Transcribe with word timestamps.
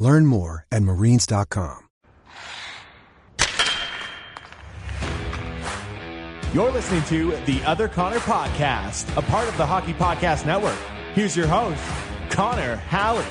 Learn 0.00 0.26
more 0.26 0.66
at 0.72 0.82
marines.com. 0.82 1.86
You're 6.52 6.72
listening 6.72 7.04
to 7.04 7.36
the 7.46 7.62
Other 7.64 7.86
Connor 7.86 8.18
Podcast, 8.18 9.16
a 9.16 9.22
part 9.22 9.46
of 9.46 9.56
the 9.56 9.64
Hockey 9.64 9.92
Podcast 9.92 10.44
Network. 10.44 10.76
Here's 11.14 11.36
your 11.36 11.46
host, 11.46 11.80
Connor 12.30 12.74
Halley. 12.74 13.24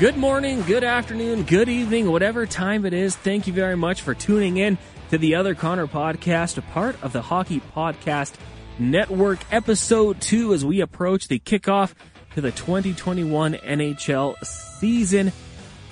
Good 0.00 0.16
morning, 0.16 0.62
good 0.62 0.84
afternoon, 0.84 1.42
good 1.42 1.68
evening, 1.68 2.10
whatever 2.10 2.46
time 2.46 2.86
it 2.86 2.94
is. 2.94 3.14
Thank 3.14 3.46
you 3.46 3.52
very 3.52 3.76
much 3.76 4.00
for 4.00 4.14
tuning 4.14 4.56
in 4.56 4.78
to 5.10 5.18
the 5.18 5.34
Other 5.34 5.54
Connor 5.54 5.86
Podcast, 5.86 6.56
a 6.56 6.62
part 6.62 6.96
of 7.02 7.12
the 7.12 7.20
Hockey 7.20 7.60
Podcast 7.76 8.36
Network, 8.78 9.40
episode 9.52 10.22
two, 10.22 10.54
as 10.54 10.64
we 10.64 10.80
approach 10.80 11.28
the 11.28 11.38
kickoff 11.40 11.92
to 12.34 12.40
the 12.40 12.50
2021 12.50 13.54
NHL 13.54 14.44
season. 14.44 15.32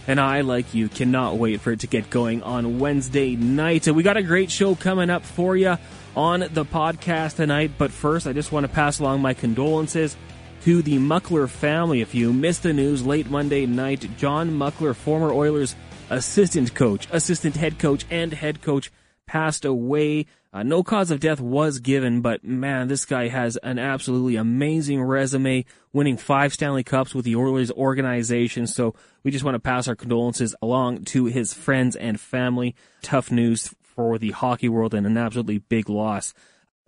And 0.07 0.21
I, 0.21 0.41
like 0.41 0.75
you, 0.75 0.89
cannot 0.89 1.37
wait 1.37 1.61
for 1.61 1.73
it 1.73 1.81
to 1.81 1.87
get 1.87 2.11
going 2.11 2.43
on 2.43 2.81
Wednesday 2.81 3.37
night. 3.37 3.87
We 3.87 4.03
got 4.03 4.17
a 4.17 4.23
great 4.23 4.51
show 4.51 4.75
coming 4.75 5.11
up 5.11 5.25
for 5.25 5.57
you 5.57 5.77
on 6.17 6.41
the 6.41 6.65
podcast 6.65 7.37
tonight. 7.37 7.73
But 7.79 7.93
first, 7.93 8.27
I 8.27 8.33
just 8.33 8.51
want 8.51 8.67
to 8.67 8.73
pass 8.73 8.99
along 8.99 9.21
my 9.21 9.35
condolences 9.35 10.17
to 10.65 10.83
the 10.83 10.99
Muckler 10.99 11.49
family. 11.49 12.01
If 12.01 12.15
you 12.15 12.33
missed 12.33 12.65
the 12.65 12.73
news 12.73 13.07
late 13.07 13.31
Monday 13.31 13.67
night, 13.67 14.09
John 14.19 14.51
Muckler, 14.51 14.95
former 14.95 15.33
Oilers 15.33 15.77
assistant 16.11 16.75
coach, 16.75 17.07
assistant 17.13 17.57
head 17.57 17.79
coach, 17.79 18.05
and 18.11 18.33
head 18.33 18.61
coach, 18.63 18.91
passed 19.33 19.65
away. 19.65 20.27
Uh, 20.53 20.63
no 20.63 20.83
cause 20.83 21.11
of 21.11 21.19
death 21.19 21.41
was 21.41 21.79
given, 21.79 22.21
but 22.21 22.45
man, 22.45 22.87
this 22.89 23.07
guy 23.07 23.29
has 23.29 23.57
an 23.63 23.79
absolutely 23.79 24.37
amazing 24.37 25.03
resume, 25.03 25.65
winning 25.91 26.19
five 26.19 26.53
Stanley 26.53 26.85
Cups 26.85 27.15
with 27.15 27.25
the 27.25 27.37
Oilers 27.37 27.71
organization. 27.71 28.67
So 28.67 28.95
we 29.23 29.31
just 29.31 29.43
want 29.43 29.55
to 29.55 29.59
pass 29.59 29.89
our 29.89 29.97
condolences 29.97 30.55
along 30.61 31.05
to 31.07 31.25
his 31.25 31.55
friends 31.55 31.97
and 31.97 32.21
family. 32.21 32.75
Tough 33.01 33.31
news 33.31 33.75
for 33.81 34.19
the 34.19 34.33
hockey 34.33 34.69
world 34.69 34.93
and 34.93 35.07
an 35.07 35.17
absolutely 35.17 35.59
big 35.59 35.89
loss. 35.89 36.35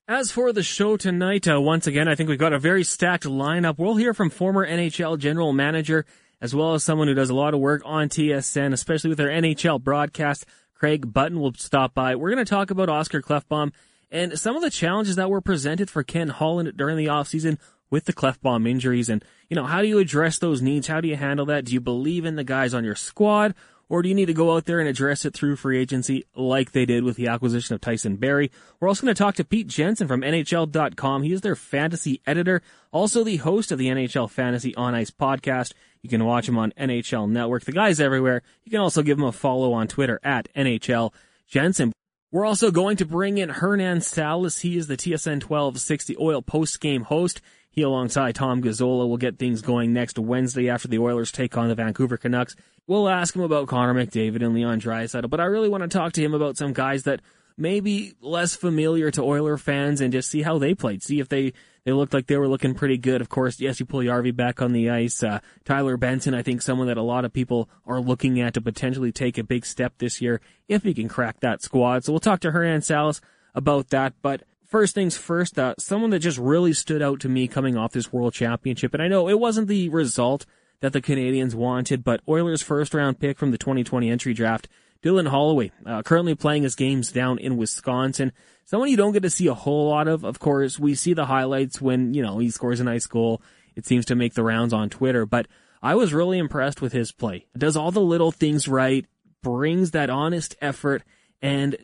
As 0.06 0.30
for 0.30 0.52
the 0.52 0.62
show 0.62 0.98
tonight, 0.98 1.48
uh, 1.48 1.58
once 1.58 1.86
again, 1.86 2.08
I 2.08 2.14
think 2.14 2.28
we've 2.28 2.38
got 2.38 2.52
a 2.52 2.58
very 2.58 2.84
stacked 2.84 3.24
lineup. 3.24 3.78
We'll 3.78 3.96
hear 3.96 4.12
from 4.12 4.28
former 4.28 4.68
NHL 4.68 5.18
general 5.18 5.54
manager, 5.54 6.04
as 6.42 6.54
well 6.54 6.74
as 6.74 6.84
someone 6.84 7.08
who 7.08 7.14
does 7.14 7.30
a 7.30 7.34
lot 7.34 7.54
of 7.54 7.60
work 7.60 7.80
on 7.86 8.10
TSN, 8.10 8.74
especially 8.74 9.08
with 9.08 9.16
their 9.16 9.30
NHL 9.30 9.82
broadcast. 9.82 10.44
Craig 10.84 11.14
Button 11.14 11.40
will 11.40 11.54
stop 11.54 11.94
by. 11.94 12.14
We're 12.14 12.30
going 12.30 12.44
to 12.44 12.50
talk 12.50 12.70
about 12.70 12.90
Oscar 12.90 13.22
Klefbom 13.22 13.72
and 14.10 14.38
some 14.38 14.54
of 14.54 14.60
the 14.60 14.68
challenges 14.68 15.16
that 15.16 15.30
were 15.30 15.40
presented 15.40 15.88
for 15.88 16.02
Ken 16.02 16.28
Holland 16.28 16.74
during 16.76 16.98
the 16.98 17.06
offseason 17.06 17.56
with 17.88 18.04
the 18.04 18.12
Clefbaum 18.12 18.68
injuries. 18.68 19.08
And, 19.08 19.24
you 19.48 19.54
know, 19.54 19.64
how 19.64 19.80
do 19.80 19.88
you 19.88 19.98
address 19.98 20.38
those 20.38 20.60
needs? 20.60 20.86
How 20.86 21.00
do 21.00 21.08
you 21.08 21.16
handle 21.16 21.46
that? 21.46 21.64
Do 21.64 21.72
you 21.72 21.80
believe 21.80 22.26
in 22.26 22.36
the 22.36 22.44
guys 22.44 22.74
on 22.74 22.84
your 22.84 22.96
squad? 22.96 23.54
Or 23.88 24.02
do 24.02 24.08
you 24.08 24.14
need 24.14 24.26
to 24.26 24.34
go 24.34 24.56
out 24.56 24.64
there 24.64 24.80
and 24.80 24.88
address 24.88 25.24
it 25.24 25.34
through 25.34 25.56
free 25.56 25.78
agency 25.78 26.24
like 26.34 26.72
they 26.72 26.86
did 26.86 27.04
with 27.04 27.16
the 27.16 27.28
acquisition 27.28 27.74
of 27.74 27.80
Tyson 27.80 28.16
Barrie? 28.16 28.50
We're 28.80 28.88
also 28.88 29.02
going 29.02 29.14
to 29.14 29.18
talk 29.22 29.34
to 29.36 29.44
Pete 29.44 29.66
Jensen 29.66 30.08
from 30.08 30.22
NHL.com. 30.22 31.22
He 31.22 31.32
is 31.32 31.42
their 31.42 31.54
fantasy 31.54 32.20
editor, 32.26 32.62
also 32.92 33.24
the 33.24 33.36
host 33.36 33.72
of 33.72 33.78
the 33.78 33.88
NHL 33.88 34.30
Fantasy 34.30 34.74
on 34.74 34.94
Ice 34.94 35.10
podcast. 35.10 35.72
You 36.02 36.08
can 36.08 36.24
watch 36.24 36.48
him 36.48 36.58
on 36.58 36.72
NHL 36.78 37.28
Network. 37.30 37.64
The 37.64 37.72
guy's 37.72 38.00
everywhere. 38.00 38.42
You 38.64 38.70
can 38.70 38.80
also 38.80 39.02
give 39.02 39.18
him 39.18 39.24
a 39.24 39.32
follow 39.32 39.72
on 39.72 39.88
Twitter 39.88 40.20
at 40.22 40.48
NHL 40.54 41.12
Jensen. 41.46 41.92
We're 42.30 42.44
also 42.44 42.70
going 42.70 42.96
to 42.96 43.04
bring 43.04 43.38
in 43.38 43.48
Hernan 43.48 44.00
Salas. 44.00 44.58
He 44.58 44.76
is 44.76 44.88
the 44.88 44.96
TSN 44.96 45.44
1260 45.44 46.16
Oil 46.18 46.42
post 46.42 46.80
game 46.80 47.02
host. 47.02 47.40
He, 47.74 47.82
alongside 47.82 48.36
Tom 48.36 48.62
Gazzola, 48.62 49.08
will 49.08 49.16
get 49.16 49.38
things 49.38 49.60
going 49.60 49.92
next 49.92 50.18
Wednesday 50.18 50.70
after 50.70 50.86
the 50.86 51.00
Oilers 51.00 51.32
take 51.32 51.56
on 51.56 51.68
the 51.68 51.74
Vancouver 51.74 52.16
Canucks. 52.16 52.54
We'll 52.86 53.08
ask 53.08 53.34
him 53.34 53.42
about 53.42 53.66
Connor 53.66 53.94
McDavid 53.94 54.44
and 54.44 54.54
Leon 54.54 54.80
Draisaitl, 54.80 55.28
but 55.28 55.40
I 55.40 55.44
really 55.44 55.68
want 55.68 55.82
to 55.82 55.88
talk 55.88 56.12
to 56.12 56.22
him 56.22 56.34
about 56.34 56.56
some 56.56 56.72
guys 56.72 57.02
that 57.04 57.20
may 57.56 57.80
be 57.80 58.14
less 58.20 58.54
familiar 58.54 59.10
to 59.10 59.22
Oiler 59.22 59.56
fans 59.56 60.00
and 60.00 60.12
just 60.12 60.30
see 60.30 60.42
how 60.42 60.58
they 60.58 60.74
played. 60.74 61.02
See 61.02 61.20
if 61.20 61.28
they, 61.28 61.52
they 61.84 61.92
looked 61.92 62.14
like 62.14 62.26
they 62.26 62.36
were 62.36 62.48
looking 62.48 62.74
pretty 62.74 62.98
good. 62.98 63.20
Of 63.20 63.28
course, 63.28 63.60
yes, 63.60 63.80
you 63.80 63.86
pull 63.86 64.00
Puljujarvi 64.00 64.36
back 64.36 64.60
on 64.60 64.72
the 64.72 64.90
ice. 64.90 65.22
Uh, 65.22 65.40
Tyler 65.64 65.96
Benson, 65.96 66.34
I 66.34 66.42
think 66.42 66.62
someone 66.62 66.88
that 66.88 66.96
a 66.96 67.02
lot 67.02 67.24
of 67.24 67.32
people 67.32 67.68
are 67.86 68.00
looking 68.00 68.40
at 68.40 68.54
to 68.54 68.60
potentially 68.60 69.12
take 69.12 69.38
a 69.38 69.44
big 69.44 69.64
step 69.66 69.94
this 69.98 70.20
year 70.20 70.40
if 70.68 70.82
he 70.82 70.94
can 70.94 71.08
crack 71.08 71.40
that 71.40 71.62
squad. 71.62 72.04
So 72.04 72.12
we'll 72.12 72.20
talk 72.20 72.40
to 72.40 72.50
Hernan 72.50 72.82
Salas 72.82 73.20
about 73.54 73.88
that, 73.90 74.14
but 74.20 74.42
first 74.74 74.92
things 74.92 75.16
first, 75.16 75.56
uh, 75.56 75.72
someone 75.78 76.10
that 76.10 76.18
just 76.18 76.36
really 76.36 76.72
stood 76.72 77.00
out 77.00 77.20
to 77.20 77.28
me 77.28 77.46
coming 77.46 77.76
off 77.76 77.92
this 77.92 78.12
world 78.12 78.34
championship, 78.34 78.92
and 78.92 79.00
I 79.00 79.06
know 79.06 79.28
it 79.28 79.38
wasn't 79.38 79.68
the 79.68 79.88
result 79.88 80.46
that 80.80 80.92
the 80.92 81.00
Canadians 81.00 81.54
wanted, 81.54 82.02
but 82.02 82.20
Oilers' 82.28 82.60
first 82.60 82.92
round 82.92 83.20
pick 83.20 83.38
from 83.38 83.52
the 83.52 83.56
2020 83.56 84.10
entry 84.10 84.34
draft, 84.34 84.66
Dylan 85.00 85.28
Holloway, 85.28 85.70
uh, 85.86 86.02
currently 86.02 86.34
playing 86.34 86.64
his 86.64 86.74
games 86.74 87.12
down 87.12 87.38
in 87.38 87.56
Wisconsin. 87.56 88.32
Someone 88.64 88.90
you 88.90 88.96
don't 88.96 89.12
get 89.12 89.22
to 89.22 89.30
see 89.30 89.46
a 89.46 89.54
whole 89.54 89.90
lot 89.90 90.08
of. 90.08 90.24
Of 90.24 90.40
course, 90.40 90.76
we 90.76 90.96
see 90.96 91.14
the 91.14 91.26
highlights 91.26 91.80
when, 91.80 92.12
you 92.12 92.24
know, 92.24 92.38
he 92.38 92.50
scores 92.50 92.80
a 92.80 92.84
nice 92.84 93.06
goal. 93.06 93.40
It 93.76 93.86
seems 93.86 94.06
to 94.06 94.16
make 94.16 94.34
the 94.34 94.42
rounds 94.42 94.72
on 94.72 94.90
Twitter, 94.90 95.24
but 95.24 95.46
I 95.84 95.94
was 95.94 96.12
really 96.12 96.38
impressed 96.38 96.82
with 96.82 96.92
his 96.92 97.12
play. 97.12 97.46
Does 97.56 97.76
all 97.76 97.92
the 97.92 98.00
little 98.00 98.32
things 98.32 98.66
right, 98.66 99.06
brings 99.40 99.92
that 99.92 100.10
honest 100.10 100.56
effort, 100.60 101.04
and 101.40 101.76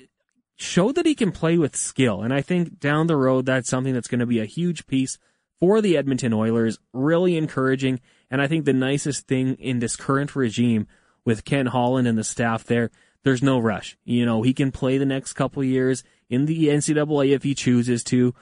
showed 0.60 0.94
that 0.94 1.06
he 1.06 1.14
can 1.14 1.32
play 1.32 1.56
with 1.56 1.74
skill. 1.74 2.22
And 2.22 2.32
I 2.32 2.42
think 2.42 2.78
down 2.78 3.06
the 3.06 3.16
road, 3.16 3.46
that's 3.46 3.68
something 3.68 3.94
that's 3.94 4.08
going 4.08 4.20
to 4.20 4.26
be 4.26 4.40
a 4.40 4.46
huge 4.46 4.86
piece 4.86 5.18
for 5.58 5.80
the 5.80 5.96
Edmonton 5.96 6.32
Oilers. 6.32 6.78
Really 6.92 7.36
encouraging. 7.36 8.00
And 8.30 8.42
I 8.42 8.46
think 8.46 8.64
the 8.64 8.72
nicest 8.72 9.26
thing 9.26 9.54
in 9.54 9.78
this 9.78 9.96
current 9.96 10.36
regime 10.36 10.86
with 11.24 11.44
Ken 11.44 11.66
Holland 11.66 12.06
and 12.06 12.18
the 12.18 12.24
staff 12.24 12.64
there, 12.64 12.90
there's 13.24 13.42
no 13.42 13.58
rush. 13.58 13.96
You 14.04 14.26
know, 14.26 14.42
he 14.42 14.52
can 14.52 14.70
play 14.70 14.98
the 14.98 15.06
next 15.06 15.32
couple 15.32 15.64
years 15.64 16.04
in 16.28 16.46
the 16.46 16.68
NCAA 16.68 17.34
if 17.34 17.42
he 17.42 17.54
chooses 17.54 18.04
to. 18.04 18.34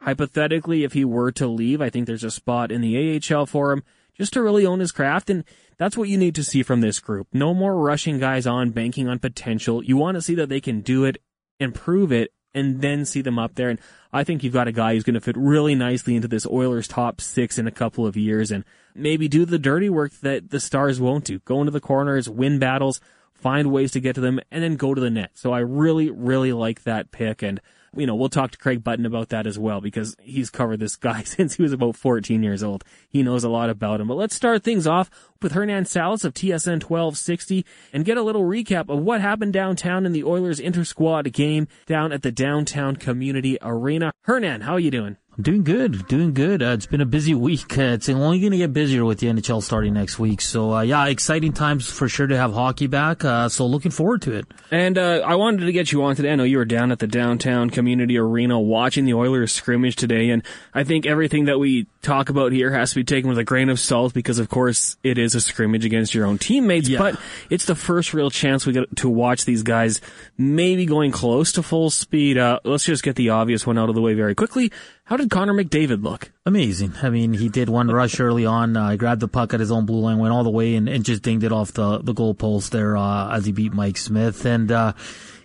Hypothetically, 0.00 0.84
if 0.84 0.92
he 0.92 1.04
were 1.04 1.32
to 1.32 1.46
leave, 1.46 1.80
I 1.80 1.90
think 1.90 2.06
there's 2.06 2.24
a 2.24 2.30
spot 2.30 2.70
in 2.70 2.82
the 2.82 3.20
AHL 3.34 3.46
for 3.46 3.72
him 3.72 3.82
just 4.14 4.34
to 4.34 4.42
really 4.42 4.66
own 4.66 4.80
his 4.80 4.92
craft. 4.92 5.30
And 5.30 5.42
that's 5.78 5.96
what 5.96 6.08
you 6.08 6.18
need 6.18 6.34
to 6.34 6.44
see 6.44 6.62
from 6.62 6.82
this 6.82 7.00
group. 7.00 7.28
No 7.32 7.54
more 7.54 7.76
rushing 7.76 8.18
guys 8.18 8.46
on, 8.46 8.70
banking 8.70 9.08
on 9.08 9.18
potential. 9.18 9.82
You 9.82 9.96
want 9.96 10.16
to 10.16 10.22
see 10.22 10.34
that 10.34 10.48
they 10.48 10.60
can 10.60 10.82
do 10.82 11.04
it 11.04 11.16
improve 11.58 12.12
it, 12.12 12.32
and 12.56 12.80
then 12.80 13.04
see 13.04 13.20
them 13.20 13.38
up 13.38 13.54
there. 13.54 13.68
And 13.68 13.78
I 14.12 14.24
think 14.24 14.42
you've 14.42 14.52
got 14.52 14.66
a 14.66 14.72
guy 14.72 14.94
who's 14.94 15.04
going 15.04 15.14
to 15.14 15.20
fit 15.20 15.36
really 15.36 15.74
nicely 15.74 16.16
into 16.16 16.26
this 16.26 16.46
Oilers 16.46 16.88
top 16.88 17.20
six 17.20 17.58
in 17.58 17.66
a 17.66 17.72
couple 17.72 18.06
of 18.06 18.16
years 18.16 18.50
and 18.50 18.64
maybe 18.94 19.28
do 19.28 19.44
the 19.44 19.58
dirty 19.58 19.90
work 19.90 20.12
that 20.22 20.48
the 20.50 20.58
Stars 20.58 20.98
won't 20.98 21.24
do. 21.24 21.38
Go 21.40 21.60
into 21.60 21.70
the 21.70 21.80
corners, 21.80 22.30
win 22.30 22.58
battles, 22.58 22.98
find 23.34 23.70
ways 23.70 23.92
to 23.92 24.00
get 24.00 24.14
to 24.14 24.22
them, 24.22 24.40
and 24.50 24.64
then 24.64 24.76
go 24.76 24.94
to 24.94 25.00
the 25.00 25.10
net. 25.10 25.32
So 25.34 25.52
I 25.52 25.58
really, 25.58 26.10
really 26.10 26.54
like 26.54 26.84
that 26.84 27.10
pick. 27.10 27.42
And 27.42 27.60
you 27.96 28.06
know, 28.06 28.14
we'll 28.14 28.28
talk 28.28 28.50
to 28.52 28.58
Craig 28.58 28.84
Button 28.84 29.06
about 29.06 29.30
that 29.30 29.46
as 29.46 29.58
well 29.58 29.80
because 29.80 30.16
he's 30.20 30.50
covered 30.50 30.80
this 30.80 30.96
guy 30.96 31.22
since 31.24 31.54
he 31.56 31.62
was 31.62 31.72
about 31.72 31.96
14 31.96 32.42
years 32.42 32.62
old. 32.62 32.84
He 33.08 33.22
knows 33.22 33.44
a 33.44 33.48
lot 33.48 33.70
about 33.70 34.00
him. 34.00 34.08
But 34.08 34.16
let's 34.16 34.34
start 34.34 34.62
things 34.62 34.86
off 34.86 35.10
with 35.42 35.52
Hernan 35.52 35.84
Salas 35.84 36.24
of 36.24 36.34
TSN 36.34 36.82
1260 36.82 37.64
and 37.92 38.04
get 38.04 38.16
a 38.16 38.22
little 38.22 38.42
recap 38.42 38.88
of 38.88 39.00
what 39.00 39.20
happened 39.20 39.52
downtown 39.52 40.06
in 40.06 40.12
the 40.12 40.24
Oilers 40.24 40.60
inter-squad 40.60 41.32
game 41.32 41.68
down 41.86 42.12
at 42.12 42.22
the 42.22 42.32
downtown 42.32 42.96
community 42.96 43.58
arena. 43.62 44.12
Hernan, 44.22 44.62
how 44.62 44.74
are 44.74 44.80
you 44.80 44.90
doing? 44.90 45.16
I'm 45.36 45.42
doing 45.42 45.64
good, 45.64 46.08
doing 46.08 46.32
good. 46.32 46.62
Uh, 46.62 46.68
it's 46.68 46.86
been 46.86 47.02
a 47.02 47.06
busy 47.06 47.34
week. 47.34 47.76
Uh, 47.76 47.92
it's 47.92 48.08
only 48.08 48.40
going 48.40 48.52
to 48.52 48.58
get 48.58 48.72
busier 48.72 49.04
with 49.04 49.18
the 49.18 49.26
NHL 49.26 49.62
starting 49.62 49.92
next 49.92 50.18
week. 50.18 50.40
So, 50.40 50.72
uh, 50.72 50.80
yeah, 50.80 51.04
exciting 51.08 51.52
times 51.52 51.90
for 51.90 52.08
sure 52.08 52.26
to 52.26 52.38
have 52.38 52.54
hockey 52.54 52.86
back. 52.86 53.22
Uh, 53.22 53.50
so, 53.50 53.66
looking 53.66 53.90
forward 53.90 54.22
to 54.22 54.32
it. 54.32 54.46
And 54.70 54.96
uh, 54.96 55.20
I 55.26 55.34
wanted 55.34 55.66
to 55.66 55.72
get 55.72 55.92
you 55.92 56.04
on 56.04 56.16
today. 56.16 56.32
I 56.32 56.36
know 56.36 56.44
you 56.44 56.56
were 56.56 56.64
down 56.64 56.90
at 56.90 57.00
the 57.00 57.06
downtown 57.06 57.68
community 57.68 58.16
arena 58.16 58.58
watching 58.58 59.04
the 59.04 59.12
Oilers 59.12 59.52
scrimmage 59.52 59.96
today, 59.96 60.30
and 60.30 60.42
I 60.72 60.84
think 60.84 61.04
everything 61.04 61.44
that 61.46 61.58
we 61.58 61.86
talk 62.00 62.30
about 62.30 62.52
here 62.52 62.72
has 62.72 62.90
to 62.90 62.96
be 62.96 63.04
taken 63.04 63.28
with 63.28 63.38
a 63.38 63.44
grain 63.44 63.68
of 63.68 63.78
salt 63.78 64.14
because, 64.14 64.38
of 64.38 64.48
course, 64.48 64.96
it 65.02 65.18
is 65.18 65.34
a 65.34 65.42
scrimmage 65.42 65.84
against 65.84 66.14
your 66.14 66.24
own 66.24 66.38
teammates. 66.38 66.88
Yeah. 66.88 66.98
But 66.98 67.20
it's 67.50 67.66
the 67.66 67.74
first 67.74 68.14
real 68.14 68.30
chance 68.30 68.64
we 68.64 68.72
get 68.72 68.96
to 68.96 69.10
watch 69.10 69.44
these 69.44 69.64
guys 69.64 70.00
maybe 70.38 70.86
going 70.86 71.12
close 71.12 71.52
to 71.52 71.62
full 71.62 71.90
speed. 71.90 72.38
Uh, 72.38 72.58
let's 72.64 72.84
just 72.84 73.02
get 73.02 73.16
the 73.16 73.28
obvious 73.28 73.66
one 73.66 73.76
out 73.76 73.90
of 73.90 73.94
the 73.94 74.00
way 74.00 74.14
very 74.14 74.34
quickly. 74.34 74.72
How 75.06 75.16
did 75.16 75.30
Connor 75.30 75.54
McDavid 75.54 76.02
look? 76.02 76.32
Amazing. 76.44 76.94
I 77.00 77.10
mean, 77.10 77.32
he 77.32 77.48
did 77.48 77.68
one 77.68 77.86
rush 77.86 78.18
early 78.20 78.44
on. 78.44 78.76
Uh, 78.76 78.96
grabbed 78.96 79.20
the 79.20 79.28
puck 79.28 79.54
at 79.54 79.60
his 79.60 79.70
own 79.70 79.86
blue 79.86 80.00
line, 80.00 80.18
went 80.18 80.34
all 80.34 80.42
the 80.42 80.50
way, 80.50 80.74
and, 80.74 80.88
and 80.88 81.04
just 81.04 81.22
dinged 81.22 81.44
it 81.44 81.52
off 81.52 81.72
the 81.72 81.98
the 81.98 82.12
goal 82.12 82.34
post 82.34 82.72
there 82.72 82.96
uh, 82.96 83.32
as 83.32 83.46
he 83.46 83.52
beat 83.52 83.72
Mike 83.72 83.98
Smith. 83.98 84.44
And 84.44 84.72
uh, 84.72 84.94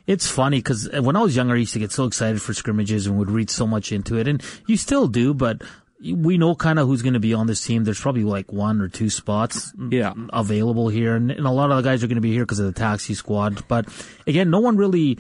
it's 0.08 0.28
funny 0.28 0.58
because 0.58 0.90
when 0.92 1.16
I 1.16 1.22
was 1.22 1.36
younger, 1.36 1.54
I 1.54 1.60
used 1.60 1.74
to 1.74 1.80
get 1.80 1.92
so 1.92 2.06
excited 2.06 2.42
for 2.42 2.56
scrimmages 2.56 3.06
and 3.06 3.20
would 3.20 3.30
read 3.30 3.52
so 3.52 3.68
much 3.68 3.92
into 3.92 4.18
it, 4.18 4.28
and 4.28 4.44
you 4.66 4.78
still 4.78 5.08
do, 5.08 5.36
but 5.36 5.62
we 6.02 6.40
know 6.40 6.56
kind 6.56 6.80
of 6.80 6.88
who's 6.88 7.04
going 7.04 7.14
to 7.14 7.20
be 7.20 7.36
on 7.36 7.46
this 7.46 7.64
team. 7.64 7.84
There's 7.84 8.02
probably 8.02 8.24
like 8.24 8.52
one 8.52 8.82
or 8.82 8.88
two 8.88 9.12
spots 9.12 9.72
yeah. 9.92 10.14
available 10.34 10.90
here, 10.90 11.16
and, 11.16 11.30
and 11.30 11.46
a 11.46 11.52
lot 11.52 11.70
of 11.70 11.78
the 11.78 11.88
guys 11.88 12.04
are 12.04 12.08
going 12.08 12.16
to 12.16 12.22
be 12.22 12.34
here 12.34 12.44
because 12.44 12.58
of 12.58 12.66
the 12.66 12.80
taxi 12.80 13.14
squad. 13.14 13.68
But 13.68 13.88
again, 14.26 14.50
no 14.50 14.60
one 14.60 14.78
really 14.78 15.20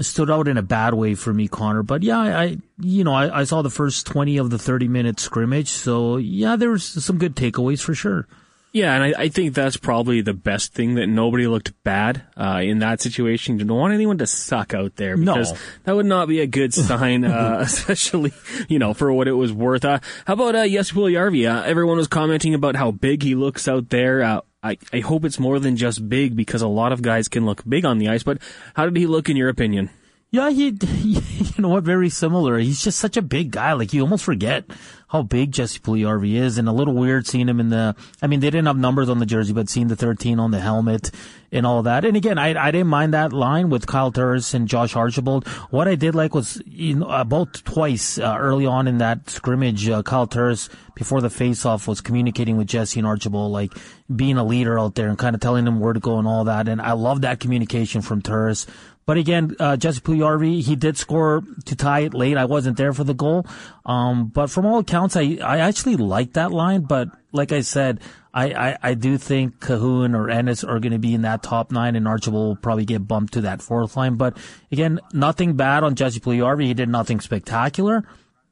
stood 0.00 0.30
out 0.30 0.48
in 0.48 0.56
a 0.56 0.62
bad 0.62 0.94
way 0.94 1.14
for 1.14 1.32
me, 1.32 1.48
Connor. 1.48 1.82
But 1.82 2.02
yeah, 2.02 2.18
I, 2.18 2.58
you 2.80 3.04
know, 3.04 3.14
I, 3.14 3.40
I 3.40 3.44
saw 3.44 3.62
the 3.62 3.70
first 3.70 4.06
20 4.06 4.38
of 4.38 4.50
the 4.50 4.58
30 4.58 4.88
minute 4.88 5.20
scrimmage. 5.20 5.68
So 5.68 6.16
yeah, 6.16 6.56
there 6.56 6.70
was 6.70 6.84
some 6.84 7.18
good 7.18 7.36
takeaways 7.36 7.80
for 7.80 7.94
sure. 7.94 8.26
Yeah, 8.74 8.94
and 8.94 9.04
I, 9.04 9.24
I, 9.24 9.28
think 9.28 9.52
that's 9.52 9.76
probably 9.76 10.22
the 10.22 10.32
best 10.32 10.72
thing 10.72 10.94
that 10.94 11.06
nobody 11.06 11.46
looked 11.46 11.74
bad 11.84 12.22
uh, 12.38 12.60
in 12.62 12.78
that 12.78 13.02
situation. 13.02 13.58
You 13.58 13.66
don't 13.66 13.76
want 13.76 13.92
anyone 13.92 14.16
to 14.16 14.26
suck 14.26 14.72
out 14.72 14.96
there 14.96 15.18
because 15.18 15.52
no. 15.52 15.58
that 15.84 15.94
would 15.94 16.06
not 16.06 16.26
be 16.26 16.40
a 16.40 16.46
good 16.46 16.72
sign, 16.88 17.22
uh, 17.26 17.58
especially 17.60 18.32
you 18.70 18.78
know 18.78 18.94
for 18.94 19.12
what 19.12 19.28
it 19.28 19.32
was 19.32 19.52
worth. 19.52 19.84
Uh, 19.84 19.98
how 20.26 20.32
about 20.32 20.54
uh, 20.54 20.66
Jesse 20.66 20.94
Puljujarvi? 20.94 21.54
Uh, 21.54 21.62
everyone 21.64 21.98
was 21.98 22.08
commenting 22.08 22.54
about 22.54 22.74
how 22.74 22.90
big 22.90 23.22
he 23.22 23.34
looks 23.34 23.68
out 23.68 23.90
there. 23.90 24.40
I, 24.62 24.78
I 24.92 25.00
hope 25.00 25.24
it's 25.24 25.40
more 25.40 25.58
than 25.58 25.76
just 25.76 26.08
big 26.08 26.36
because 26.36 26.62
a 26.62 26.68
lot 26.68 26.92
of 26.92 27.02
guys 27.02 27.28
can 27.28 27.44
look 27.44 27.62
big 27.68 27.84
on 27.84 27.98
the 27.98 28.08
ice. 28.08 28.22
But 28.22 28.38
how 28.74 28.84
did 28.84 28.96
he 28.96 29.06
look 29.06 29.28
in 29.28 29.36
your 29.36 29.48
opinion? 29.48 29.90
Yeah, 30.30 30.50
he, 30.50 30.68
you 31.02 31.52
know 31.58 31.68
what, 31.68 31.84
very 31.84 32.08
similar. 32.08 32.58
He's 32.58 32.82
just 32.82 32.98
such 32.98 33.16
a 33.16 33.22
big 33.22 33.50
guy. 33.50 33.72
Like, 33.74 33.92
you 33.92 34.00
almost 34.00 34.24
forget 34.24 34.64
how 35.12 35.20
big 35.20 35.52
Jesse 35.52 35.78
Puljujarvi 35.78 36.36
is 36.36 36.56
and 36.56 36.66
a 36.66 36.72
little 36.72 36.94
weird 36.94 37.26
seeing 37.26 37.46
him 37.46 37.60
in 37.60 37.68
the, 37.68 37.94
I 38.22 38.26
mean, 38.26 38.40
they 38.40 38.48
didn't 38.48 38.66
have 38.66 38.78
numbers 38.78 39.10
on 39.10 39.18
the 39.18 39.26
jersey, 39.26 39.52
but 39.52 39.68
seeing 39.68 39.88
the 39.88 39.94
13 39.94 40.40
on 40.40 40.52
the 40.52 40.58
helmet 40.58 41.10
and 41.52 41.66
all 41.66 41.82
that. 41.82 42.06
And 42.06 42.16
again, 42.16 42.38
I, 42.38 42.58
I 42.58 42.70
didn't 42.70 42.86
mind 42.86 43.12
that 43.12 43.30
line 43.30 43.68
with 43.68 43.86
Kyle 43.86 44.10
Turris 44.10 44.54
and 44.54 44.66
Josh 44.66 44.96
Archibald. 44.96 45.46
What 45.68 45.86
I 45.86 45.96
did 45.96 46.14
like 46.14 46.34
was, 46.34 46.62
you 46.64 46.94
know, 46.94 47.10
about 47.10 47.52
twice 47.66 48.18
uh, 48.18 48.36
early 48.38 48.64
on 48.64 48.88
in 48.88 48.98
that 48.98 49.28
scrimmage, 49.28 49.86
uh, 49.86 50.02
Kyle 50.02 50.26
Turris, 50.26 50.70
before 50.94 51.20
the 51.20 51.28
face-off, 51.28 51.86
was 51.86 52.00
communicating 52.00 52.56
with 52.56 52.68
Jesse 52.68 52.98
and 52.98 53.06
Archibald, 53.06 53.52
like 53.52 53.74
being 54.16 54.38
a 54.38 54.44
leader 54.44 54.78
out 54.78 54.94
there 54.94 55.10
and 55.10 55.18
kind 55.18 55.34
of 55.34 55.42
telling 55.42 55.66
them 55.66 55.78
where 55.78 55.92
to 55.92 56.00
go 56.00 56.18
and 56.18 56.26
all 56.26 56.44
that. 56.44 56.68
And 56.68 56.80
I 56.80 56.92
love 56.92 57.20
that 57.20 57.38
communication 57.38 58.00
from 58.00 58.22
Turris. 58.22 58.66
But 59.04 59.16
again, 59.16 59.56
uh, 59.58 59.76
Jesse 59.76 60.00
Puljujarvi, 60.00 60.62
he 60.62 60.76
did 60.76 60.96
score 60.96 61.42
to 61.64 61.76
tie 61.76 62.00
it 62.00 62.14
late. 62.14 62.36
I 62.36 62.44
wasn't 62.44 62.76
there 62.76 62.92
for 62.92 63.02
the 63.02 63.14
goal. 63.14 63.46
Um, 63.84 64.28
but 64.28 64.48
from 64.48 64.64
all 64.64 64.78
accounts, 64.78 65.16
I, 65.16 65.38
I 65.42 65.58
actually 65.58 65.96
like 65.96 66.34
that 66.34 66.52
line. 66.52 66.82
But 66.82 67.08
like 67.32 67.50
I 67.50 67.62
said, 67.62 68.00
I, 68.32 68.52
I, 68.52 68.78
I 68.82 68.94
do 68.94 69.18
think 69.18 69.58
Kahun 69.58 70.14
or 70.14 70.30
Ennis 70.30 70.62
are 70.62 70.78
going 70.78 70.92
to 70.92 71.00
be 71.00 71.14
in 71.14 71.22
that 71.22 71.42
top 71.42 71.72
nine 71.72 71.96
and 71.96 72.06
Archibald 72.06 72.46
will 72.46 72.56
probably 72.56 72.84
get 72.84 73.06
bumped 73.08 73.32
to 73.34 73.40
that 73.42 73.60
fourth 73.60 73.96
line. 73.96 74.14
But 74.14 74.36
again, 74.70 75.00
nothing 75.12 75.54
bad 75.54 75.82
on 75.82 75.96
Jesse 75.96 76.20
Puljujarvi. 76.20 76.66
He 76.66 76.74
did 76.74 76.88
nothing 76.88 77.20
spectacular. 77.20 78.04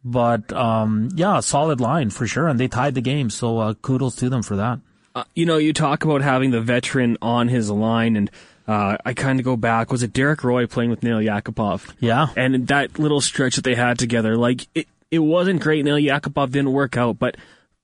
But, 0.04 0.52
um, 0.52 1.10
yeah, 1.14 1.40
solid 1.40 1.80
line 1.80 2.10
for 2.10 2.26
sure. 2.26 2.48
And 2.48 2.58
they 2.58 2.68
tied 2.68 2.94
the 2.94 3.02
game. 3.02 3.30
So, 3.30 3.58
uh, 3.58 3.74
kudos 3.74 4.16
to 4.16 4.30
them 4.30 4.42
for 4.42 4.56
that. 4.56 4.80
Uh, 5.14 5.24
you 5.34 5.44
know, 5.44 5.58
you 5.58 5.72
talk 5.72 6.04
about 6.04 6.22
having 6.22 6.50
the 6.50 6.60
veteran 6.60 7.18
on 7.20 7.48
his 7.48 7.70
line 7.70 8.16
and, 8.16 8.30
uh, 8.70 8.96
I 9.04 9.14
kind 9.14 9.40
of 9.40 9.44
go 9.44 9.56
back. 9.56 9.90
Was 9.90 10.04
it 10.04 10.12
Derek 10.12 10.44
Roy 10.44 10.64
playing 10.68 10.90
with 10.90 11.02
Nail 11.02 11.18
Yakupov? 11.18 11.92
Yeah. 11.98 12.28
And 12.36 12.68
that 12.68 13.00
little 13.00 13.20
stretch 13.20 13.56
that 13.56 13.64
they 13.64 13.74
had 13.74 13.98
together, 13.98 14.36
like 14.36 14.68
it, 14.76 14.86
it 15.10 15.18
wasn't 15.18 15.60
great. 15.60 15.84
Nail 15.84 15.96
Yakupov 15.96 16.52
didn't 16.52 16.72
work 16.72 16.96
out, 16.96 17.18
but 17.18 17.36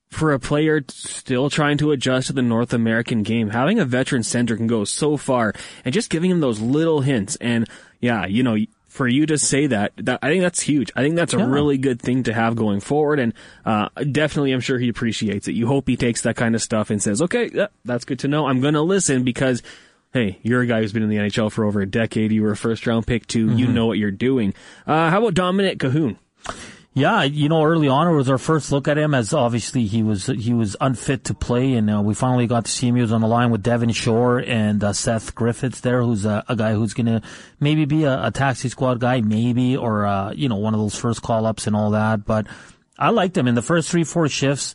for 0.07 0.31
a 0.31 0.39
player 0.39 0.81
still 0.87 1.49
trying 1.49 1.77
to 1.79 1.91
adjust 1.91 2.27
to 2.27 2.33
the 2.33 2.41
North 2.41 2.71
American 2.71 3.23
game, 3.23 3.49
having 3.49 3.79
a 3.79 3.85
veteran 3.85 4.23
center 4.23 4.55
can 4.55 4.65
go 4.65 4.85
so 4.85 5.17
far 5.17 5.53
and 5.83 5.93
just 5.93 6.09
giving 6.09 6.31
him 6.31 6.39
those 6.39 6.61
little 6.61 7.01
hints. 7.01 7.35
And 7.41 7.67
yeah, 7.99 8.25
you 8.25 8.41
know, 8.41 8.55
for 8.87 9.09
you 9.09 9.25
to 9.25 9.37
say 9.37 9.67
that, 9.67 9.91
that 9.97 10.19
I 10.21 10.29
think 10.29 10.41
that's 10.41 10.61
huge. 10.61 10.89
I 10.95 11.01
think 11.01 11.17
that's 11.17 11.33
a 11.33 11.39
yeah. 11.39 11.49
really 11.49 11.77
good 11.77 12.01
thing 12.01 12.23
to 12.23 12.33
have 12.33 12.55
going 12.55 12.79
forward. 12.79 13.19
And, 13.19 13.33
uh, 13.65 13.89
definitely 14.09 14.53
I'm 14.53 14.61
sure 14.61 14.79
he 14.79 14.87
appreciates 14.87 15.49
it. 15.49 15.51
You 15.51 15.67
hope 15.67 15.85
he 15.89 15.97
takes 15.97 16.21
that 16.21 16.37
kind 16.37 16.55
of 16.55 16.61
stuff 16.61 16.91
and 16.91 17.03
says, 17.03 17.21
okay, 17.23 17.67
that's 17.83 18.05
good 18.05 18.19
to 18.19 18.29
know. 18.29 18.47
I'm 18.47 18.61
going 18.61 18.75
to 18.75 18.81
listen 18.81 19.23
because 19.25 19.61
hey, 20.17 20.39
you're 20.41 20.61
a 20.61 20.65
guy 20.65 20.81
who's 20.81 20.93
been 20.93 21.03
in 21.03 21.09
the 21.09 21.17
NHL 21.17 21.51
for 21.51 21.63
over 21.65 21.79
a 21.79 21.85
decade. 21.85 22.31
You 22.31 22.41
were 22.41 22.51
a 22.51 22.57
first 22.57 22.87
round 22.87 23.05
pick 23.05 23.27
too. 23.27 23.47
Mm-hmm. 23.47 23.59
You 23.59 23.67
know 23.67 23.85
what 23.85 23.99
you're 23.99 24.09
doing. 24.09 24.53
Uh, 24.87 25.11
how 25.11 25.23
about 25.23 25.35
Dominik 25.35 25.77
Kahun? 25.77 26.17
Yeah, 26.93 27.21
you 27.21 27.47
know, 27.47 27.63
early 27.63 27.87
on 27.87 28.07
it 28.07 28.15
was 28.15 28.27
our 28.27 28.39
first 28.39 28.71
look 28.71 28.87
at 28.87 28.97
him 28.97 29.13
as 29.13 29.31
obviously 29.31 29.85
he 29.85 30.01
was 30.01 30.25
he 30.25 30.55
was 30.55 30.75
unfit 30.81 31.25
to 31.25 31.35
play, 31.35 31.73
and 31.73 31.87
uh, 31.91 32.01
we 32.01 32.15
finally 32.15 32.47
got 32.47 32.65
to 32.65 32.71
see 32.71 32.87
him. 32.87 32.95
He 32.95 33.03
was 33.03 33.11
on 33.11 33.21
the 33.21 33.27
line 33.27 33.51
with 33.51 33.61
Devin 33.61 33.91
Shore 33.91 34.39
and 34.39 34.83
uh, 34.83 34.93
Seth 34.93 35.35
Griffiths 35.35 35.81
there, 35.81 36.01
who's 36.01 36.25
a, 36.25 36.43
a 36.47 36.55
guy 36.55 36.73
who's 36.73 36.95
gonna 36.95 37.21
maybe 37.59 37.85
be 37.85 38.05
a, 38.05 38.25
a, 38.25 38.31
taxi 38.31 38.69
squad 38.69 38.99
guy, 38.99 39.21
maybe, 39.21 39.77
or 39.77 40.07
uh, 40.07 40.31
you 40.31 40.49
know, 40.49 40.55
one 40.55 40.73
of 40.73 40.79
those 40.79 40.97
first 40.97 41.21
call 41.21 41.45
ups 41.45 41.67
and 41.67 41.75
all 41.75 41.91
that. 41.91 42.25
But 42.25 42.47
I 42.97 43.11
liked 43.11 43.37
him 43.37 43.47
in 43.47 43.53
the 43.53 43.61
first 43.61 43.91
three 43.91 44.03
four 44.03 44.27
shifts. 44.27 44.73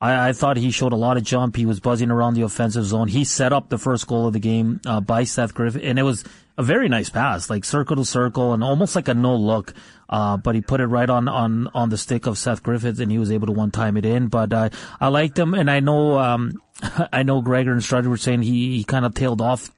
I, 0.00 0.30
I, 0.30 0.32
thought 0.32 0.56
he 0.56 0.70
showed 0.70 0.92
a 0.92 0.96
lot 0.96 1.16
of 1.16 1.22
jump. 1.22 1.56
He 1.56 1.66
was 1.66 1.78
buzzing 1.78 2.10
around 2.10 2.34
the 2.34 2.42
offensive 2.42 2.84
zone. 2.84 3.08
He 3.08 3.24
set 3.24 3.52
up 3.52 3.68
the 3.68 3.78
first 3.78 4.06
goal 4.06 4.26
of 4.26 4.32
the 4.32 4.40
game 4.40 4.80
uh, 4.86 5.00
by 5.00 5.24
Seth 5.24 5.52
Griffith, 5.52 5.82
and 5.84 5.98
it 5.98 6.02
was 6.02 6.24
a 6.56 6.62
very 6.62 6.88
nice 6.88 7.10
pass, 7.10 7.50
like 7.50 7.64
circle 7.64 7.96
to 7.96 8.04
circle, 8.04 8.52
and 8.52 8.64
almost 8.64 8.96
like 8.96 9.08
a 9.08 9.14
no 9.14 9.36
look. 9.36 9.74
Uh, 10.08 10.36
but 10.36 10.54
he 10.54 10.60
put 10.60 10.80
it 10.80 10.86
right 10.86 11.08
on, 11.08 11.28
on, 11.28 11.68
on 11.74 11.90
the 11.90 11.98
stick 11.98 12.26
of 12.26 12.38
Seth 12.38 12.62
Griffith, 12.62 12.98
and 12.98 13.12
he 13.12 13.18
was 13.18 13.30
able 13.30 13.46
to 13.46 13.52
one 13.52 13.70
time 13.70 13.96
it 13.96 14.04
in. 14.04 14.28
But 14.28 14.52
uh, 14.52 14.70
I 15.00 15.08
liked 15.08 15.38
him, 15.38 15.54
and 15.54 15.70
I 15.70 15.80
know 15.80 16.18
um, 16.18 16.52
I 17.12 17.22
know 17.22 17.42
Gregor 17.42 17.72
and 17.72 17.82
Strider 17.82 18.08
were 18.08 18.16
saying 18.16 18.42
he, 18.42 18.78
he 18.78 18.84
kind 18.84 19.04
of 19.04 19.14
tailed 19.14 19.40
off 19.40 19.70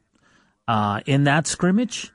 uh, 0.69 1.01
in 1.07 1.25
that 1.25 1.47
scrimmage. 1.47 2.13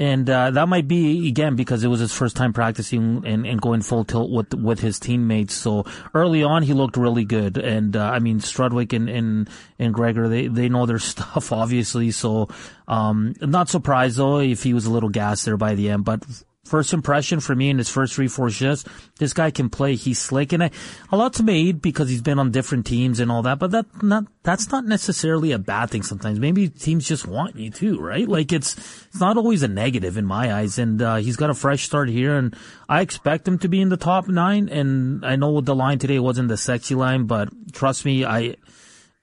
And 0.00 0.30
uh, 0.30 0.50
that 0.52 0.66
might 0.66 0.88
be 0.88 1.28
again 1.28 1.56
because 1.56 1.84
it 1.84 1.88
was 1.88 2.00
his 2.00 2.10
first 2.10 2.34
time 2.34 2.54
practicing 2.54 3.22
and, 3.26 3.46
and 3.46 3.60
going 3.60 3.82
full 3.82 4.06
tilt 4.06 4.30
with 4.30 4.54
with 4.54 4.80
his 4.80 4.98
teammates. 4.98 5.52
So 5.52 5.84
early 6.14 6.42
on, 6.42 6.62
he 6.62 6.72
looked 6.72 6.96
really 6.96 7.26
good. 7.26 7.58
And 7.58 7.94
uh, 7.94 8.04
I 8.04 8.18
mean, 8.18 8.40
Strudwick 8.40 8.94
and, 8.94 9.10
and 9.10 9.50
and 9.78 9.92
Gregor, 9.92 10.26
they 10.26 10.46
they 10.46 10.70
know 10.70 10.86
their 10.86 10.98
stuff 11.10 11.52
obviously. 11.52 12.12
So 12.12 12.48
um, 12.88 13.34
not 13.42 13.68
surprised 13.68 14.16
though 14.16 14.40
if 14.40 14.62
he 14.62 14.72
was 14.72 14.86
a 14.86 14.90
little 14.90 15.10
gassed 15.10 15.44
there 15.44 15.58
by 15.58 15.74
the 15.74 15.90
end. 15.90 16.06
But 16.06 16.24
first 16.70 16.92
impression 16.92 17.40
for 17.40 17.54
me 17.54 17.68
in 17.68 17.78
his 17.78 17.88
first 17.88 18.14
three, 18.14 18.28
four 18.28 18.48
shifts, 18.48 18.84
this 19.18 19.32
guy 19.32 19.50
can 19.50 19.68
play. 19.68 19.96
He's 19.96 20.20
slick, 20.20 20.52
and 20.52 20.62
a 20.62 20.70
lot's 21.12 21.42
made 21.42 21.82
because 21.82 22.08
he's 22.08 22.22
been 22.22 22.38
on 22.38 22.52
different 22.52 22.86
teams 22.86 23.18
and 23.18 23.30
all 23.30 23.42
that. 23.42 23.58
But 23.58 23.72
that 23.72 23.86
not 24.02 24.24
that's 24.44 24.70
not 24.70 24.84
necessarily 24.84 25.52
a 25.52 25.58
bad 25.58 25.90
thing. 25.90 26.02
Sometimes 26.02 26.38
maybe 26.38 26.68
teams 26.68 27.06
just 27.06 27.26
want 27.26 27.56
you 27.56 27.70
too, 27.70 27.98
right? 27.98 28.26
Like 28.26 28.52
it's 28.52 28.76
it's 29.08 29.20
not 29.20 29.36
always 29.36 29.62
a 29.62 29.68
negative 29.68 30.16
in 30.16 30.24
my 30.24 30.54
eyes. 30.54 30.78
And 30.78 31.02
uh, 31.02 31.16
he's 31.16 31.36
got 31.36 31.50
a 31.50 31.54
fresh 31.54 31.84
start 31.84 32.08
here, 32.08 32.36
and 32.36 32.56
I 32.88 33.00
expect 33.02 33.46
him 33.46 33.58
to 33.58 33.68
be 33.68 33.80
in 33.80 33.88
the 33.88 33.96
top 33.96 34.28
nine. 34.28 34.68
And 34.68 35.26
I 35.26 35.36
know 35.36 35.50
what 35.50 35.66
the 35.66 35.74
line 35.74 35.98
today 35.98 36.20
wasn't 36.20 36.48
the 36.48 36.56
sexy 36.56 36.94
line, 36.94 37.26
but 37.26 37.48
trust 37.72 38.04
me, 38.04 38.24
I. 38.24 38.56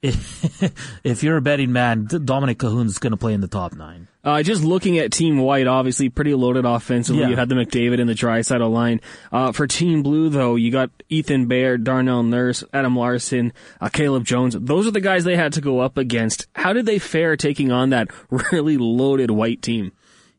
if 0.00 1.24
you're 1.24 1.38
a 1.38 1.42
betting 1.42 1.72
man, 1.72 2.06
Dominik 2.06 2.58
Kahun's 2.58 3.00
going 3.00 3.10
to 3.10 3.16
play 3.16 3.32
in 3.32 3.40
the 3.40 3.48
top 3.48 3.74
nine. 3.74 4.06
Uh, 4.28 4.42
just 4.42 4.62
looking 4.62 4.98
at 4.98 5.10
Team 5.10 5.38
White, 5.38 5.66
obviously 5.66 6.10
pretty 6.10 6.34
loaded 6.34 6.66
offensively. 6.66 7.22
Yeah. 7.22 7.28
You 7.30 7.36
had 7.36 7.48
the 7.48 7.54
McDavid 7.54 7.98
and 7.98 8.06
the 8.06 8.14
Draisaitl 8.14 8.70
line. 8.70 9.00
Uh, 9.32 9.52
for 9.52 9.66
Team 9.66 10.02
Blue, 10.02 10.28
though, 10.28 10.54
you 10.54 10.70
got 10.70 10.90
Ethan 11.08 11.46
Bear, 11.46 11.78
Darnell 11.78 12.22
Nurse, 12.22 12.62
Adam 12.74 12.94
Larsson, 12.94 13.54
uh, 13.80 13.88
Caleb 13.88 14.24
Jones. 14.26 14.54
Those 14.60 14.86
are 14.86 14.90
the 14.90 15.00
guys 15.00 15.24
they 15.24 15.36
had 15.36 15.54
to 15.54 15.62
go 15.62 15.80
up 15.80 15.96
against. 15.96 16.46
How 16.54 16.74
did 16.74 16.84
they 16.84 16.98
fare 16.98 17.38
taking 17.38 17.72
on 17.72 17.88
that 17.88 18.08
really 18.52 18.76
loaded 18.76 19.30
White 19.30 19.62
team? 19.62 19.92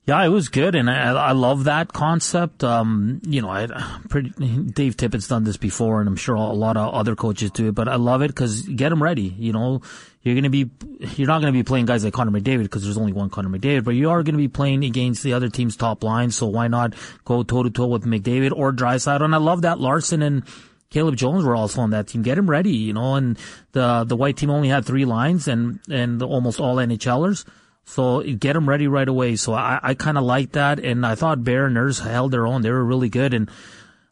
Yeah, 0.06 0.24
it 0.26 0.30
was 0.30 0.50
good, 0.50 0.74
and 0.74 0.90
I, 0.90 1.12
I 1.12 1.32
love 1.34 1.66
that 1.66 1.94
concept. 1.94 2.64
Um, 2.64 3.22
you 3.24 3.44
know, 3.44 3.50
I, 3.50 3.68
pretty, 4.10 4.30
Dave 4.30 4.98
Tippett's 4.98 5.28
done 5.28 5.44
this 5.44 5.58
before, 5.58 6.00
and 6.00 6.08
I'm 6.08 6.16
sure 6.16 6.34
a 6.34 6.42
lot 6.42 6.78
of 6.78 6.96
other 6.96 7.16
coaches 7.16 7.52
do 7.52 7.68
it. 7.68 7.76
But 7.76 7.88
I 7.88 7.98
love 7.98 8.24
it 8.24 8.30
because 8.30 8.64
get 8.64 8.90
them 8.90 9.04
ready. 9.04 9.36
You 9.38 9.54
know, 9.54 9.82
you're 10.24 10.42
to 10.42 10.50
be, 10.50 10.72
you're 11.16 11.28
not 11.28 11.42
to 11.42 11.52
be 11.52 11.62
playing 11.62 11.86
guys 11.86 12.04
like 12.04 12.14
Connor 12.14 12.32
McDavid 12.32 12.64
because 12.64 12.84
there's 12.84 12.98
only 12.98 13.14
one 13.14 13.30
Connor 13.30 13.50
McDavid, 13.50 13.84
but 13.84 13.92
you 13.92 14.10
are 14.10 14.24
to 14.24 14.32
be 14.34 14.48
playing 14.48 14.84
against 14.84 15.22
the 15.22 15.34
other 15.34 15.48
team's 15.48 15.76
top 15.76 16.04
line. 16.04 16.32
So 16.32 16.48
why 16.48 16.68
not 16.70 16.96
go 17.24 17.44
toe 17.44 17.62
to 17.62 17.70
toe 17.70 17.88
with 17.88 18.04
McDavid 18.04 18.52
or 18.52 18.74
Draisaitl? 18.74 19.22
And 19.22 19.36
I 19.36 19.38
love 19.38 19.62
that 19.62 19.80
Larsson 19.80 20.24
and 20.24 20.44
Caleb 20.90 21.18
Jones 21.18 21.44
were 21.44 21.56
also 21.56 21.82
on 21.82 21.92
that 21.92 22.08
team. 22.08 22.24
Get 22.24 22.36
them 22.36 22.50
ready, 22.50 22.72
you 22.72 22.94
know. 22.94 23.14
And 23.16 23.38
the 23.74 24.06
the 24.06 24.16
white 24.16 24.38
team 24.38 24.50
only 24.50 24.70
had 24.70 24.86
three 24.86 25.06
lines 25.06 25.48
and 25.48 25.80
and 25.88 26.22
almost 26.24 26.60
all 26.60 26.78
NHLers. 26.78 27.46
So 27.90 28.22
get 28.22 28.54
them 28.54 28.70
ready 28.70 28.88
right 28.88 29.08
away. 29.08 29.36
So 29.36 29.54
I, 29.54 29.80
I 29.82 29.94
kind 29.96 30.18
of 30.20 30.24
like 30.24 30.52
that. 30.52 30.78
And 30.80 31.04
I 31.04 31.16
thought 31.16 31.44
Bear 31.44 31.68
Nurse 31.72 31.98
held 32.00 32.32
their 32.32 32.46
own. 32.46 32.62
They 32.62 32.70
were 32.70 32.86
really 32.86 33.10
good. 33.10 33.34
And 33.34 33.50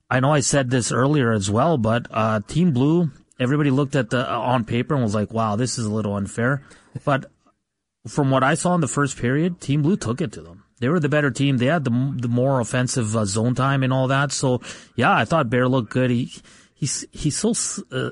I 0.10 0.20
know 0.20 0.34
I 0.34 0.40
said 0.40 0.72
this 0.72 0.92
earlier 0.92 1.32
as 1.32 1.52
well, 1.52 1.78
but, 1.78 2.08
uh, 2.10 2.40
Team 2.48 2.72
Blue, 2.72 3.12
everybody 3.40 3.70
looked 3.70 3.96
at 3.96 4.10
the, 4.10 4.28
uh, 4.28 4.40
on 4.40 4.66
paper 4.66 4.96
and 4.96 5.04
was 5.04 5.14
like, 5.14 5.32
wow, 5.32 5.56
this 5.56 5.78
is 5.78 5.86
a 5.86 5.94
little 5.94 6.16
unfair. 6.16 6.64
But 7.06 7.30
from 8.08 8.32
what 8.32 8.44
I 8.44 8.56
saw 8.56 8.74
in 8.74 8.82
the 8.82 8.88
first 8.88 9.18
period, 9.18 9.62
Team 9.62 9.84
Blue 9.84 9.96
took 9.96 10.22
it 10.22 10.32
to 10.32 10.42
them. 10.42 10.64
they 10.80 10.90
were 10.90 11.00
the 11.00 11.10
better 11.10 11.30
team. 11.30 11.58
They 11.58 11.68
had 11.68 11.84
the 11.84 12.14
the 12.20 12.28
more 12.28 12.60
offensive 12.60 13.16
uh, 13.16 13.26
zone 13.26 13.54
time 13.54 13.84
and 13.84 13.94
all 13.94 14.08
that. 14.08 14.32
So 14.32 14.62
yeah, 14.96 15.14
I 15.14 15.26
thought 15.26 15.50
Bear 15.50 15.68
looked 15.68 15.92
good. 15.92 16.10
He 16.10 16.32
he's 16.74 17.06
he's 17.12 17.38
so 17.38 17.54
uh, 17.92 18.12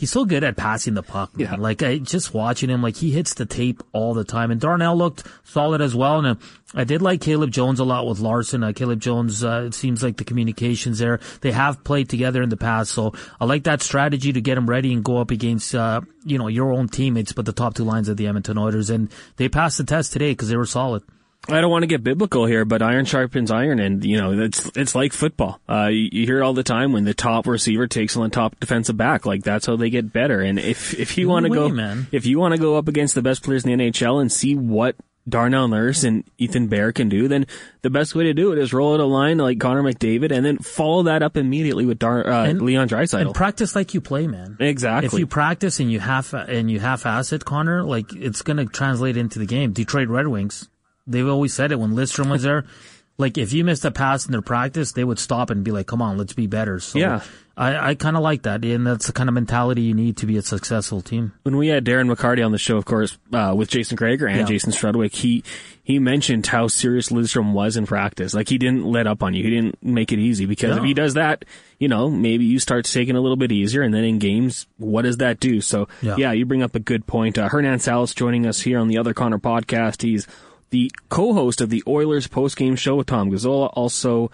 he's 0.00 0.10
so 0.10 0.24
good 0.24 0.42
at 0.42 0.56
passing 0.56 0.94
the 0.94 1.02
puck. 1.02 1.36
Man. 1.36 1.46
Yeah. 1.46 1.56
Like 1.56 1.82
I 1.82 1.98
just 1.98 2.32
watching 2.32 2.70
him, 2.70 2.82
like 2.82 2.96
he 2.96 3.10
hits 3.10 3.34
the 3.34 3.44
tape 3.44 3.82
all 3.92 4.14
the 4.14 4.24
time. 4.24 4.50
And 4.50 4.58
Darnell 4.58 4.96
looked 4.96 5.26
solid 5.44 5.82
as 5.82 5.94
well. 5.94 6.18
And 6.18 6.26
uh, 6.26 6.34
I 6.74 6.84
did 6.84 7.02
like 7.02 7.20
Caleb 7.20 7.50
Jones 7.50 7.80
a 7.80 7.84
lot 7.84 8.06
with 8.06 8.18
Larsson. 8.18 8.64
Uh, 8.64 8.72
Caleb 8.72 9.00
Jones, 9.00 9.44
uh, 9.44 9.64
it 9.66 9.74
seems 9.74 10.02
like 10.02 10.16
the 10.16 10.24
communications 10.24 10.98
there. 11.00 11.20
They 11.42 11.52
have 11.52 11.84
played 11.84 12.08
together 12.08 12.42
in 12.42 12.48
the 12.48 12.56
past, 12.56 12.92
so 12.92 13.12
I 13.38 13.44
like 13.44 13.64
that 13.64 13.82
strategy 13.82 14.32
to 14.32 14.40
get 14.40 14.56
him 14.56 14.68
ready 14.68 14.92
and 14.92 15.04
go 15.04 15.18
up 15.18 15.30
against 15.30 15.74
uh, 15.74 16.00
you 16.24 16.38
know 16.38 16.48
your 16.48 16.72
own 16.72 16.88
teammates, 16.88 17.32
but 17.32 17.44
the 17.44 17.52
top 17.52 17.74
two 17.74 17.84
lines 17.84 18.08
of 18.08 18.16
the 18.16 18.26
Edmonton 18.26 18.56
Oilers, 18.56 18.88
and 18.88 19.12
they 19.36 19.48
passed 19.48 19.78
the 19.78 19.84
test 19.84 20.12
today 20.12 20.32
because 20.32 20.48
they 20.48 20.56
were 20.56 20.66
solid. 20.66 21.02
I 21.48 21.60
don't 21.60 21.70
want 21.70 21.82
to 21.84 21.86
get 21.88 22.04
biblical 22.04 22.44
here, 22.46 22.64
but 22.64 22.82
iron 22.82 23.06
sharpens 23.06 23.50
iron, 23.50 23.80
and 23.80 24.04
you 24.04 24.18
know 24.18 24.38
it's 24.38 24.70
it's 24.76 24.94
like 24.94 25.12
football. 25.12 25.58
Uh, 25.68 25.86
you, 25.86 26.08
you 26.12 26.26
hear 26.26 26.38
it 26.40 26.42
all 26.42 26.52
the 26.52 26.62
time 26.62 26.92
when 26.92 27.04
the 27.04 27.14
top 27.14 27.46
receiver 27.46 27.86
takes 27.86 28.16
on 28.16 28.24
the 28.24 28.28
top 28.28 28.58
defensive 28.60 28.96
back. 28.96 29.24
Like 29.26 29.42
that's 29.42 29.66
how 29.66 29.76
they 29.76 29.90
get 29.90 30.12
better. 30.12 30.40
And 30.40 30.58
if 30.58 30.98
if 30.98 31.16
you 31.16 31.28
want 31.28 31.46
to 31.46 31.50
go, 31.52 31.68
man. 31.70 32.06
if 32.12 32.26
you 32.26 32.38
want 32.38 32.54
to 32.54 32.60
go 32.60 32.76
up 32.76 32.88
against 32.88 33.14
the 33.14 33.22
best 33.22 33.42
players 33.42 33.64
in 33.64 33.76
the 33.78 33.90
NHL 33.90 34.20
and 34.20 34.30
see 34.30 34.54
what 34.54 34.96
Darnell 35.28 35.68
Nurse 35.68 36.04
and 36.04 36.24
Ethan 36.38 36.68
Bear 36.68 36.92
can 36.92 37.08
do, 37.08 37.26
then 37.26 37.46
the 37.82 37.90
best 37.90 38.14
way 38.14 38.24
to 38.24 38.34
do 38.34 38.52
it 38.52 38.58
is 38.58 38.72
roll 38.72 38.94
out 38.94 39.00
a 39.00 39.04
line 39.04 39.38
like 39.38 39.58
Connor 39.58 39.82
McDavid, 39.82 40.30
and 40.32 40.44
then 40.44 40.58
follow 40.58 41.04
that 41.04 41.22
up 41.22 41.36
immediately 41.38 41.86
with 41.86 41.98
Dar- 41.98 42.26
uh, 42.28 42.46
And- 42.46 42.60
Leon 42.62 42.88
Draisaitl. 42.88 43.20
And 43.22 43.34
practice 43.34 43.74
like 43.74 43.94
you 43.94 44.00
play, 44.02 44.26
man. 44.26 44.56
Exactly. 44.60 45.06
If 45.06 45.14
you 45.14 45.26
practice 45.26 45.80
and 45.80 45.90
you 45.90 46.00
half 46.00 46.34
and 46.34 46.70
you 46.70 46.80
half 46.80 47.06
ass 47.06 47.32
it, 47.32 47.44
Connor, 47.46 47.82
like 47.82 48.12
it's 48.14 48.42
gonna 48.42 48.66
translate 48.66 49.16
into 49.16 49.38
the 49.38 49.46
game. 49.46 49.72
Detroit 49.72 50.08
Red 50.08 50.26
Wings, 50.28 50.68
they've 51.06 51.28
always 51.28 51.52
said 51.54 51.72
it 51.72 51.78
when 51.80 51.92
Lidstrom 51.92 52.30
was 52.30 52.42
there. 52.42 52.64
Like 53.18 53.36
if 53.36 53.52
you 53.52 53.66
missed 53.66 53.84
a 53.84 53.90
pass 53.90 54.24
in 54.24 54.32
their 54.32 54.40
practice, 54.40 54.92
they 54.92 55.04
would 55.04 55.18
stop 55.18 55.50
and 55.50 55.62
be 55.62 55.72
like, 55.72 55.86
"Come 55.86 56.00
on, 56.00 56.16
let's 56.16 56.32
be 56.32 56.46
better." 56.46 56.80
So 56.80 56.98
Yeah. 56.98 57.20
I, 57.54 57.90
I 57.90 57.94
kind 57.94 58.16
of 58.16 58.22
like 58.22 58.44
that, 58.44 58.64
and 58.64 58.86
that's 58.86 59.08
the 59.08 59.12
kind 59.12 59.28
of 59.28 59.34
mentality 59.34 59.82
you 59.82 59.92
need 59.92 60.16
to 60.18 60.26
be 60.26 60.38
a 60.38 60.42
successful 60.42 61.02
team. 61.02 61.32
when 61.42 61.58
we 61.58 61.68
had 61.68 61.84
Darren 61.84 62.10
McCarty 62.10 62.42
on 62.42 62.50
the 62.52 62.56
show, 62.56 62.78
of 62.78 62.86
course, 62.86 63.18
uh, 63.34 63.52
with 63.54 63.68
Jason 63.68 63.96
Gregor 63.96 64.26
and 64.26 64.38
Yeah. 64.38 64.44
Jason 64.46 64.72
Strudwick, 64.72 65.14
he 65.14 65.44
he 65.82 65.98
mentioned 65.98 66.46
how 66.46 66.68
serious 66.68 67.10
Lidstrom 67.10 67.52
was 67.52 67.76
in 67.76 67.84
practice. 67.84 68.32
Like 68.32 68.48
he 68.48 68.56
didn't 68.56 68.86
let 68.86 69.06
up 69.06 69.22
on 69.22 69.34
you. 69.34 69.44
He 69.44 69.50
didn't 69.50 69.76
make 69.82 70.12
it 70.12 70.18
easy 70.18 70.46
because 70.46 70.78
if 70.78 70.84
he 70.84 70.94
does 70.94 71.12
that, 71.12 71.44
you 71.78 71.88
know, 71.88 72.08
maybe 72.08 72.46
you 72.46 72.58
start 72.58 72.86
taking 72.86 73.16
a 73.16 73.20
little 73.20 73.36
bit 73.36 73.52
easier, 73.52 73.82
and 73.82 73.92
then 73.92 74.04
in 74.04 74.18
games, 74.18 74.66
what 74.78 75.02
does 75.02 75.18
that 75.18 75.40
do? 75.40 75.60
So 75.60 75.88
yeah, 76.00 76.16
Yeah. 76.16 76.32
you 76.32 76.46
bring 76.46 76.62
up 76.62 76.74
a 76.74 76.80
good 76.80 77.06
point. 77.06 77.36
Uh, 77.36 77.50
Hernan 77.50 77.80
Salas 77.80 78.14
joining 78.14 78.46
us 78.46 78.62
here 78.62 78.78
on 78.78 78.88
the 78.88 78.96
Other 78.96 79.12
Connor 79.12 79.38
podcast. 79.38 80.00
He's 80.00 80.26
the 80.70 80.90
co-host 81.08 81.60
of 81.60 81.70
the 81.70 81.82
Oilers 81.86 82.26
post-game 82.26 82.76
show 82.76 82.96
with 82.96 83.06
Tom 83.06 83.30
Gazzola, 83.30 83.70
also 83.74 84.30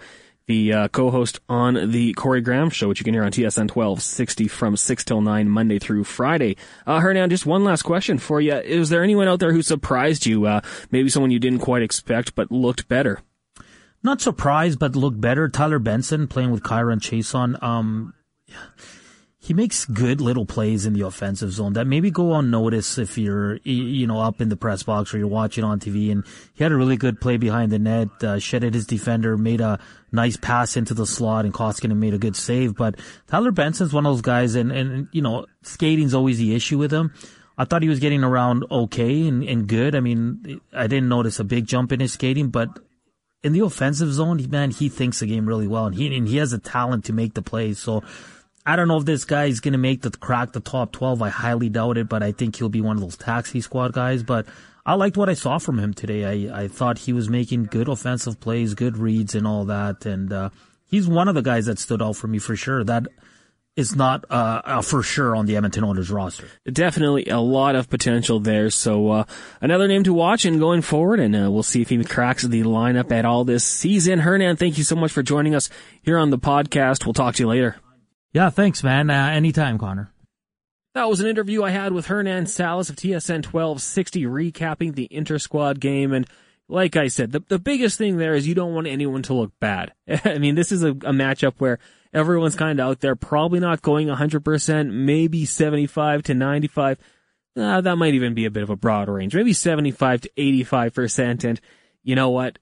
the 0.47 0.71
uh, 0.71 0.87
co-host 0.87 1.39
on 1.49 1.91
the 1.91 2.13
Corey 2.13 2.41
Graham 2.41 2.69
show, 2.69 2.87
which 2.87 2.99
you 2.99 3.03
can 3.03 3.13
hear 3.13 3.23
on 3.23 3.31
TSN 3.31 3.69
1260 3.69 4.47
from 4.47 4.77
6 4.77 5.03
till 5.03 5.21
9 5.21 5.49
Monday 5.49 5.77
through 5.77 6.05
Friday. 6.05 6.55
Uh, 6.85 6.99
Hernan, 6.99 7.29
just 7.29 7.45
one 7.45 7.63
last 7.63 7.81
question 7.81 8.17
for 8.17 8.39
you. 8.39 8.55
Is 8.55 8.89
there 8.89 9.03
anyone 9.03 9.27
out 9.27 9.39
there 9.39 9.51
who 9.51 9.61
surprised 9.61 10.25
you? 10.25 10.45
Uh, 10.45 10.61
maybe 10.89 11.09
someone 11.09 11.31
you 11.31 11.39
didn't 11.39 11.59
quite 11.59 11.81
expect 11.81 12.33
but 12.33 12.51
looked 12.51 12.87
better? 12.87 13.19
Not 14.03 14.21
surprised, 14.21 14.79
but 14.79 14.95
looked 14.95 15.19
better. 15.19 15.49
Tyler 15.49 15.79
Benson 15.79 16.27
playing 16.27 16.51
with 16.51 16.63
Kyron 16.63 16.99
Chason. 17.01 17.61
Um, 17.61 18.13
he 19.47 19.53
makes 19.53 19.85
good 19.85 20.19
little 20.19 20.45
plays 20.45 20.85
in 20.85 20.91
the 20.91 21.03
offensive 21.03 21.53
zone 21.53 21.71
that 21.71 21.87
maybe 21.87 22.11
go 22.11 22.33
unnoticed 22.33 22.97
if 22.97 23.17
you're, 23.17 23.55
you 23.63 24.05
know, 24.05 24.19
up 24.19 24.41
in 24.41 24.49
the 24.49 24.57
press 24.57 24.83
box 24.83 25.13
or 25.13 25.19
you're 25.19 25.27
watching 25.29 25.63
on 25.63 25.79
TV. 25.79 26.11
And 26.11 26.25
he 26.53 26.63
had 26.65 26.73
a 26.73 26.75
really 26.75 26.97
good 26.97 27.21
play 27.21 27.37
behind 27.37 27.71
the 27.71 27.79
net, 27.79 28.09
uh, 28.21 28.39
shedded 28.39 28.73
his 28.73 28.85
defender, 28.85 29.37
made 29.37 29.61
a 29.61 29.79
nice 30.11 30.35
pass 30.35 30.75
into 30.75 30.93
the 30.93 31.05
slot, 31.05 31.45
and 31.45 31.53
Koskinen 31.53 31.95
made 31.95 32.13
a 32.13 32.17
good 32.17 32.35
save. 32.35 32.75
But 32.75 32.95
Tyler 33.27 33.53
Benson's 33.53 33.93
one 33.93 34.05
of 34.05 34.11
those 34.11 34.21
guys, 34.21 34.55
and, 34.55 34.69
and 34.69 35.07
you 35.13 35.21
know, 35.21 35.45
skating's 35.61 36.13
always 36.13 36.39
the 36.39 36.53
issue 36.53 36.77
with 36.77 36.91
him. 36.91 37.13
I 37.57 37.63
thought 37.63 37.83
he 37.83 37.89
was 37.89 38.01
getting 38.01 38.25
around 38.25 38.65
okay 38.69 39.29
and, 39.29 39.45
and 39.45 39.65
good. 39.65 39.95
I 39.95 40.01
mean, 40.01 40.59
I 40.73 40.87
didn't 40.87 41.07
notice 41.07 41.39
a 41.39 41.45
big 41.45 41.67
jump 41.67 41.93
in 41.93 42.01
his 42.01 42.11
skating, 42.11 42.49
but 42.49 42.67
in 43.43 43.53
the 43.53 43.61
offensive 43.61 44.11
zone, 44.11 44.45
man, 44.49 44.71
he 44.71 44.89
thinks 44.89 45.21
the 45.21 45.25
game 45.25 45.47
really 45.47 45.67
well, 45.67 45.85
and 45.85 45.95
he 45.95 46.13
and 46.17 46.27
he 46.27 46.35
has 46.35 46.51
the 46.51 46.57
talent 46.57 47.05
to 47.05 47.13
make 47.13 47.33
the 47.33 47.41
plays. 47.41 47.79
So 47.79 48.03
I 48.67 48.75
don't 48.75 48.89
know 48.89 48.97
if 48.97 49.05
this 49.05 49.23
guy 49.23 49.45
is 49.45 49.61
going 49.61 49.71
to 49.71 49.77
make 49.77 50.01
the 50.01 50.11
crack 50.11 50.51
the 50.51 50.59
top 50.59 50.91
twelve. 50.91 51.21
I 51.21 51.29
highly 51.29 51.69
doubt 51.69 51.97
it, 51.97 52.09
but 52.09 52.21
I 52.21 52.33
think 52.33 52.57
he'll 52.57 52.67
be 52.67 52.81
one 52.81 52.97
of 52.97 53.01
those 53.01 53.15
taxi 53.15 53.61
squad 53.61 53.93
guys. 53.93 54.23
But 54.23 54.45
I 54.85 54.95
liked 54.95 55.15
what 55.15 55.29
I 55.29 55.35
saw 55.35 55.57
from 55.57 55.79
him 55.79 55.93
today. 55.93 56.49
I 56.49 56.63
I 56.63 56.67
thought 56.67 56.97
he 56.97 57.13
was 57.13 57.29
making 57.29 57.63
good 57.65 57.87
offensive 57.87 58.41
plays, 58.41 58.73
good 58.73 58.97
reads, 58.97 59.35
and 59.35 59.47
all 59.47 59.63
that. 59.65 60.05
And 60.05 60.33
uh, 60.33 60.49
he's 60.85 61.07
one 61.07 61.29
of 61.29 61.35
the 61.35 61.41
guys 61.41 61.67
that 61.67 61.79
stood 61.79 62.01
out 62.01 62.17
for 62.17 62.27
me 62.27 62.39
for 62.39 62.57
sure. 62.57 62.83
That 62.83 63.07
is 63.77 63.95
not 63.95 64.25
uh, 64.29 64.61
uh, 64.65 64.81
for 64.81 65.01
sure 65.01 65.33
on 65.33 65.45
the 65.45 65.55
Edmonton 65.55 65.85
Oilers 65.85 66.11
roster. 66.11 66.49
Definitely 66.69 67.27
a 67.27 67.39
lot 67.39 67.75
of 67.75 67.89
potential 67.89 68.41
there. 68.41 68.69
So 68.69 69.11
uh, 69.11 69.23
another 69.61 69.87
name 69.87 70.03
to 70.03 70.13
watch 70.13 70.43
and 70.43 70.59
going 70.59 70.81
forward, 70.81 71.21
and 71.21 71.33
uh, 71.33 71.49
we'll 71.49 71.63
see 71.63 71.81
if 71.81 71.89
he 71.89 72.03
cracks 72.03 72.43
the 72.43 72.63
lineup 72.63 73.13
at 73.13 73.23
all 73.23 73.45
this 73.45 73.63
season. 73.63 74.19
Hernan, 74.19 74.57
thank 74.57 74.77
you 74.77 74.83
so 74.83 74.97
much 74.97 75.13
for 75.13 75.23
joining 75.23 75.55
us 75.55 75.69
here 76.01 76.17
on 76.17 76.31
the 76.31 76.39
podcast. 76.39 77.05
We'll 77.05 77.13
talk 77.13 77.35
to 77.35 77.43
you 77.43 77.47
later. 77.47 77.77
Yeah, 78.37 78.51
thanks, 78.51 78.83
man. 78.83 79.09
Uh, 79.09 79.31
anytime, 79.33 79.79
Connor. 79.79 80.11
That 80.93 81.09
was 81.09 81.21
an 81.21 81.25
interview 81.25 81.63
I 81.63 81.71
had 81.71 81.91
with 81.91 82.05
Hernan 82.05 82.45
Salas 82.45 82.87
of 82.87 82.95
TSN 82.95 83.43
1260 83.43 84.25
recapping 84.25 84.93
the 84.93 85.07
inter-squad 85.09 85.79
game. 85.79 86.13
And 86.13 86.27
like 86.69 86.95
I 86.95 87.07
said, 87.07 87.31
the, 87.31 87.39
the 87.47 87.57
biggest 87.57 87.97
thing 87.97 88.17
there 88.17 88.35
is 88.35 88.47
you 88.47 88.53
don't 88.53 88.75
want 88.75 88.85
anyone 88.85 89.23
to 89.23 89.33
look 89.33 89.53
bad. 89.59 89.91
I 90.23 90.37
mean, 90.37 90.53
this 90.53 90.71
is 90.71 90.83
a, 90.83 90.89
a 90.89 91.13
matchup 91.13 91.55
where 91.57 91.79
everyone's 92.13 92.55
kind 92.55 92.79
of 92.79 92.87
out 92.87 92.99
there, 92.99 93.15
probably 93.15 93.59
not 93.59 93.81
going 93.81 94.07
100%, 94.07 94.91
maybe 94.91 95.43
75 95.43 96.21
to 96.21 96.35
95. 96.35 96.99
Uh, 97.55 97.81
that 97.81 97.95
might 97.95 98.13
even 98.13 98.35
be 98.35 98.45
a 98.45 98.51
bit 98.51 98.61
of 98.61 98.69
a 98.69 98.75
broad 98.75 99.09
range, 99.09 99.33
maybe 99.33 99.53
75 99.53 100.21
to 100.21 100.29
85%. 100.37 101.43
And 101.43 101.59
you 102.03 102.13
know 102.13 102.29
what? 102.29 102.59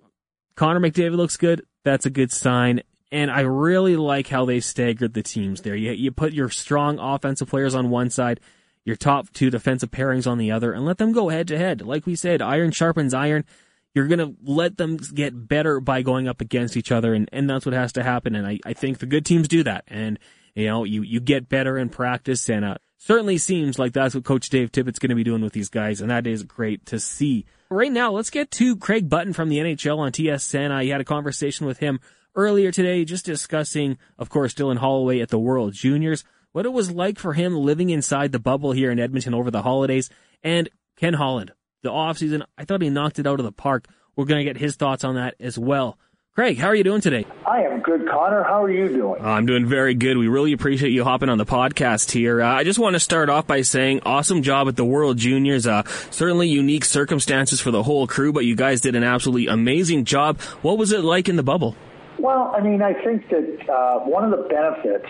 Connor 0.56 0.80
McDavid 0.80 1.18
looks 1.18 1.36
good. 1.36 1.66
That's 1.84 2.06
a 2.06 2.10
good 2.10 2.32
sign. 2.32 2.82
And 3.12 3.32
I 3.32 3.42
really 3.42 3.96
like 3.96 4.28
how 4.28 4.46
they 4.46 4.60
staggered 4.60 5.14
the 5.14 5.24
teams 5.24 5.62
there. 5.62 5.76
You, 5.76 5.92
you 5.92 6.12
put 6.12 6.34
your 6.34 6.50
strong 6.50 7.00
offensive 7.00 7.50
players 7.50 7.76
on 7.76 7.90
one 7.90 8.10
side, 8.10 8.40
your 8.84 8.96
top 8.96 9.32
two 9.32 9.50
defensive 9.50 9.92
pairings 9.92 10.30
on 10.30 10.38
the 10.38 10.52
other, 10.52 10.74
and 10.74 10.86
let 10.86 10.98
them 10.98 11.12
go 11.12 11.30
head 11.30 11.48
to 11.50 11.58
head. 11.58 11.82
Like 11.82 12.06
we 12.06 12.16
said, 12.16 12.42
iron 12.42 12.72
sharpens 12.72 13.14
iron. 13.14 13.46
You're 13.94 14.08
going 14.08 14.20
to 14.20 14.36
let 14.44 14.78
them 14.78 14.98
get 14.98 15.48
better 15.48 15.80
by 15.80 16.02
going 16.02 16.28
up 16.28 16.42
against 16.42 16.76
each 16.76 16.92
other, 16.92 17.14
and, 17.14 17.30
and 17.32 17.50
that's 17.50 17.66
what 17.66 17.74
has 17.74 17.94
to 17.94 18.04
happen. 18.04 18.36
And 18.36 18.46
I, 18.46 18.60
I 18.66 18.74
think 18.74 18.98
the 18.98 19.06
good 19.06 19.26
teams 19.26 19.48
do 19.48 19.64
that. 19.64 19.86
And, 19.88 20.20
you 20.54 20.66
know, 20.66 20.84
you, 20.84 21.02
you 21.02 21.22
get 21.22 21.48
better 21.48 21.78
in 21.78 21.88
practice, 21.88 22.50
and 22.50 22.66
uh, 22.66 22.76
certainly 22.98 23.38
seems 23.38 23.80
like 23.80 23.94
that's 23.94 24.14
what 24.14 24.26
Coach 24.26 24.50
Dave 24.50 24.72
Tippett's 24.72 25.00
going 25.00 25.10
to 25.10 25.16
be 25.16 25.24
doing 25.24 25.42
with 25.42 25.54
these 25.54 25.70
guys, 25.70 26.02
and 26.02 26.12
that 26.12 26.28
is 26.28 26.44
great 26.44 26.86
to 26.88 27.00
see. 27.00 27.46
Right 27.70 27.92
now, 27.92 28.12
let's 28.12 28.30
get 28.30 28.52
to 28.52 28.76
Craig 28.76 29.10
Button 29.10 29.32
from 29.32 29.48
the 29.48 29.60
NHL 29.60 30.00
on 30.00 30.12
TSN. 30.12 30.72
I 30.72 30.86
had 30.86 31.02
a 31.02 31.06
conversation 31.06 31.66
with 31.66 31.78
him 31.78 32.00
earlier 32.36 32.72
today, 32.72 33.06
just 33.06 33.26
discussing, 33.26 33.98
of 34.18 34.30
course, 34.30 34.54
Dylan 34.54 34.78
Holloway 34.78 35.20
at 35.22 35.30
the 35.30 35.40
World 35.40 35.74
Juniors, 35.74 36.24
what 36.52 36.66
it 36.66 36.74
was 36.74 36.92
like 36.92 37.18
for 37.18 37.34
him 37.34 37.56
living 37.56 37.90
inside 37.90 38.32
the 38.32 38.40
bubble 38.40 38.72
here 38.72 38.92
in 38.92 39.00
Edmonton 39.00 39.34
over 39.34 39.52
the 39.52 39.62
holidays, 39.62 40.10
and 40.44 40.70
Ken 40.96 41.14
Holland, 41.14 41.52
the 41.82 41.90
offseason. 41.90 42.44
I 42.58 42.66
thought 42.66 42.82
he 42.82 42.90
knocked 42.90 43.20
it 43.20 43.28
out 43.28 43.40
of 43.40 43.46
the 43.46 43.52
park. 43.52 43.88
We're 44.16 44.26
going 44.26 44.46
to 44.46 44.52
get 44.54 44.58
his 44.58 44.76
thoughts 44.76 45.04
on 45.04 45.16
that 45.16 45.36
as 45.40 45.58
well. 45.58 45.98
Craig, 46.36 46.58
how 46.58 46.68
are 46.68 46.76
you 46.76 46.84
doing 46.84 47.00
today? 47.00 47.26
I 47.48 47.62
am 47.62 47.80
good, 47.80 48.10
Connor. 48.10 48.44
How 48.44 48.62
are 48.64 48.70
you 48.70 48.90
doing? 48.90 49.22
Uh, 49.22 49.28
I'm 49.28 49.46
doing 49.46 49.66
very 49.66 49.94
good. 49.94 50.18
We 50.18 50.28
really 50.28 50.52
appreciate 50.52 50.92
you 50.92 51.06
hopping 51.06 51.30
on 51.30 51.38
the 51.38 51.46
podcast 51.46 52.12
here. 52.12 52.42
Uh, 52.42 52.54
I 52.54 52.66
just 52.66 52.78
want 52.78 52.96
to 52.96 53.00
start 53.00 53.30
off 53.30 53.48
by 53.48 53.62
saying 53.62 54.02
awesome 54.06 54.44
job 54.44 54.68
at 54.68 54.76
the 54.76 54.84
World 54.84 55.18
Juniors. 55.18 55.66
Uh, 55.66 55.84
certainly 56.12 56.50
unique 56.50 56.84
circumstances 56.84 57.62
for 57.62 57.72
the 57.72 57.84
whole 57.84 58.06
crew, 58.06 58.34
but 58.34 58.44
you 58.44 58.54
guys 58.54 58.82
did 58.82 58.98
an 58.98 59.04
absolutely 59.06 59.48
amazing 59.48 60.04
job. 60.04 60.42
What 60.62 60.78
was 60.78 60.92
it 60.92 61.06
like 61.06 61.30
in 61.30 61.38
the 61.38 61.44
bubble? 61.44 61.74
Well, 62.20 62.54
I 62.56 62.62
mean, 62.62 62.82
I 62.82 62.94
think 63.04 63.30
that 63.30 63.70
uh, 63.70 64.00
one 64.00 64.24
of 64.24 64.32
the 64.32 64.48
benefits 64.48 65.10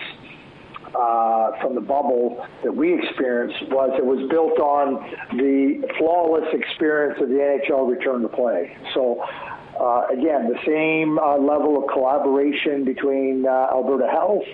uh, 0.96 1.60
from 1.62 1.76
the 1.76 1.82
bubble 1.82 2.46
that 2.64 2.76
we 2.76 2.98
experienced 2.98 3.70
was 3.70 3.92
it 3.98 4.06
was 4.06 4.28
built 4.30 4.60
on 4.60 4.96
the 5.38 5.86
flawless 5.98 6.48
experience 6.54 7.20
of 7.22 7.30
the 7.30 7.36
NHL 7.36 7.90
return 7.90 8.22
to 8.22 8.30
play. 8.30 8.76
So, 8.94 9.22
uh, 9.22 10.08
again, 10.10 10.48
the 10.48 10.60
same 10.66 11.20
uh, 11.20 11.38
level 11.38 11.84
of 11.84 11.90
collaboration 11.92 12.86
between 12.86 13.46
uh, 13.46 13.68
Alberta 13.76 14.08
Health, 14.08 14.48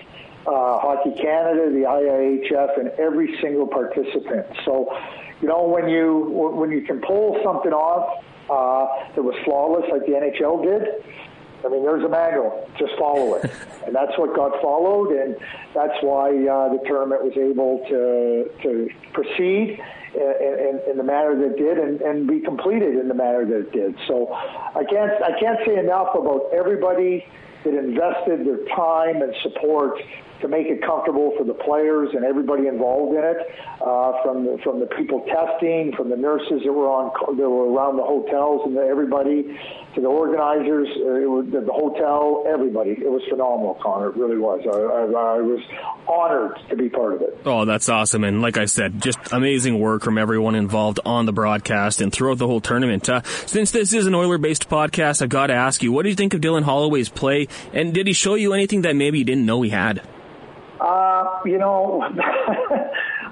uh, 0.46 0.78
Hockey 0.80 1.14
Canada, 1.20 1.70
the 1.70 1.86
IIHF, 1.86 2.80
and 2.80 2.88
every 2.98 3.38
single 3.40 3.66
participant. 3.66 4.46
So, 4.64 4.90
you 5.40 5.48
know, 5.48 5.64
when 5.64 5.88
you 5.88 6.28
when 6.54 6.70
you 6.70 6.82
can 6.82 7.00
pull 7.00 7.38
something 7.44 7.72
off 7.72 8.24
uh, 8.50 9.14
that 9.14 9.22
was 9.22 9.34
flawless 9.44 9.84
like 9.90 10.02
the 10.06 10.12
NHL 10.12 10.62
did, 10.62 11.04
I 11.64 11.68
mean, 11.68 11.82
there's 11.82 12.04
a 12.04 12.08
manual. 12.08 12.68
Just 12.78 12.92
follow 12.98 13.34
it. 13.34 13.50
and 13.86 13.94
that's 13.94 14.16
what 14.18 14.34
got 14.34 14.60
followed, 14.60 15.12
and 15.12 15.36
that's 15.74 15.96
why 16.02 16.30
uh, 16.30 16.72
the 16.72 16.80
tournament 16.86 17.22
was 17.22 17.36
able 17.36 17.84
to, 17.88 18.50
to 18.62 18.88
proceed 19.12 19.80
in, 20.14 20.80
in, 20.90 20.96
the 20.96 21.02
manner 21.02 21.34
that 21.34 21.54
it 21.54 21.56
did 21.56 21.78
and, 21.78 22.00
and 22.02 22.26
be 22.26 22.40
completed 22.40 22.96
in 22.96 23.08
the 23.08 23.14
manner 23.14 23.46
that 23.46 23.68
it 23.68 23.72
did. 23.72 23.96
So 24.06 24.32
I 24.32 24.84
can't 24.84 25.10
I 25.22 25.38
can't 25.40 25.58
say 25.64 25.78
enough 25.78 26.14
about 26.14 26.50
everybody 26.52 27.26
that 27.64 27.78
invested 27.78 28.46
their 28.46 28.64
time 28.76 29.22
and 29.22 29.34
support 29.42 29.98
to 30.42 30.48
make 30.48 30.66
it 30.66 30.82
comfortable 30.82 31.32
for 31.38 31.44
the 31.44 31.54
players 31.54 32.10
and 32.14 32.24
everybody 32.24 32.66
involved 32.66 33.16
in 33.16 33.24
it, 33.24 33.36
uh, 33.80 34.20
from 34.22 34.44
the, 34.44 34.58
from 34.62 34.80
the 34.80 34.86
people 34.86 35.24
testing, 35.30 35.94
from 35.96 36.10
the 36.10 36.16
nurses 36.16 36.62
that 36.64 36.72
were 36.72 36.90
on 36.90 37.14
that 37.36 37.48
were 37.48 37.72
around 37.72 37.96
the 37.96 38.02
hotels 38.02 38.62
and 38.66 38.76
the, 38.76 38.82
everybody, 38.82 39.56
to 39.94 40.00
the 40.00 40.06
organizers, 40.06 40.88
uh, 40.96 41.28
was, 41.28 41.46
the, 41.52 41.60
the 41.60 41.72
hotel, 41.72 42.44
everybody. 42.48 42.90
It 42.92 43.10
was 43.10 43.22
phenomenal, 43.28 43.78
Connor. 43.82 44.08
It 44.08 44.16
really 44.16 44.38
was. 44.38 44.60
I, 44.64 44.70
I, 44.70 45.36
I 45.36 45.40
was 45.40 45.60
honored 46.08 46.58
to 46.70 46.76
be 46.76 46.88
part 46.88 47.14
of 47.14 47.22
it. 47.22 47.38
Oh, 47.44 47.64
that's 47.64 47.88
awesome! 47.88 48.24
And 48.24 48.40
like 48.40 48.56
I 48.56 48.64
said, 48.64 49.02
just 49.02 49.18
amazing 49.32 49.78
work 49.78 50.02
from 50.02 50.18
everyone 50.18 50.54
involved 50.54 51.00
on 51.04 51.26
the 51.26 51.32
broadcast 51.32 52.00
and 52.00 52.12
throughout 52.12 52.38
the 52.38 52.46
whole 52.46 52.60
tournament. 52.60 53.08
Uh, 53.08 53.22
since 53.46 53.70
this 53.70 53.92
is 53.92 54.06
an 54.06 54.14
Oiler-based 54.14 54.68
podcast, 54.68 55.22
I 55.22 55.26
got 55.26 55.48
to 55.48 55.54
ask 55.54 55.82
you, 55.82 55.92
what 55.92 56.04
do 56.04 56.08
you 56.08 56.16
think 56.16 56.34
of 56.34 56.40
Dylan 56.40 56.62
Holloway's 56.62 57.08
play? 57.08 57.48
And 57.72 57.92
did 57.92 58.06
he 58.06 58.12
show 58.12 58.34
you 58.34 58.54
anything 58.54 58.82
that 58.82 58.96
maybe 58.96 59.18
you 59.18 59.24
didn't 59.24 59.46
know 59.46 59.62
he 59.62 59.70
had? 59.70 60.02
Uh, 60.80 61.40
you 61.44 61.58
know, 61.58 62.02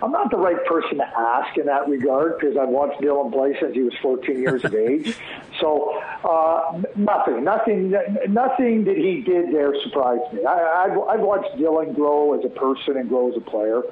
I'm 0.02 0.12
not 0.12 0.30
the 0.30 0.38
right 0.38 0.64
person 0.64 0.98
to 0.98 1.06
ask 1.06 1.56
in 1.58 1.66
that 1.66 1.88
regard 1.88 2.38
because 2.38 2.56
I've 2.56 2.68
watched 2.68 3.00
Dylan 3.00 3.32
play 3.32 3.56
since 3.60 3.74
he 3.74 3.82
was 3.82 3.92
14 4.00 4.38
years 4.38 4.64
of 4.64 4.74
age. 4.74 5.16
So 5.60 6.00
uh, 6.24 6.80
nothing, 6.96 7.44
nothing, 7.44 7.90
nothing 8.28 8.84
that 8.84 8.96
he 8.96 9.20
did 9.20 9.52
there 9.52 9.74
surprised 9.82 10.32
me. 10.32 10.44
I, 10.44 10.84
I've, 10.84 10.98
I've 11.08 11.20
watched 11.20 11.56
Dylan 11.56 11.94
grow 11.94 12.38
as 12.38 12.44
a 12.44 12.48
person 12.48 12.96
and 12.96 13.08
grow 13.08 13.30
as 13.30 13.36
a 13.36 13.40
player, 13.40 13.82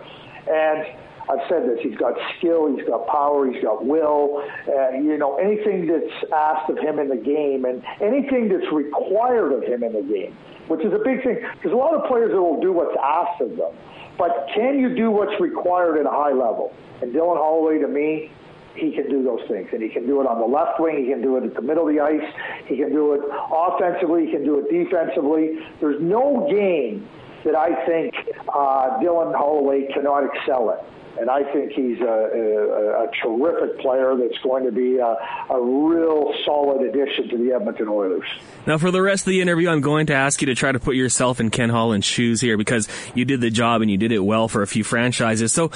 and 0.50 0.86
I've 1.28 1.46
said 1.48 1.68
this. 1.68 1.80
He's 1.82 1.96
got 1.96 2.14
skill, 2.38 2.74
he's 2.74 2.86
got 2.86 3.06
power, 3.06 3.50
he's 3.50 3.62
got 3.62 3.84
will. 3.84 4.42
Uh, 4.66 4.92
you 4.92 5.18
know, 5.18 5.36
anything 5.36 5.86
that's 5.86 6.32
asked 6.32 6.70
of 6.70 6.78
him 6.78 6.98
in 6.98 7.08
the 7.08 7.16
game, 7.16 7.66
and 7.66 7.84
anything 8.00 8.48
that's 8.48 8.72
required 8.72 9.52
of 9.52 9.62
him 9.62 9.82
in 9.82 9.92
the 9.92 10.02
game 10.02 10.36
which 10.68 10.84
is 10.84 10.92
a 10.92 10.98
big 10.98 11.22
thing. 11.24 11.40
There's 11.62 11.72
a 11.72 11.76
lot 11.76 11.94
of 11.94 12.06
players 12.06 12.30
that 12.30 12.40
will 12.40 12.60
do 12.60 12.72
what's 12.72 12.96
asked 13.02 13.40
of 13.40 13.56
them. 13.56 13.72
But 14.18 14.48
can 14.54 14.78
you 14.78 14.94
do 14.94 15.10
what's 15.10 15.40
required 15.40 15.96
at 15.98 16.06
a 16.06 16.10
high 16.10 16.32
level? 16.32 16.74
And 17.00 17.14
Dylan 17.14 17.36
Holloway, 17.36 17.78
to 17.78 17.88
me, 17.88 18.32
he 18.74 18.92
can 18.92 19.08
do 19.08 19.22
those 19.22 19.46
things. 19.48 19.68
And 19.72 19.80
he 19.80 19.88
can 19.88 20.06
do 20.06 20.20
it 20.20 20.26
on 20.26 20.40
the 20.40 20.46
left 20.46 20.80
wing. 20.80 20.98
He 20.98 21.10
can 21.10 21.22
do 21.22 21.36
it 21.36 21.44
at 21.44 21.54
the 21.54 21.62
middle 21.62 21.88
of 21.88 21.94
the 21.94 22.00
ice. 22.00 22.34
He 22.66 22.76
can 22.76 22.90
do 22.90 23.14
it 23.14 23.20
offensively. 23.30 24.26
He 24.26 24.32
can 24.32 24.44
do 24.44 24.58
it 24.58 24.68
defensively. 24.70 25.58
There's 25.80 26.02
no 26.02 26.48
game 26.50 27.08
that 27.44 27.54
I 27.54 27.86
think 27.86 28.14
uh, 28.48 28.98
Dylan 28.98 29.34
Holloway 29.34 29.86
cannot 29.94 30.24
excel 30.24 30.70
at 30.70 30.84
and 31.20 31.30
I 31.30 31.42
think 31.52 31.72
he's 31.72 32.00
a, 32.00 32.04
a, 32.04 33.04
a 33.04 33.10
terrific 33.22 33.80
player 33.80 34.16
that's 34.16 34.38
going 34.42 34.64
to 34.64 34.72
be 34.72 34.98
a, 34.98 35.16
a, 35.50 35.60
real 35.60 36.32
solid 36.44 36.82
addition 36.82 37.28
to 37.30 37.38
the 37.38 37.52
Edmonton 37.54 37.88
Oilers. 37.88 38.26
Now, 38.66 38.78
for 38.78 38.90
the 38.90 39.02
rest 39.02 39.26
of 39.26 39.30
the 39.30 39.40
interview, 39.40 39.68
I'm 39.68 39.80
going 39.80 40.06
to 40.06 40.14
ask 40.14 40.40
you 40.40 40.46
to 40.46 40.54
try 40.54 40.72
to 40.72 40.78
put 40.78 40.94
yourself 40.94 41.40
in 41.40 41.50
Ken 41.50 41.70
Holland's 41.70 42.06
shoes 42.06 42.40
here 42.40 42.56
because 42.56 42.88
you 43.14 43.24
did 43.24 43.40
the 43.40 43.50
job 43.50 43.82
and 43.82 43.90
you 43.90 43.96
did 43.96 44.12
it 44.12 44.20
well 44.20 44.48
for 44.48 44.62
a 44.62 44.66
few 44.66 44.84
franchises. 44.84 45.52
So, 45.52 45.70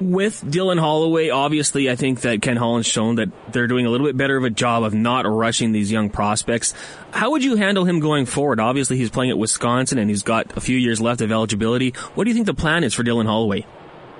with 0.00 0.42
Dylan 0.42 0.78
Holloway, 0.78 1.30
obviously, 1.30 1.90
I 1.90 1.96
think 1.96 2.20
that 2.20 2.40
Ken 2.40 2.56
Holland's 2.56 2.86
shown 2.86 3.16
that 3.16 3.30
they're 3.52 3.66
doing 3.66 3.84
a 3.84 3.90
little 3.90 4.06
bit 4.06 4.16
better 4.16 4.36
of 4.36 4.44
a 4.44 4.50
job 4.50 4.84
of 4.84 4.94
not 4.94 5.26
rushing 5.26 5.72
these 5.72 5.90
young 5.90 6.08
prospects. 6.08 6.72
How 7.10 7.32
would 7.32 7.42
you 7.42 7.56
handle 7.56 7.84
him 7.84 7.98
going 7.98 8.26
forward? 8.26 8.60
Obviously, 8.60 8.96
he's 8.96 9.10
playing 9.10 9.30
at 9.30 9.38
Wisconsin 9.38 9.98
and 9.98 10.08
he's 10.08 10.22
got 10.22 10.56
a 10.56 10.60
few 10.60 10.76
years 10.76 11.00
left 11.00 11.20
of 11.20 11.32
eligibility. 11.32 11.90
What 12.14 12.24
do 12.24 12.30
you 12.30 12.34
think 12.34 12.46
the 12.46 12.54
plan 12.54 12.84
is 12.84 12.94
for 12.94 13.02
Dylan 13.02 13.26
Holloway? 13.26 13.66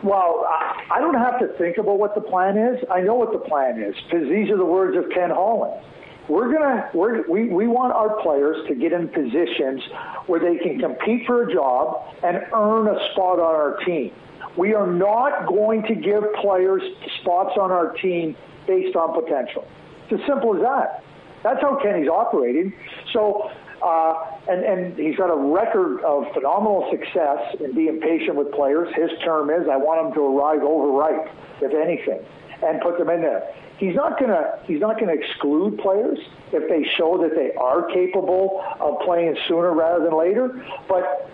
Well, 0.02 0.46
I 0.48 0.67
don't 1.00 1.14
have 1.14 1.38
to 1.40 1.48
think 1.58 1.76
about 1.76 1.98
what 1.98 2.14
the 2.14 2.20
plan 2.20 2.56
is. 2.56 2.82
I 2.90 3.00
know 3.00 3.14
what 3.14 3.32
the 3.32 3.38
plan 3.38 3.80
is 3.80 3.94
because 4.04 4.28
these 4.28 4.50
are 4.50 4.56
the 4.56 4.64
words 4.64 4.96
of 4.96 5.10
Ken 5.10 5.30
Holland. 5.30 5.84
We're 6.28 6.52
gonna 6.52 6.90
we're, 6.92 7.28
we 7.28 7.48
we 7.48 7.66
want 7.66 7.92
our 7.94 8.20
players 8.22 8.56
to 8.68 8.74
get 8.74 8.92
in 8.92 9.08
positions 9.08 9.82
where 10.26 10.40
they 10.40 10.58
can 10.58 10.78
compete 10.78 11.26
for 11.26 11.48
a 11.48 11.52
job 11.52 12.14
and 12.22 12.36
earn 12.52 12.88
a 12.88 13.12
spot 13.12 13.38
on 13.38 13.54
our 13.54 13.76
team. 13.84 14.12
We 14.56 14.74
are 14.74 14.86
not 14.86 15.46
going 15.46 15.82
to 15.84 15.94
give 15.94 16.22
players 16.40 16.82
spots 17.20 17.56
on 17.58 17.70
our 17.70 17.92
team 17.92 18.36
based 18.66 18.96
on 18.96 19.14
potential. 19.14 19.66
It's 20.10 20.20
as 20.20 20.26
simple 20.26 20.56
as 20.56 20.62
that. 20.62 21.04
That's 21.42 21.60
how 21.60 21.78
Kenny's 21.82 22.08
operating. 22.08 22.72
So 23.12 23.50
uh, 23.82 24.14
and, 24.48 24.64
and 24.64 24.98
he's 24.98 25.16
got 25.16 25.30
a 25.30 25.36
record 25.36 26.00
of 26.02 26.24
phenomenal 26.34 26.88
success 26.90 27.56
in 27.60 27.74
being 27.74 28.00
patient 28.00 28.36
with 28.36 28.52
players. 28.52 28.88
His 28.94 29.10
term 29.24 29.50
is, 29.50 29.68
I 29.70 29.76
want 29.76 30.02
them 30.02 30.14
to 30.14 30.38
arrive 30.38 30.62
overripe, 30.62 31.30
if 31.60 31.74
anything, 31.74 32.24
and 32.62 32.80
put 32.80 32.98
them 32.98 33.10
in 33.10 33.20
there. 33.20 33.42
He's 33.78 33.94
not 33.94 34.18
gonna 34.18 34.58
he's 34.64 34.80
not 34.80 34.98
gonna 34.98 35.14
exclude 35.14 35.78
players 35.78 36.18
if 36.52 36.68
they 36.68 36.88
show 36.96 37.16
that 37.22 37.36
they 37.36 37.52
are 37.54 37.86
capable 37.92 38.64
of 38.80 38.98
playing 39.04 39.36
sooner 39.46 39.72
rather 39.72 40.02
than 40.02 40.18
later. 40.18 40.66
But 40.88 41.30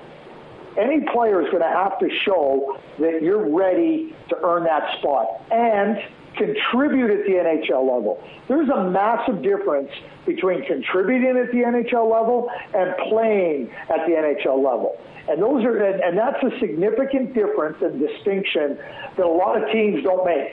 any 0.76 1.00
player 1.12 1.40
is 1.40 1.48
going 1.50 1.62
to 1.62 1.68
have 1.68 1.98
to 2.00 2.08
show 2.24 2.76
that 2.98 3.22
you're 3.22 3.54
ready 3.54 4.14
to 4.28 4.36
earn 4.42 4.64
that 4.64 4.98
spot 4.98 5.42
and 5.50 5.98
contribute 6.36 7.10
at 7.10 7.24
the 7.26 7.32
NHL 7.32 7.80
level. 7.80 8.22
There's 8.48 8.68
a 8.68 8.90
massive 8.90 9.42
difference 9.42 9.90
between 10.26 10.64
contributing 10.66 11.36
at 11.36 11.50
the 11.50 11.58
NHL 11.58 12.10
level 12.10 12.50
and 12.74 12.94
playing 13.08 13.70
at 13.88 14.06
the 14.06 14.12
NHL 14.12 14.56
level. 14.56 14.98
And 15.28 15.40
those 15.40 15.64
are, 15.64 15.76
and, 15.78 16.18
that's 16.18 16.42
a 16.42 16.58
significant 16.60 17.34
difference 17.34 17.78
and 17.80 17.98
distinction 17.98 18.76
that 19.16 19.24
a 19.24 19.26
lot 19.26 19.60
of 19.60 19.70
teams 19.72 20.04
don't 20.04 20.24
make. 20.24 20.52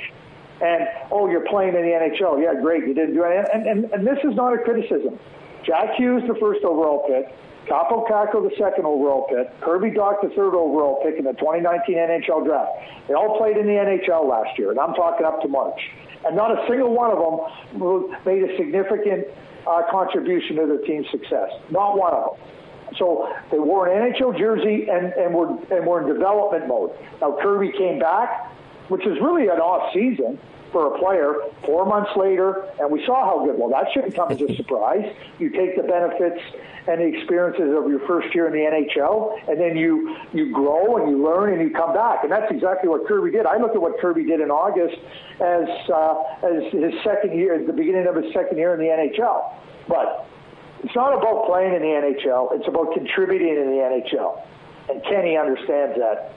And 0.61 0.87
oh, 1.11 1.27
you're 1.29 1.47
playing 1.49 1.75
in 1.75 1.81
the 1.81 1.91
NHL. 1.91 2.41
Yeah, 2.41 2.59
great. 2.61 2.87
You 2.87 2.93
didn't 2.93 3.15
do 3.15 3.23
anything. 3.23 3.49
And, 3.53 3.67
and, 3.67 3.91
and 3.91 4.07
this 4.07 4.19
is 4.23 4.35
not 4.35 4.53
a 4.53 4.59
criticism. 4.59 5.19
Jack 5.65 5.95
Hughes, 5.95 6.23
the 6.27 6.35
first 6.39 6.63
overall 6.63 7.05
pick. 7.07 7.35
Kaapo 7.67 8.07
Kakko, 8.09 8.47
the 8.47 8.55
second 8.57 8.85
overall 8.85 9.27
pick. 9.29 9.47
Kirby 9.61 9.91
Dach, 9.91 10.21
the 10.21 10.29
third 10.29 10.55
overall 10.55 11.01
pick 11.03 11.17
in 11.19 11.25
the 11.25 11.33
2019 11.33 11.95
NHL 11.95 12.45
draft. 12.45 12.71
They 13.07 13.13
all 13.13 13.37
played 13.37 13.57
in 13.57 13.65
the 13.65 13.73
NHL 13.73 14.27
last 14.27 14.57
year, 14.57 14.71
and 14.71 14.79
I'm 14.79 14.93
talking 14.93 15.25
up 15.25 15.41
to 15.41 15.47
March. 15.47 15.79
And 16.25 16.35
not 16.35 16.51
a 16.51 16.65
single 16.67 16.93
one 16.93 17.11
of 17.11 17.17
them 17.17 18.17
made 18.25 18.43
a 18.43 18.57
significant 18.57 19.27
uh, 19.67 19.83
contribution 19.89 20.55
to 20.57 20.65
their 20.65 20.79
team's 20.79 21.07
success. 21.11 21.49
Not 21.69 21.97
one 21.97 22.13
of 22.13 22.37
them. 22.37 22.47
So 22.97 23.33
they 23.51 23.59
wore 23.59 23.87
an 23.87 24.11
NHL 24.11 24.37
jersey 24.37 24.87
and, 24.89 25.13
and, 25.13 25.33
were, 25.33 25.49
and 25.71 25.87
were 25.87 26.01
in 26.01 26.13
development 26.13 26.67
mode. 26.67 26.91
Now 27.21 27.37
Kirby 27.41 27.71
came 27.77 27.99
back, 27.99 28.51
which 28.89 29.05
is 29.05 29.17
really 29.21 29.43
an 29.43 29.59
off 29.59 29.93
season 29.93 30.37
for 30.71 30.95
a 30.95 30.99
player 30.99 31.35
four 31.65 31.85
months 31.85 32.11
later, 32.15 32.65
and 32.79 32.89
we 32.91 33.05
saw 33.05 33.25
how 33.25 33.45
good. 33.45 33.57
Well, 33.57 33.69
that 33.69 33.87
shouldn't 33.93 34.15
come 34.15 34.31
as 34.31 34.41
a 34.41 34.55
surprise. 34.55 35.05
You 35.39 35.49
take 35.49 35.75
the 35.75 35.83
benefits 35.83 36.41
and 36.87 36.99
the 36.99 37.05
experiences 37.05 37.75
of 37.77 37.89
your 37.89 37.99
first 38.07 38.33
year 38.33 38.47
in 38.47 38.53
the 38.53 38.59
NHL, 38.59 39.49
and 39.49 39.59
then 39.59 39.75
you 39.77 40.15
you 40.33 40.51
grow 40.51 40.97
and 40.97 41.09
you 41.11 41.23
learn 41.23 41.53
and 41.53 41.61
you 41.61 41.69
come 41.75 41.93
back, 41.93 42.23
and 42.23 42.31
that's 42.31 42.51
exactly 42.51 42.89
what 42.89 43.07
Kirby 43.07 43.31
did. 43.31 43.45
I 43.45 43.57
look 43.57 43.75
at 43.75 43.81
what 43.81 43.99
Kirby 43.99 44.25
did 44.25 44.39
in 44.39 44.49
August 44.49 44.97
as 45.39 45.67
uh, 45.89 46.23
as 46.43 46.71
his 46.71 46.93
second 47.03 47.37
year, 47.37 47.63
the 47.63 47.73
beginning 47.73 48.07
of 48.07 48.15
his 48.15 48.33
second 48.33 48.57
year 48.57 48.73
in 48.73 48.79
the 48.79 48.87
NHL, 48.87 49.53
but. 49.87 50.27
It's 50.83 50.95
not 50.95 51.13
about 51.13 51.45
playing 51.45 51.75
in 51.75 51.83
the 51.83 51.93
NHL. 52.25 52.57
It's 52.57 52.67
about 52.67 52.91
contributing 52.95 53.49
in 53.49 53.69
the 53.69 53.85
NHL. 53.85 54.41
And 54.89 55.03
Kenny 55.03 55.37
understands 55.37 55.95
that 55.99 56.33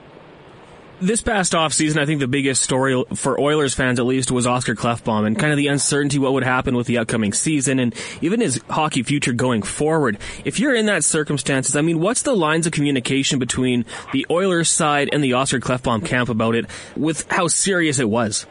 this 1.01 1.21
past 1.21 1.53
offseason, 1.53 1.97
I 1.97 2.05
think 2.05 2.19
the 2.19 2.27
biggest 2.27 2.61
story 2.61 3.03
for 3.15 3.39
Oilers 3.39 3.73
fans, 3.73 3.99
at 3.99 4.05
least, 4.05 4.31
was 4.31 4.47
Oscar 4.47 4.75
Klefbom 4.75 5.25
and 5.25 5.37
kind 5.37 5.51
of 5.51 5.57
the 5.57 5.67
uncertainty 5.67 6.19
what 6.19 6.33
would 6.33 6.43
happen 6.43 6.75
with 6.75 6.87
the 6.87 6.97
upcoming 6.97 7.33
season 7.33 7.79
and 7.79 7.93
even 8.21 8.39
his 8.39 8.61
hockey 8.69 9.03
future 9.03 9.33
going 9.33 9.61
forward. 9.61 10.17
If 10.43 10.59
you're 10.59 10.75
in 10.75 10.85
that 10.87 11.03
circumstances, 11.03 11.75
I 11.75 11.81
mean, 11.81 11.99
what's 11.99 12.21
the 12.21 12.35
lines 12.35 12.65
of 12.65 12.73
communication 12.73 13.39
between 13.39 13.85
the 14.13 14.25
Oilers 14.29 14.69
side 14.69 15.09
and 15.11 15.23
the 15.23 15.33
Oscar 15.33 15.59
Klefbom 15.59 16.05
camp 16.05 16.29
about 16.29 16.55
it 16.55 16.65
with 16.95 17.29
how 17.29 17.47
serious 17.47 17.99
it 17.99 18.09
was? 18.09 18.45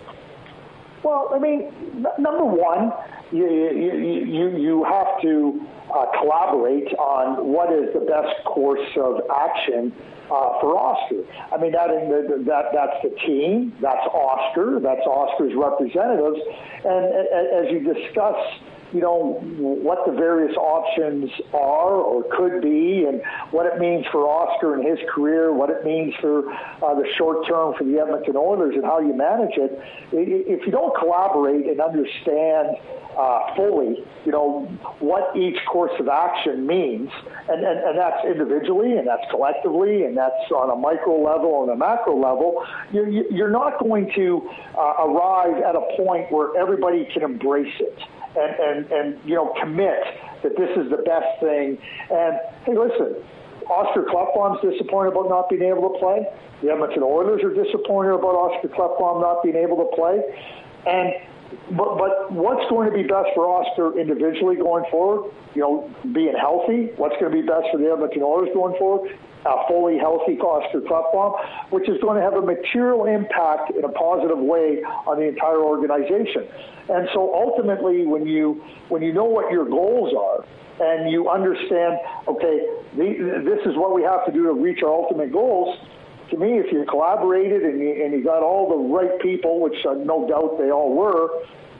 Well, 1.02 1.30
I 1.34 1.38
mean, 1.38 1.72
number 2.18 2.44
one, 2.44 2.92
you, 3.32 3.46
you, 3.46 4.24
you, 4.24 4.58
you 4.58 4.84
have 4.84 5.20
to 5.22 5.66
uh, 5.94 6.06
collaborate 6.18 6.92
on 6.98 7.46
what 7.46 7.72
is 7.72 7.92
the 7.94 8.00
best 8.00 8.44
course 8.44 8.88
of 8.96 9.22
action 9.30 9.92
uh, 10.26 10.58
for 10.60 10.74
Oscar. 10.74 11.22
I 11.52 11.56
mean, 11.60 11.72
that, 11.72 11.88
that 12.46 12.64
that's 12.74 12.98
the 13.02 13.14
team, 13.24 13.72
that's 13.80 14.04
Oscar, 14.10 14.80
that's 14.80 15.06
Oscar's 15.06 15.54
representatives, 15.54 16.40
and 16.84 17.04
as 17.54 17.70
you 17.70 17.80
discuss 17.86 18.36
you 18.94 19.00
know, 19.00 19.40
what 19.58 20.06
the 20.06 20.12
various 20.12 20.56
options 20.56 21.28
are 21.52 21.94
or 21.98 22.22
could 22.30 22.62
be, 22.62 23.04
and 23.08 23.20
what 23.50 23.66
it 23.66 23.80
means 23.80 24.06
for 24.12 24.28
Oscar 24.28 24.74
and 24.74 24.86
his 24.86 24.98
career, 25.12 25.52
what 25.52 25.68
it 25.68 25.84
means 25.84 26.14
for 26.20 26.48
uh, 26.48 26.94
the 26.94 27.04
short 27.18 27.44
term 27.48 27.74
for 27.76 27.82
the 27.82 27.98
Edmonton 27.98 28.36
Oilers, 28.36 28.76
and 28.76 28.84
how 28.84 29.00
you 29.00 29.12
manage 29.12 29.56
it. 29.56 29.76
If 30.12 30.64
you 30.64 30.70
don't 30.70 30.96
collaborate 30.96 31.66
and 31.66 31.80
understand 31.80 32.76
uh, 33.18 33.54
fully, 33.56 34.04
you 34.24 34.32
know, 34.32 34.66
what 35.00 35.36
each 35.36 35.58
course 35.66 35.92
of 35.98 36.08
action 36.08 36.64
means, 36.64 37.10
and, 37.48 37.64
and, 37.64 37.78
and 37.80 37.98
that's 37.98 38.24
individually, 38.24 38.96
and 38.96 39.06
that's 39.06 39.28
collectively, 39.30 40.04
and 40.04 40.16
that's 40.16 40.50
on 40.54 40.70
a 40.70 40.76
micro 40.76 41.18
level 41.18 41.62
and 41.62 41.72
a 41.72 41.76
macro 41.76 42.14
level, 42.14 42.64
you're, 42.92 43.08
you're 43.08 43.50
not 43.50 43.80
going 43.80 44.10
to 44.14 44.48
uh, 44.78 45.02
arrive 45.02 45.62
at 45.62 45.74
a 45.74 45.82
point 45.96 46.30
where 46.30 46.56
everybody 46.56 47.08
can 47.12 47.22
embrace 47.22 47.74
it 47.80 47.98
and, 48.36 48.52
and, 48.58 48.92
and, 48.92 49.20
you 49.24 49.34
know, 49.34 49.54
commit 49.60 50.02
that 50.42 50.56
this 50.56 50.70
is 50.76 50.90
the 50.90 51.02
best 51.04 51.40
thing. 51.40 51.78
And, 52.10 52.38
hey, 52.66 52.76
listen, 52.76 53.16
Oscar 53.70 54.04
Klefbom's 54.04 54.60
disappointed 54.60 55.12
about 55.12 55.28
not 55.28 55.48
being 55.48 55.62
able 55.62 55.92
to 55.92 55.98
play. 55.98 56.26
The 56.62 56.70
Edmonton 56.70 57.02
Oilers 57.02 57.42
are 57.42 57.54
disappointed 57.54 58.12
about 58.12 58.34
Oscar 58.34 58.68
Klefbom 58.68 59.20
not 59.20 59.42
being 59.42 59.56
able 59.56 59.76
to 59.78 59.88
play. 59.96 60.20
And 60.86 61.14
but 61.76 61.98
but 61.98 62.32
what's 62.32 62.68
going 62.70 62.90
to 62.90 62.94
be 62.94 63.02
best 63.02 63.30
for 63.34 63.46
Oscar 63.46 63.98
individually 63.98 64.56
going 64.56 64.84
forward? 64.90 65.32
You 65.54 65.62
know, 65.62 65.90
being 66.12 66.34
healthy. 66.38 66.90
What's 66.96 67.16
going 67.20 67.32
to 67.32 67.36
be 67.42 67.46
best 67.46 67.70
for 67.72 67.78
the 67.78 67.90
Edmonton 67.90 68.22
Oilers 68.22 68.50
going 68.54 68.76
forward? 68.78 69.10
A 69.44 69.68
fully 69.68 69.98
healthy 69.98 70.40
Oscar 70.40 70.80
Klefbom, 70.80 71.36
which 71.70 71.88
is 71.88 72.00
going 72.00 72.16
to 72.16 72.24
have 72.24 72.32
a 72.32 72.40
material 72.40 73.04
impact 73.04 73.76
in 73.76 73.84
a 73.84 73.92
positive 73.92 74.38
way 74.38 74.80
on 75.06 75.20
the 75.20 75.28
entire 75.28 75.60
organization. 75.60 76.48
And 76.88 77.08
so 77.12 77.32
ultimately, 77.34 78.06
when 78.06 78.26
you 78.26 78.62
when 78.88 79.02
you 79.02 79.12
know 79.12 79.24
what 79.24 79.52
your 79.52 79.68
goals 79.68 80.14
are 80.16 80.44
and 80.80 81.10
you 81.12 81.28
understand, 81.28 81.98
okay, 82.26 82.66
the, 82.96 83.42
this 83.44 83.60
is 83.66 83.76
what 83.76 83.94
we 83.94 84.02
have 84.02 84.24
to 84.26 84.32
do 84.32 84.44
to 84.44 84.52
reach 84.52 84.82
our 84.82 84.92
ultimate 84.92 85.32
goals 85.32 85.78
to 86.30 86.36
me, 86.36 86.58
if 86.58 86.72
you 86.72 86.84
collaborated 86.88 87.62
and 87.62 87.78
you, 87.80 88.04
and 88.04 88.12
you 88.12 88.24
got 88.24 88.42
all 88.42 88.68
the 88.68 88.94
right 88.94 89.20
people, 89.20 89.60
which 89.60 89.76
uh, 89.88 89.94
no 89.94 90.28
doubt 90.28 90.58
they 90.58 90.70
all 90.70 90.94
were, 90.94 91.28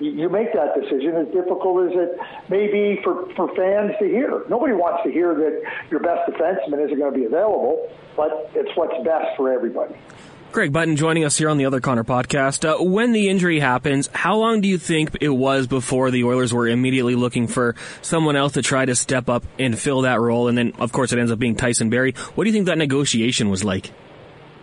you, 0.01 0.11
you 0.13 0.29
make 0.29 0.53
that 0.53 0.75
decision. 0.75 1.17
As 1.17 1.27
difficult 1.29 1.91
as 1.91 1.97
it 1.97 2.19
may 2.49 2.71
be 2.71 3.01
for, 3.03 3.33
for 3.35 3.49
fans 3.55 3.93
to 4.01 4.07
hear. 4.07 4.43
Nobody 4.49 4.75
wants 4.75 5.03
to 5.05 5.11
hear 5.13 5.35
that 5.35 5.63
your 5.91 6.01
best 6.01 6.31
defenseman 6.31 6.85
isn't 6.85 6.99
going 6.99 7.13
to 7.13 7.19
be 7.19 7.25
available, 7.27 7.91
but 8.17 8.51
it's 8.55 8.71
what's 8.77 8.97
best 9.05 9.37
for 9.37 9.53
everybody. 9.53 9.95
Craig 10.55 10.73
Button 10.73 10.95
joining 10.95 11.25
us 11.25 11.37
here 11.37 11.49
on 11.49 11.59
the 11.59 11.67
Other 11.67 11.81
Connor 11.81 12.05
podcast. 12.05 12.65
Uh, 12.65 12.81
when 12.81 13.11
the 13.11 13.29
injury 13.29 13.59
happens, 13.59 14.09
how 14.13 14.37
long 14.37 14.61
do 14.61 14.69
you 14.69 14.79
think 14.79 15.17
it 15.21 15.29
was 15.29 15.67
before 15.67 16.13
the 16.13 16.23
Oilers 16.23 16.55
were 16.55 16.69
immediately 16.69 17.17
looking 17.17 17.49
for 17.49 17.75
someone 18.03 18.37
else 18.37 18.53
to 18.53 18.63
try 18.63 18.85
to 18.85 18.95
step 18.95 19.29
up 19.29 19.43
and 19.59 19.77
fill 19.77 20.03
that 20.03 20.21
role? 20.21 20.47
And 20.47 20.57
then, 20.57 20.73
of 20.79 20.93
course, 20.93 21.13
it 21.13 21.19
ends 21.19 21.33
up 21.33 21.41
being 21.41 21.57
Tyson 21.57 21.91
Barrie. 21.91 22.13
What 22.37 22.45
do 22.45 22.51
you 22.51 22.55
think 22.55 22.67
that 22.67 22.79
negotiation 22.79 23.51
was 23.51 23.65
like? 23.65 23.91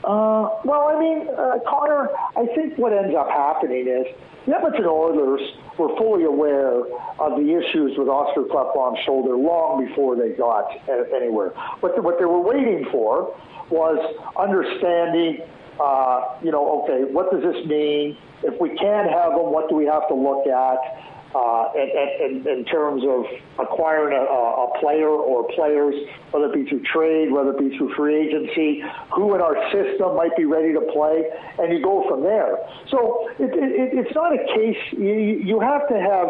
Uh, 0.04 0.50
well, 0.66 0.90
I 0.90 1.00
mean, 1.00 1.28
uh, 1.30 1.60
Connor, 1.70 2.10
I 2.36 2.48
think 2.56 2.78
what 2.78 2.92
ends 2.92 3.16
up 3.16 3.30
happening 3.30 3.88
is 3.88 4.08
the 4.48 4.56
Edmonton 4.56 4.86
Oilers 4.86 5.42
were 5.78 5.96
fully 5.98 6.26
aware 6.26 6.82
of 7.20 7.38
the 7.38 7.46
issues 7.54 7.98
with 7.98 8.08
Oscar 8.08 8.42
Klefbom's 8.44 9.00
shoulder 9.06 9.38
long 9.38 9.86
before 9.86 10.16
they 10.16 10.30
got 10.30 10.66
anywhere. 10.90 11.50
What, 11.82 11.96
the, 11.96 12.02
what 12.02 12.18
they 12.18 12.26
were 12.26 12.42
waiting 12.42 12.88
for 12.92 13.36
was 13.70 14.00
understanding, 14.38 15.46
uh, 15.80 16.38
you 16.42 16.52
know, 16.52 16.82
okay, 16.84 17.12
what 17.12 17.32
does 17.32 17.44
this 17.44 17.66
mean? 17.68 18.18
If 18.44 18.60
we 18.60 18.70
can't 18.70 19.10
have 19.10 19.38
them, 19.38 19.54
what 19.54 19.70
do 19.70 19.76
we 19.76 19.86
have 19.86 20.08
to 20.08 20.16
look 20.16 20.48
at? 20.48 20.82
Uh, 21.34 21.72
in, 21.76 22.44
in, 22.44 22.48
in, 22.48 22.66
terms 22.66 23.04
of 23.08 23.26
acquiring 23.60 24.16
a, 24.16 24.22
a, 24.22 24.80
player 24.80 25.08
or 25.08 25.48
players, 25.56 25.96
whether 26.32 26.46
it 26.48 26.54
be 26.54 26.70
through 26.70 26.84
trade, 26.84 27.32
whether 27.32 27.52
it 27.52 27.60
be 27.60 27.78
through 27.78 27.94
free 27.96 28.28
agency, 28.28 28.84
who 29.16 29.34
in 29.36 29.42
our 29.42 29.56
system 29.72 30.16
might 30.16 30.36
be 30.36 30.46
ready 30.46 30.74
to 30.74 30.82
play, 30.92 31.24
and 31.60 31.72
you 31.72 31.82
go 31.82 32.08
from 32.10 32.24
there. 32.24 32.58
So 32.90 33.30
it, 33.40 33.52
it, 33.54 34.06
it's 34.06 34.16
not 34.16 34.34
a 34.34 34.44
case, 34.56 34.78
you, 34.92 35.40
you 35.44 35.60
have 35.60 35.88
to 35.88 35.96
have 35.96 36.30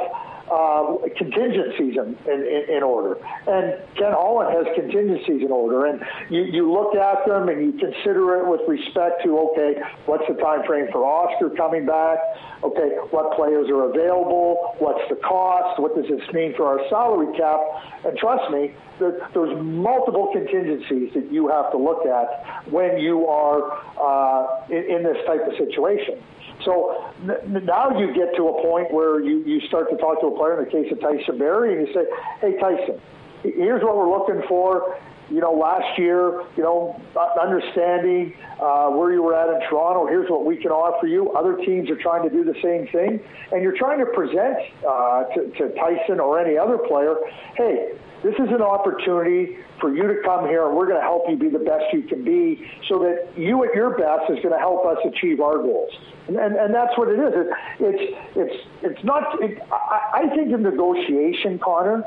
uh, 0.52 0.98
contingencies 1.18 1.96
in, 1.96 2.18
in, 2.28 2.66
in, 2.76 2.84
order. 2.84 3.16
And 3.48 3.80
Ken 3.96 4.12
Holland 4.12 4.52
has 4.52 4.76
contingencies 4.76 5.42
in 5.42 5.52
order. 5.52 5.86
And 5.86 6.02
you, 6.30 6.44
you 6.44 6.72
look 6.72 6.94
at 6.94 7.26
them 7.26 7.48
and 7.48 7.64
you 7.64 7.80
consider 7.80 8.44
it 8.44 8.48
with 8.48 8.62
respect 8.68 9.24
to, 9.24 9.40
okay, 9.40 9.80
what's 10.06 10.28
the 10.28 10.36
time 10.36 10.66
frame 10.68 10.88
for 10.92 11.06
Oscar 11.06 11.56
coming 11.56 11.86
back? 11.86 12.18
Okay, 12.64 12.90
what 13.10 13.36
players 13.36 13.70
are 13.70 13.90
available? 13.90 14.76
What's 14.78 15.02
the 15.10 15.16
cost? 15.16 15.80
What 15.80 15.96
does 15.96 16.06
this 16.06 16.22
mean 16.32 16.54
for 16.56 16.68
our 16.68 16.88
salary 16.90 17.36
cap? 17.36 17.60
And 18.06 18.16
trust 18.18 18.52
me, 18.52 18.76
there, 19.00 19.28
there's 19.34 19.58
multiple 19.64 20.30
contingencies 20.32 21.12
that 21.16 21.32
you 21.32 21.50
have 21.50 21.72
to 21.72 21.78
look 21.78 22.06
at 22.06 22.70
when 22.72 23.00
you 23.00 23.26
are 23.26 23.82
uh, 23.98 24.66
in, 24.70 24.98
in 24.98 25.04
this 25.04 25.18
type 25.26 25.42
of 25.48 25.54
situation. 25.58 26.22
So 26.64 27.12
n- 27.24 27.66
now 27.66 27.98
you 27.98 28.14
get 28.14 28.36
to 28.36 28.50
a 28.50 28.62
point 28.62 28.94
where 28.94 29.20
you, 29.20 29.44
you 29.44 29.62
start 29.62 29.90
to 29.90 29.98
talk 29.98 30.22
to 30.22 30.28
a 30.28 30.38
player 30.38 30.60
in 30.60 30.66
the 30.66 30.72
case 30.72 30.92
of 30.92 31.00
Tyson 31.02 31.40
Barrie 31.40 31.78
and 31.78 31.88
you 31.88 31.94
say, 31.96 32.06
hey, 32.42 32.60
Tyson, 32.60 33.02
here's 33.42 33.82
what 33.82 33.98
we're 33.98 34.12
looking 34.12 34.48
for. 34.48 35.00
You 35.32 35.40
know, 35.40 35.54
last 35.54 35.98
year, 35.98 36.44
you 36.58 36.64
know, 36.64 37.02
understanding 37.42 38.36
uh, 38.60 38.90
where 38.90 39.14
you 39.14 39.24
were 39.24 39.34
at 39.34 39.48
in 39.48 39.70
Toronto, 39.70 40.06
here's 40.06 40.30
what 40.30 40.46
we 40.46 40.58
can 40.58 40.72
offer 40.72 41.08
you. 41.08 41.32
Other 41.32 41.56
teams 41.56 41.90
are 41.90 41.96
trying 41.96 42.28
to 42.28 42.30
do 42.30 42.44
the 42.44 42.60
same 42.62 42.88
thing. 42.92 43.24
And 43.54 43.64
you're 43.64 43.78
trying 43.78 44.00
to 44.00 44.06
present 44.08 44.58
uh, 44.84 45.24
to, 45.34 45.50
to 45.58 45.74
Tyson 45.76 46.20
or 46.20 46.38
any 46.38 46.58
other 46.58 46.78
player, 46.78 47.16
hey, 47.56 47.94
this 48.24 48.36
is 48.36 48.50
an 48.50 48.62
opportunity 48.62 49.58
for 49.80 49.96
you 49.96 50.04
to 50.04 50.22
come 50.24 50.46
here 50.48 50.68
and 50.68 50.76
we're 50.76 50.86
going 50.86 51.00
to 51.00 51.02
help 51.02 51.24
you 51.28 51.36
be 51.36 51.50
the 51.50 51.64
best 51.64 51.86
you 51.92 52.04
can 52.04 52.24
be 52.24 52.70
so 52.88 53.00
that 53.00 53.32
you 53.36 53.64
at 53.64 53.74
your 53.74 53.98
best 53.98 54.30
is 54.30 54.38
going 54.44 54.54
to 54.54 54.60
help 54.60 54.86
us 54.86 54.98
achieve 55.06 55.40
our 55.40 55.58
goals. 55.58 55.92
And, 56.28 56.38
and, 56.38 56.56
and 56.56 56.74
that's 56.74 56.96
what 56.98 57.08
it 57.08 57.18
is. 57.18 57.34
It, 57.34 57.48
it's, 57.80 58.18
it's, 58.36 58.68
it's 58.84 59.04
not, 59.04 59.42
it, 59.42 59.58
I, 59.72 60.26
I 60.26 60.36
think 60.36 60.52
the 60.52 60.58
negotiation, 60.58 61.58
Connor, 61.58 62.04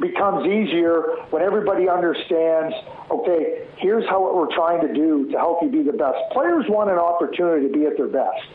becomes 0.00 0.46
easier 0.46 1.02
when 1.30 1.42
everybody 1.42 1.88
understands, 1.88 2.74
okay, 3.10 3.66
here's 3.76 4.08
how 4.08 4.22
what 4.22 4.34
we're 4.34 4.54
trying 4.54 4.80
to 4.86 4.92
do 4.92 5.30
to 5.30 5.38
help 5.38 5.62
you 5.62 5.68
be 5.68 5.82
the 5.82 5.96
best. 5.96 6.18
Players 6.32 6.64
want 6.68 6.90
an 6.90 6.98
opportunity 6.98 7.68
to 7.68 7.72
be 7.72 7.86
at 7.86 7.96
their 7.96 8.08
best 8.08 8.46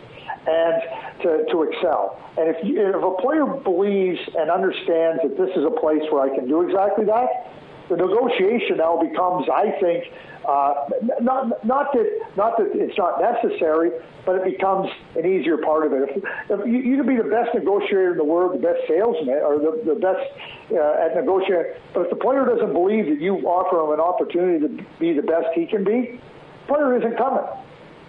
and 0.47 0.81
to, 1.21 1.45
to 1.51 1.63
excel. 1.63 2.21
And 2.37 2.49
if, 2.49 2.57
you, 2.63 2.81
if 2.81 3.01
a 3.01 3.21
player 3.21 3.45
believes 3.45 4.19
and 4.37 4.49
understands 4.49 5.21
that 5.23 5.37
this 5.37 5.49
is 5.55 5.63
a 5.65 5.73
place 5.79 6.03
where 6.11 6.29
I 6.29 6.35
can 6.35 6.47
do 6.47 6.61
exactly 6.61 7.05
that, 7.05 7.51
the 7.89 7.97
negotiation 7.97 8.77
now 8.77 8.97
becomes, 8.97 9.47
I 9.49 9.71
think, 9.79 10.05
uh, 10.47 10.89
not 11.21 11.65
not 11.65 11.91
that 11.93 12.07
not 12.37 12.57
that 12.57 12.69
it's 12.73 12.97
not 12.97 13.19
necessary, 13.19 13.91
but 14.25 14.35
it 14.35 14.45
becomes 14.45 14.89
an 15.15 15.25
easier 15.25 15.57
part 15.57 15.85
of 15.85 15.93
it. 15.93 16.09
If, 16.09 16.23
if 16.49 16.67
you, 16.67 16.77
you 16.79 16.97
can 16.97 17.07
be 17.07 17.17
the 17.17 17.29
best 17.29 17.53
negotiator 17.53 18.11
in 18.11 18.17
the 18.17 18.23
world, 18.23 18.53
the 18.53 18.61
best 18.61 18.87
salesman, 18.87 19.41
or 19.41 19.57
the, 19.57 19.81
the 19.85 19.99
best 19.99 20.23
uh, 20.71 21.05
at 21.05 21.15
negotiating, 21.15 21.73
but 21.93 22.01
if 22.01 22.09
the 22.09 22.15
player 22.15 22.45
doesn't 22.45 22.73
believe 22.73 23.05
that 23.07 23.19
you 23.19 23.37
offer 23.47 23.81
him 23.81 23.93
an 23.93 23.99
opportunity 23.99 24.59
to 24.61 24.85
be 24.99 25.13
the 25.13 25.25
best 25.25 25.47
he 25.53 25.65
can 25.65 25.83
be, 25.83 26.19
player 26.67 26.95
isn't 26.97 27.17
coming 27.17 27.45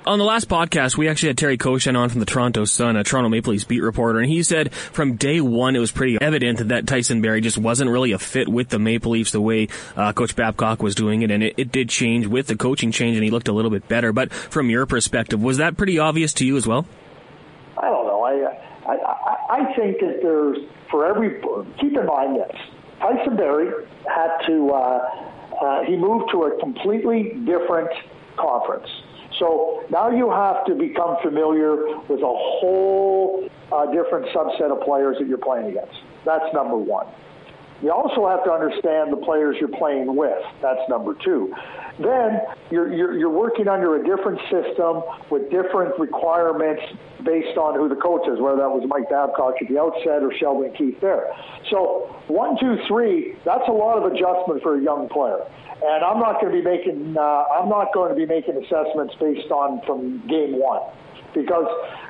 on 0.07 0.19
the 0.19 0.25
last 0.25 0.49
podcast, 0.49 0.97
we 0.97 1.09
actually 1.09 1.31
had 1.31 1.39
Terry 1.39 1.59
Koshan 1.59 1.97
on 1.97 2.09
from 2.09 2.21
the 2.21 2.27
Toronto 2.27 2.65
Sun, 2.65 2.97
a 2.97 3.03
Toronto 3.03 3.29
Maple 3.29 3.53
Leafs 3.53 3.65
beat 3.65 3.81
reporter, 3.81 4.21
and 4.21 4.29
he 4.29 4.43
said 4.43 4.73
from 4.73 5.17
day 5.17 5.41
one 5.41 5.75
it 5.75 5.81
was 5.81 5.91
pretty 5.91 6.17
evident 6.21 6.69
that 6.69 6.87
Tyson 6.87 7.21
Barrie 7.21 7.41
just 7.41 7.59
wasn't 7.59 7.91
really 7.91 8.13
a 8.13 8.19
fit 8.19 8.49
with 8.49 8.69
the 8.69 8.79
Maple 8.79 9.13
Leafs 9.13 9.33
the 9.33 9.41
way 9.41 9.69
uh, 9.97 10.13
Coach 10.13 10.37
Babcock 10.37 10.81
was 10.83 10.95
doing 10.95 11.23
it, 11.23 11.31
and 11.33 11.43
it, 11.43 11.55
it 11.57 11.73
did 11.73 11.89
change 11.89 12.27
with 12.27 12.47
the 12.47 12.57
coaching 12.57 12.93
change, 12.93 13.17
and 13.17 13.25
he 13.25 13.31
looked 13.31 13.49
a 13.49 13.53
little 13.53 13.71
bit 13.71 13.89
better. 13.89 14.13
But 14.13 14.33
from 14.33 14.71
your 14.71 14.87
perspective, 14.87 15.43
was 15.43 15.57
that 15.57 15.77
pretty 15.77 15.99
obvious 15.99 16.33
to 16.35 16.47
you 16.47 16.57
as 16.57 16.67
well? 16.67 16.87
I 17.77 17.89
don't 17.89 18.07
know. 18.07 18.23
I 18.23 18.63
I, 18.87 19.37
I 19.51 19.75
think 19.75 19.99
that 20.01 20.21
there's 20.23 20.59
for 20.89 21.07
every 21.07 21.41
keep 21.81 21.97
in 21.97 22.07
mind 22.07 22.37
this 22.37 22.57
Tyson 23.01 23.37
Barrie 23.37 23.87
had 24.07 24.47
to 24.47 24.71
uh, 24.71 25.25
uh, 25.61 25.83
he 25.83 25.97
moved 25.97 26.31
to 26.31 26.45
a 26.45 26.61
completely 26.61 27.35
different 27.45 27.91
conference 28.37 28.89
so 29.39 29.85
now 29.91 30.11
you 30.11 30.31
have 30.31 30.65
to 30.67 30.75
become 30.75 31.17
familiar 31.23 31.77
with 32.09 32.21
a 32.21 32.35
whole 32.61 33.49
uh, 33.73 33.87
different 33.87 34.27
subset 34.35 34.71
of 34.71 34.81
players 34.85 35.17
that 35.19 35.29
you're 35.29 35.39
playing 35.39 35.67
against. 35.67 35.97
That's 36.25 36.53
number 36.55 36.77
one. 36.77 37.07
You 37.83 37.93
also 37.93 38.27
have 38.29 38.45
to 38.45 38.51
understand 38.51 39.13
the 39.13 39.21
players 39.25 39.57
you're 39.61 39.77
playing 39.77 40.17
with. 40.17 40.43
That's 40.63 40.81
number 40.89 41.15
two. 41.15 41.55
Then 41.99 42.41
you're, 42.71 42.93
you're, 42.93 43.19
you're, 43.19 43.31
working 43.31 43.69
under 43.69 43.97
a 43.97 44.05
different 44.05 44.41
system 44.51 45.03
with 45.31 45.51
different 45.51 45.99
requirements 45.99 46.83
based 47.25 47.57
on 47.57 47.75
who 47.75 47.89
the 47.89 47.97
coach 47.97 48.29
is, 48.29 48.41
whether 48.41 48.57
that 48.57 48.69
was 48.69 48.85
Mike 48.87 49.09
Babcock 49.09 49.55
at 49.61 49.69
the 49.69 49.79
outset 49.81 50.23
or 50.23 50.33
Sheldon 50.37 50.73
Keefe 50.77 51.01
there. 51.01 51.33
So 51.71 52.15
one, 52.29 52.59
two, 52.61 52.77
three, 52.87 53.37
that's 53.45 53.67
a 53.69 53.73
lot 53.73 53.97
of 53.97 54.13
adjustment 54.13 54.63
for 54.63 54.77
a 54.77 54.83
young 54.83 55.09
player 55.09 55.41
and 55.83 56.05
I'm 56.05 56.19
not 56.19 56.41
going 56.41 56.53
to 56.53 56.59
be 56.59 56.65
making 56.65 57.17
uh, 57.19 57.21
I'm 57.21 57.69
not 57.69 57.93
going 57.93 58.09
to 58.09 58.17
be 58.17 58.27
making 58.27 58.57
assessments 58.57 59.15
based 59.21 59.51
on 59.51 59.85
from 59.85 60.27
game 60.27 60.59
one. 60.59 60.83
Because 61.37 61.69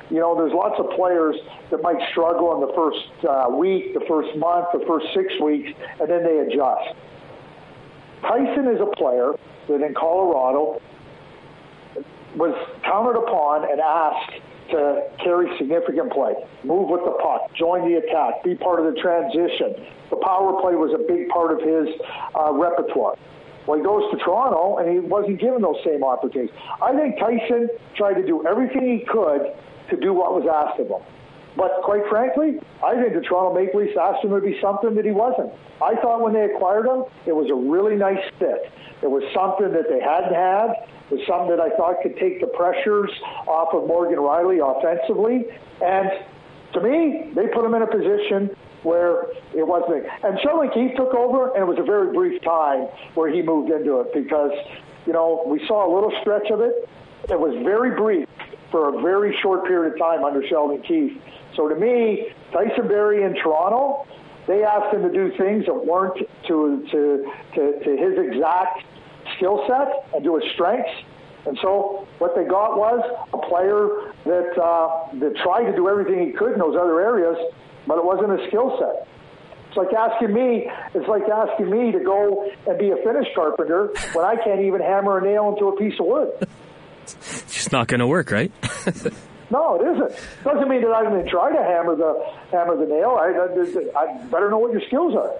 you 0.09 0.17
know 0.17 0.33
there's 0.35 0.53
lots 0.53 0.79
of 0.79 0.89
players 0.95 1.35
that 1.69 1.83
might 1.83 1.99
struggle 2.09 2.55
in 2.55 2.63
the 2.63 2.73
first 2.73 3.11
uh, 3.27 3.51
week, 3.51 3.93
the 3.93 4.05
first 4.07 4.35
month, 4.37 4.67
the 4.73 4.83
first 4.87 5.05
six 5.13 5.27
weeks, 5.43 5.69
and 5.99 6.09
then 6.09 6.23
they 6.23 6.39
adjust. 6.39 6.95
Tyson 8.23 8.67
is 8.71 8.79
a 8.79 8.89
player 8.95 9.33
that 9.67 9.83
in 9.83 9.93
Colorado 9.93 10.81
was 12.35 12.55
counted 12.83 13.19
upon 13.19 13.69
and 13.69 13.79
asked 13.79 14.41
to 14.71 15.09
carry 15.23 15.47
significant 15.57 16.11
play, 16.11 16.33
move 16.63 16.89
with 16.89 17.03
the 17.05 17.15
puck, 17.23 17.53
join 17.55 17.87
the 17.87 17.99
attack, 17.99 18.43
be 18.43 18.55
part 18.55 18.79
of 18.79 18.93
the 18.93 18.99
transition. 18.99 19.75
The 20.09 20.17
power 20.17 20.59
play 20.61 20.75
was 20.75 20.91
a 20.93 21.03
big 21.07 21.29
part 21.29 21.51
of 21.51 21.59
his 21.59 21.87
uh, 22.35 22.51
repertoire. 22.51 23.15
Well, 23.67 23.77
he 23.77 23.83
goes 23.83 24.09
to 24.11 24.17
Toronto 24.17 24.77
and 24.77 24.89
he 24.89 24.99
wasn't 24.99 25.39
given 25.39 25.61
those 25.61 25.77
same 25.85 26.03
opportunities. 26.03 26.55
I 26.81 26.95
think 26.95 27.19
Tyson 27.19 27.69
tried 27.95 28.15
to 28.15 28.25
do 28.25 28.47
everything 28.47 28.99
he 28.99 29.05
could 29.05 29.51
to 29.89 29.97
do 29.97 30.13
what 30.13 30.33
was 30.33 30.47
asked 30.47 30.79
of 30.79 30.87
him. 30.87 31.03
But 31.57 31.81
quite 31.83 32.07
frankly, 32.09 32.59
I 32.85 32.95
think 32.95 33.13
the 33.13 33.21
Toronto 33.21 33.53
Maple 33.53 33.81
Leafs 33.81 33.97
asked 33.99 34.23
him 34.23 34.31
to 34.31 34.39
be 34.39 34.57
something 34.61 34.95
that 34.95 35.05
he 35.05 35.11
wasn't. 35.11 35.51
I 35.81 35.95
thought 36.01 36.21
when 36.21 36.33
they 36.33 36.45
acquired 36.45 36.85
him, 36.85 37.03
it 37.25 37.33
was 37.35 37.49
a 37.49 37.55
really 37.55 37.95
nice 37.95 38.23
fit. 38.39 38.71
It 39.01 39.09
was 39.09 39.23
something 39.33 39.73
that 39.73 39.89
they 39.89 39.99
hadn't 39.99 40.33
had. 40.33 40.87
It 41.09 41.17
was 41.17 41.25
something 41.27 41.49
that 41.49 41.59
I 41.59 41.75
thought 41.75 42.01
could 42.01 42.15
take 42.17 42.39
the 42.39 42.47
pressures 42.47 43.09
off 43.47 43.73
of 43.73 43.87
Morgan 43.87 44.19
Rielly 44.19 44.61
offensively. 44.61 45.49
And 45.81 46.09
to 46.73 46.79
me, 46.81 47.33
they 47.33 47.47
put 47.47 47.65
him 47.65 47.73
in 47.73 47.81
a 47.81 47.89
position 47.89 48.55
where 48.83 49.23
it 49.55 49.65
wasn't. 49.65 50.05
And 50.23 50.39
Sheldon 50.41 50.69
Keefe 50.73 50.95
took 50.95 51.13
over, 51.13 51.53
and 51.53 51.63
it 51.63 51.67
was 51.67 51.79
a 51.79 51.83
very 51.83 52.13
brief 52.13 52.41
time 52.41 52.87
where 53.15 53.31
he 53.31 53.41
moved 53.41 53.71
into 53.71 53.99
it 54.01 54.13
because, 54.13 54.51
you 55.05 55.13
know, 55.13 55.43
we 55.47 55.65
saw 55.67 55.85
a 55.85 55.91
little 55.93 56.13
stretch 56.21 56.49
of 56.51 56.61
it. 56.61 56.87
It 57.29 57.39
was 57.39 57.53
very 57.63 57.91
brief 57.95 58.27
for 58.71 58.97
a 58.97 59.01
very 59.01 59.35
short 59.41 59.65
period 59.65 59.93
of 59.93 59.99
time 59.99 60.23
under 60.23 60.45
Sheldon 60.47 60.81
Keefe. 60.83 61.21
So 61.55 61.67
to 61.67 61.75
me, 61.75 62.33
Tyson 62.51 62.87
Barrie 62.87 63.23
in 63.23 63.33
Toronto, 63.35 64.07
they 64.47 64.63
asked 64.63 64.93
him 64.93 65.01
to 65.03 65.11
do 65.11 65.35
things 65.37 65.65
that 65.65 65.73
weren't 65.73 66.17
to 66.47 66.87
to 66.91 67.31
to, 67.55 67.79
to 67.83 67.97
his 67.97 68.17
exact 68.17 68.83
skill 69.35 69.65
set 69.67 70.07
and 70.13 70.23
to 70.23 70.35
his 70.37 70.51
strengths. 70.53 70.91
And 71.45 71.57
so 71.61 72.07
what 72.19 72.35
they 72.35 72.43
got 72.43 72.77
was 72.77 72.99
a 73.33 73.37
player 73.37 74.13
that 74.25 74.61
uh, 74.61 75.19
that 75.19 75.35
tried 75.43 75.69
to 75.69 75.75
do 75.75 75.89
everything 75.89 76.27
he 76.27 76.31
could 76.31 76.53
in 76.53 76.59
those 76.59 76.75
other 76.75 77.01
areas, 77.01 77.37
but 77.87 77.97
it 77.97 78.05
wasn't 78.05 78.39
a 78.39 78.47
skill 78.47 78.77
set. 78.79 79.07
It's 79.67 79.77
like 79.77 79.93
asking 79.93 80.33
me. 80.33 80.69
It's 80.93 81.07
like 81.07 81.23
asking 81.23 81.69
me 81.69 81.91
to 81.91 81.99
go 81.99 82.49
and 82.67 82.77
be 82.77 82.91
a 82.91 82.97
finish 82.97 83.27
carpenter 83.35 83.87
when 84.13 84.25
I 84.25 84.35
can't 84.35 84.61
even 84.61 84.81
hammer 84.81 85.17
a 85.17 85.21
nail 85.23 85.49
into 85.49 85.67
a 85.67 85.77
piece 85.77 85.99
of 85.99 86.05
wood. 86.05 86.31
it's 87.01 87.43
just 87.53 87.71
not 87.71 87.87
going 87.87 87.99
to 87.99 88.07
work, 88.07 88.31
right? 88.31 88.51
No, 89.49 89.79
it 89.79 89.87
isn't. 89.87 90.43
Doesn't 90.43 90.67
mean 90.67 90.81
that 90.81 90.91
I'm 90.91 91.05
going 91.05 91.23
to 91.23 91.29
try 91.29 91.51
to 91.51 91.63
hammer 91.63 91.95
the 91.95 92.21
hammer 92.51 92.75
the 92.75 92.85
nail. 92.85 93.11
I, 93.17 93.27
I, 93.31 94.03
I 94.03 94.17
better 94.25 94.49
know 94.49 94.57
what 94.57 94.73
your 94.73 94.81
skills 94.81 95.15
are. 95.15 95.31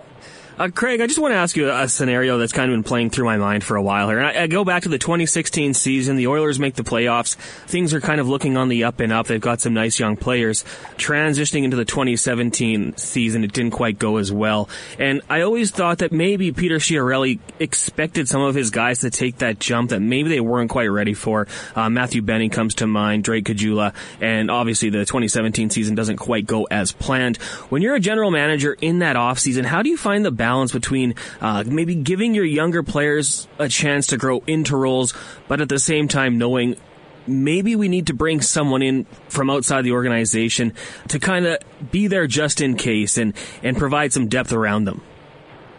Uh, 0.60 0.70
Craig, 0.70 1.02
I 1.02 1.06
just 1.06 1.20
want 1.20 1.34
to 1.34 1.36
ask 1.36 1.56
you 1.56 1.70
a 1.70 1.88
scenario 1.88 2.40
that's 2.40 2.52
kind 2.52 2.72
of 2.72 2.76
been 2.76 2.84
playing 2.84 3.12
through 3.12 3.26
my 3.26 3.38
mind 3.38 3.64
for 3.64 3.76
a 3.76 3.82
while 3.82 4.10
here. 4.10 4.18
And 4.18 4.26
I, 4.26 4.44
I, 4.44 4.48
go 4.48 4.66
back 4.66 4.84
to 4.84 4.90
the 4.90 4.98
2016 4.98 5.76
season. 5.76 6.16
The 6.16 6.26
Oilers 6.26 6.58
make 6.58 6.74
the 6.74 6.84
playoffs. 6.84 7.36
Things 7.68 7.94
are 7.94 8.02
kind 8.02 8.20
of 8.20 8.28
looking 8.28 8.58
on 8.58 8.68
the 8.68 8.86
up 8.86 9.00
and 9.00 9.14
up. 9.14 9.28
They've 9.28 9.40
got 9.40 9.62
some 9.62 9.76
nice 9.76 10.00
young 10.00 10.18
players. 10.18 10.64
Transitioning 10.98 11.64
into 11.64 11.78
the 11.78 11.86
2017 11.86 12.98
season, 12.98 13.44
it 13.44 13.54
didn't 13.54 13.74
quite 13.74 14.00
go 14.00 14.18
as 14.18 14.32
well. 14.32 14.68
And 14.98 15.22
I 15.30 15.42
always 15.42 15.70
thought 15.70 16.00
that 16.00 16.12
maybe 16.12 16.52
Peter 16.52 16.78
Chiarelli 16.78 17.38
expected 17.60 18.28
some 18.28 18.42
of 18.42 18.56
his 18.56 18.72
guys 18.72 19.02
to 19.02 19.12
take 19.12 19.38
that 19.38 19.60
jump 19.60 19.92
that 19.92 20.00
maybe 20.00 20.30
they 20.30 20.40
weren't 20.40 20.72
quite 20.72 20.88
ready 20.88 21.14
for. 21.14 21.48
Uh, 21.76 21.88
Matthew 21.92 22.24
Benning 22.24 22.50
comes 22.50 22.74
to 22.76 22.88
mind, 22.88 23.24
Drake 23.26 23.46
Caggiula, 23.46 23.94
and 24.22 24.50
obviously 24.50 24.90
the 24.90 25.06
2017 25.06 25.70
season 25.70 25.94
doesn't 25.94 26.18
quite 26.18 26.48
go 26.48 26.64
as 26.64 26.94
planned. 26.94 27.38
When 27.70 27.84
you're 27.84 27.94
a 27.94 28.00
general 28.00 28.32
manager 28.32 28.74
in 28.82 29.00
that 29.00 29.16
offseason, 29.16 29.64
how 29.64 29.84
do 29.84 29.92
you 29.92 29.98
find 29.98 30.26
the 30.26 30.32
balance 30.32 30.47
balance 30.48 30.72
between 30.72 31.14
uh, 31.42 31.66
maybe 31.68 31.94
giving 31.94 32.34
your 32.34 32.46
younger 32.46 32.82
players 32.82 33.50
a 33.60 33.68
chance 33.68 34.08
to 34.08 34.18
grow 34.18 34.42
into 34.48 34.78
roles, 34.78 35.14
but 35.50 35.60
at 35.60 35.68
the 35.68 35.78
same 35.78 36.08
time 36.08 36.38
knowing 36.38 36.78
maybe 37.28 37.76
we 37.76 37.90
need 37.90 38.08
to 38.08 38.14
bring 38.14 38.40
someone 38.40 38.82
in 38.82 39.06
from 39.28 39.50
outside 39.50 39.82
the 39.84 39.92
organization 39.92 40.72
to 41.10 41.20
kind 41.20 41.46
of 41.46 41.58
be 41.92 42.08
there 42.08 42.28
just 42.28 42.62
in 42.62 42.78
case 42.78 43.18
and, 43.18 43.34
and 43.62 43.78
provide 43.78 44.14
some 44.14 44.30
depth 44.30 44.54
around 44.54 44.86
them? 44.86 45.02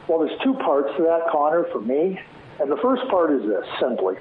Well, 0.06 0.18
there's 0.18 0.38
two 0.44 0.52
parts 0.52 0.90
to 0.98 1.02
that, 1.04 1.32
Connor, 1.32 1.64
for 1.72 1.80
me. 1.80 2.20
And 2.60 2.70
the 2.70 2.76
first 2.82 3.08
part 3.08 3.32
is 3.32 3.48
this 3.48 3.64
simply 3.80 4.16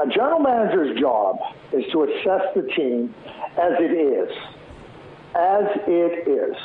a 0.00 0.06
general 0.06 0.38
manager's 0.38 0.96
job 1.00 1.38
is 1.72 1.84
to 1.90 2.04
assess 2.04 2.54
the 2.54 2.62
team 2.76 3.12
as 3.58 3.72
it 3.80 3.90
is. 3.90 4.30
As 5.34 5.64
it 5.88 6.28
is 6.28 6.56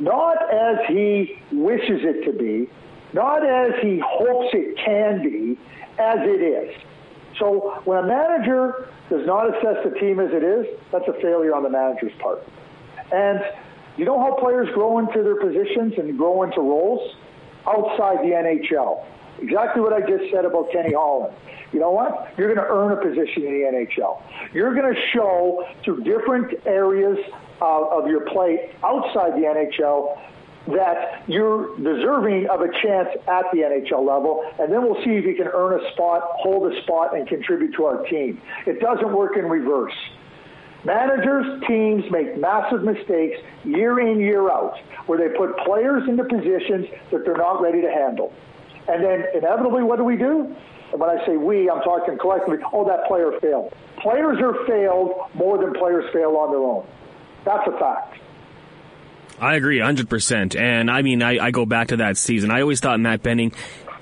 not 0.00 0.52
as 0.52 0.78
he 0.88 1.38
wishes 1.52 2.00
it 2.02 2.24
to 2.24 2.32
be, 2.32 2.68
not 3.12 3.46
as 3.46 3.72
he 3.80 4.00
hopes 4.04 4.50
it 4.52 4.76
can 4.84 5.22
be, 5.22 5.58
as 5.98 6.18
it 6.20 6.42
is. 6.42 6.74
So 7.38 7.80
when 7.84 7.98
a 7.98 8.06
manager 8.06 8.88
does 9.10 9.26
not 9.26 9.48
assess 9.48 9.84
the 9.84 9.98
team 9.98 10.20
as 10.20 10.30
it 10.32 10.42
is, 10.42 10.66
that's 10.90 11.06
a 11.08 11.12
failure 11.20 11.54
on 11.54 11.62
the 11.62 11.70
manager's 11.70 12.12
part. 12.20 12.42
And 13.12 13.40
you 13.96 14.04
know 14.04 14.18
how 14.18 14.34
players 14.34 14.68
grow 14.74 14.98
into 14.98 15.22
their 15.22 15.36
positions 15.36 15.94
and 15.98 16.16
grow 16.18 16.42
into 16.42 16.60
roles? 16.60 17.16
Outside 17.66 18.18
the 18.18 18.32
NHL. 18.32 19.06
Exactly 19.40 19.80
what 19.80 19.92
I 19.92 20.00
just 20.00 20.30
said 20.30 20.44
about 20.44 20.70
Kenny 20.70 20.92
Holland. 20.92 21.34
You 21.72 21.80
know 21.80 21.90
what? 21.90 22.32
You're 22.36 22.54
going 22.54 22.64
to 22.64 22.72
earn 22.72 22.92
a 22.92 22.96
position 22.96 23.42
in 23.42 23.52
the 23.52 23.86
NHL. 23.96 24.22
You're 24.52 24.74
going 24.74 24.94
to 24.94 25.00
show 25.12 25.66
through 25.82 26.04
different 26.04 26.66
areas 26.66 27.18
uh, 27.60 27.98
of 27.98 28.08
your 28.08 28.20
play 28.20 28.74
outside 28.82 29.32
the 29.32 29.46
NHL 29.46 30.18
that 30.66 31.28
you're 31.28 31.76
deserving 31.76 32.48
of 32.48 32.62
a 32.62 32.68
chance 32.82 33.08
at 33.28 33.44
the 33.52 33.58
NHL 33.58 34.06
level, 34.06 34.50
and 34.58 34.72
then 34.72 34.82
we'll 34.82 35.02
see 35.04 35.10
if 35.10 35.24
you 35.24 35.34
can 35.34 35.48
earn 35.48 35.78
a 35.78 35.92
spot, 35.92 36.22
hold 36.36 36.72
a 36.72 36.82
spot, 36.82 37.14
and 37.14 37.28
contribute 37.28 37.74
to 37.74 37.84
our 37.84 38.02
team. 38.06 38.40
It 38.66 38.80
doesn't 38.80 39.12
work 39.12 39.36
in 39.36 39.44
reverse. 39.44 39.92
Managers, 40.84 41.62
teams 41.66 42.04
make 42.10 42.38
massive 42.38 42.82
mistakes 42.82 43.40
year 43.64 44.00
in, 44.00 44.20
year 44.20 44.50
out, 44.50 44.78
where 45.06 45.18
they 45.18 45.34
put 45.36 45.56
players 45.58 46.08
into 46.08 46.24
positions 46.24 46.86
that 47.10 47.24
they're 47.24 47.36
not 47.36 47.60
ready 47.60 47.80
to 47.80 47.90
handle. 47.90 48.32
And 48.88 49.02
then 49.02 49.24
inevitably, 49.34 49.82
what 49.82 49.96
do 49.96 50.04
we 50.04 50.16
do? 50.16 50.54
And 50.92 51.00
when 51.00 51.10
I 51.10 51.24
say 51.26 51.36
we, 51.36 51.70
I'm 51.70 51.80
talking 51.80 52.18
collectively, 52.18 52.58
oh, 52.72 52.86
that 52.86 53.06
player 53.08 53.32
failed. 53.40 53.72
Players 54.00 54.38
are 54.40 54.66
failed 54.66 55.12
more 55.34 55.58
than 55.58 55.72
players 55.72 56.04
fail 56.12 56.36
on 56.36 56.50
their 56.50 56.60
own. 56.60 56.86
That's 57.44 57.66
a 57.66 57.78
fact. 57.78 58.18
I 59.40 59.56
agree 59.56 59.78
100%. 59.78 60.58
And 60.58 60.90
I 60.90 61.02
mean, 61.02 61.22
I, 61.22 61.46
I 61.46 61.50
go 61.50 61.66
back 61.66 61.88
to 61.88 61.98
that 61.98 62.16
season. 62.16 62.50
I 62.50 62.60
always 62.60 62.80
thought 62.80 63.00
Matt 63.00 63.22
Benning 63.22 63.52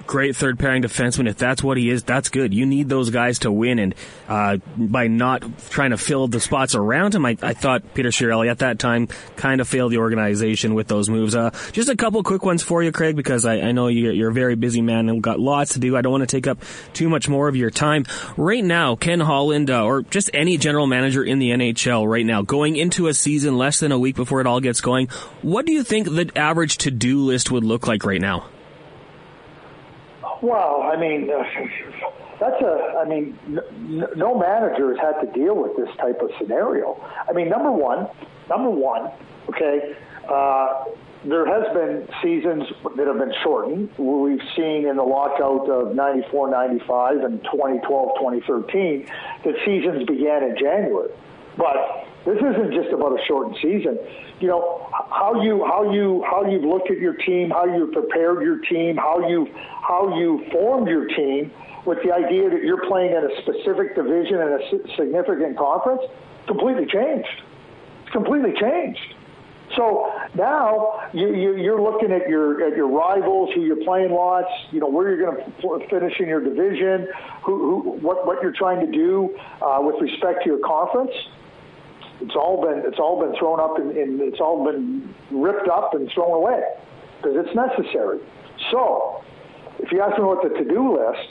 great 0.06 0.36
third 0.36 0.58
pairing 0.58 0.82
defenseman. 0.82 1.28
If 1.28 1.38
that's 1.38 1.62
what 1.62 1.76
he 1.76 1.90
is, 1.90 2.02
that's 2.02 2.28
good. 2.28 2.52
You 2.52 2.66
need 2.66 2.88
those 2.88 3.10
guys 3.10 3.40
to 3.40 3.52
win, 3.52 3.78
and 3.78 3.94
uh, 4.28 4.58
by 4.76 5.06
not 5.06 5.42
trying 5.70 5.90
to 5.90 5.98
fill 5.98 6.28
the 6.28 6.40
spots 6.40 6.74
around 6.74 7.14
him, 7.14 7.24
I, 7.26 7.36
I 7.42 7.54
thought 7.54 7.94
Peter 7.94 8.10
Chiarelli 8.10 8.50
at 8.50 8.58
that 8.58 8.78
time 8.78 9.08
kind 9.36 9.60
of 9.60 9.68
failed 9.68 9.92
the 9.92 9.98
organization 9.98 10.74
with 10.74 10.88
those 10.88 11.08
moves. 11.08 11.34
Uh, 11.34 11.50
just 11.72 11.88
a 11.88 11.96
couple 11.96 12.22
quick 12.22 12.44
ones 12.44 12.62
for 12.62 12.82
you, 12.82 12.92
Craig, 12.92 13.16
because 13.16 13.44
I, 13.44 13.60
I 13.60 13.72
know 13.72 13.88
you're, 13.88 14.30
a 14.30 14.32
very 14.32 14.54
busy 14.54 14.82
man 14.82 15.08
and 15.08 15.22
got 15.22 15.38
lots 15.38 15.74
to 15.74 15.78
do. 15.78 15.96
I 15.96 16.00
don't 16.00 16.12
want 16.12 16.22
to 16.22 16.36
take 16.36 16.46
up 16.46 16.62
too 16.92 17.08
much 17.08 17.28
more 17.28 17.48
of 17.48 17.56
your 17.56 17.70
time. 17.70 18.06
Right 18.36 18.64
now, 18.64 18.96
Ken 18.96 19.20
Holland, 19.20 19.70
uh, 19.70 19.84
or 19.84 20.02
just 20.02 20.30
any 20.32 20.56
general 20.56 20.86
manager 20.86 21.22
in 21.22 21.38
the 21.38 21.50
NHL 21.50 22.08
right 22.08 22.24
now, 22.24 22.42
going 22.42 22.76
into 22.76 23.08
a 23.08 23.14
season 23.14 23.56
less 23.56 23.80
than 23.80 23.92
a 23.92 23.98
week 23.98 24.16
before 24.16 24.40
it 24.40 24.46
all 24.46 24.60
gets 24.60 24.80
going, 24.80 25.08
what 25.42 25.66
do 25.66 25.72
you 25.72 25.82
think 25.82 26.06
the 26.06 26.30
average 26.36 26.78
to-do 26.78 27.20
list 27.20 27.50
would 27.50 27.64
look 27.64 27.86
like 27.86 28.04
right 28.04 28.20
now? 28.20 28.46
Well, 30.42 30.82
I 30.82 30.96
mean, 30.96 31.30
uh, 31.30 31.44
that's 32.40 32.60
a. 32.60 32.98
I 32.98 33.08
mean, 33.08 33.38
no 34.16 34.36
manager 34.36 34.88
has 34.90 34.98
had 34.98 35.20
to 35.24 35.32
deal 35.32 35.54
with 35.54 35.76
this 35.76 35.94
type 35.98 36.20
of 36.20 36.30
scenario. 36.40 37.00
I 37.28 37.32
mean, 37.32 37.48
number 37.48 37.70
one, 37.70 38.08
number 38.50 38.68
one, 38.68 39.12
okay. 39.48 39.94
Uh, 40.28 40.84
there 41.24 41.46
has 41.46 41.72
been 41.72 42.08
seasons 42.20 42.64
that 42.96 43.06
have 43.06 43.18
been 43.18 43.32
shortened. 43.44 43.90
We've 43.96 44.42
seen 44.56 44.88
in 44.88 44.96
the 44.96 45.04
lockout 45.04 45.70
of 45.70 45.94
94, 45.94 46.50
95 46.50 47.16
and 47.18 47.42
2012, 47.44 48.08
2013 48.18 49.06
that 49.44 49.54
seasons 49.64 50.04
began 50.08 50.42
in 50.42 50.56
January. 50.58 51.12
But 51.56 52.08
this 52.24 52.38
isn't 52.38 52.72
just 52.72 52.92
about 52.92 53.18
a 53.18 53.24
shortened 53.26 53.56
season. 53.60 53.98
You 54.40 54.48
know 54.48 54.88
how 54.90 55.42
you 55.42 55.64
how 55.64 55.92
you 55.92 56.24
how 56.28 56.44
you've 56.48 56.64
looked 56.64 56.90
at 56.90 56.98
your 56.98 57.14
team, 57.14 57.50
how 57.50 57.64
you've 57.64 57.92
prepared 57.92 58.42
your 58.42 58.58
team, 58.58 58.96
how 58.96 59.28
you 59.28 59.48
how 59.54 60.16
you 60.16 60.44
formed 60.52 60.88
your 60.88 61.06
team 61.08 61.50
with 61.84 61.98
the 62.04 62.12
idea 62.12 62.48
that 62.48 62.62
you're 62.62 62.86
playing 62.86 63.10
in 63.10 63.24
a 63.24 63.42
specific 63.42 63.96
division 63.96 64.36
in 64.36 64.48
a 64.48 64.96
significant 64.96 65.58
conference, 65.58 66.02
completely 66.46 66.86
changed. 66.86 67.42
It's 68.02 68.12
completely 68.12 68.52
changed. 68.60 69.14
So 69.76 70.12
now 70.34 71.08
you, 71.14 71.34
you, 71.34 71.56
you're 71.56 71.80
looking 71.80 72.12
at 72.12 72.28
your 72.28 72.66
at 72.66 72.76
your 72.76 72.88
rivals, 72.88 73.50
who 73.54 73.62
you're 73.62 73.82
playing 73.84 74.12
lots. 74.12 74.50
You 74.70 74.80
know 74.80 74.88
where 74.88 75.08
you're 75.08 75.32
going 75.32 75.44
to 75.44 75.88
finish 75.88 76.20
in 76.20 76.28
your 76.28 76.42
division, 76.42 77.08
who, 77.42 77.82
who 77.82 77.90
what 78.06 78.26
what 78.26 78.42
you're 78.42 78.52
trying 78.52 78.84
to 78.84 78.92
do 78.92 79.36
uh, 79.62 79.78
with 79.80 80.00
respect 80.00 80.44
to 80.44 80.50
your 80.50 80.58
conference. 80.58 81.12
It's 82.22 82.36
all 82.36 82.62
been 82.62 82.82
it's 82.86 82.98
all 82.98 83.20
been 83.20 83.36
thrown 83.38 83.60
up 83.60 83.78
and, 83.78 83.96
and 83.96 84.20
it's 84.20 84.40
all 84.40 84.64
been 84.64 85.12
ripped 85.30 85.68
up 85.68 85.94
and 85.94 86.10
thrown 86.12 86.32
away 86.32 86.62
because 87.18 87.36
it's 87.36 87.54
necessary. 87.54 88.20
So, 88.70 89.24
if 89.78 89.90
you 89.90 90.00
ask 90.00 90.16
me 90.18 90.24
what 90.24 90.42
the 90.42 90.50
to-do 90.50 90.98
list, 90.98 91.28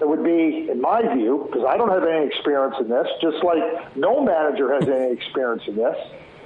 it 0.00 0.08
would 0.08 0.24
be, 0.24 0.68
in 0.70 0.80
my 0.80 1.02
view, 1.14 1.46
because 1.46 1.66
I 1.68 1.76
don't 1.76 1.90
have 1.90 2.04
any 2.04 2.26
experience 2.26 2.74
in 2.80 2.88
this, 2.88 3.06
just 3.20 3.42
like 3.44 3.96
no 3.96 4.22
manager 4.22 4.72
has 4.74 4.88
any 4.88 5.12
experience 5.12 5.62
in 5.66 5.76
this, 5.76 5.96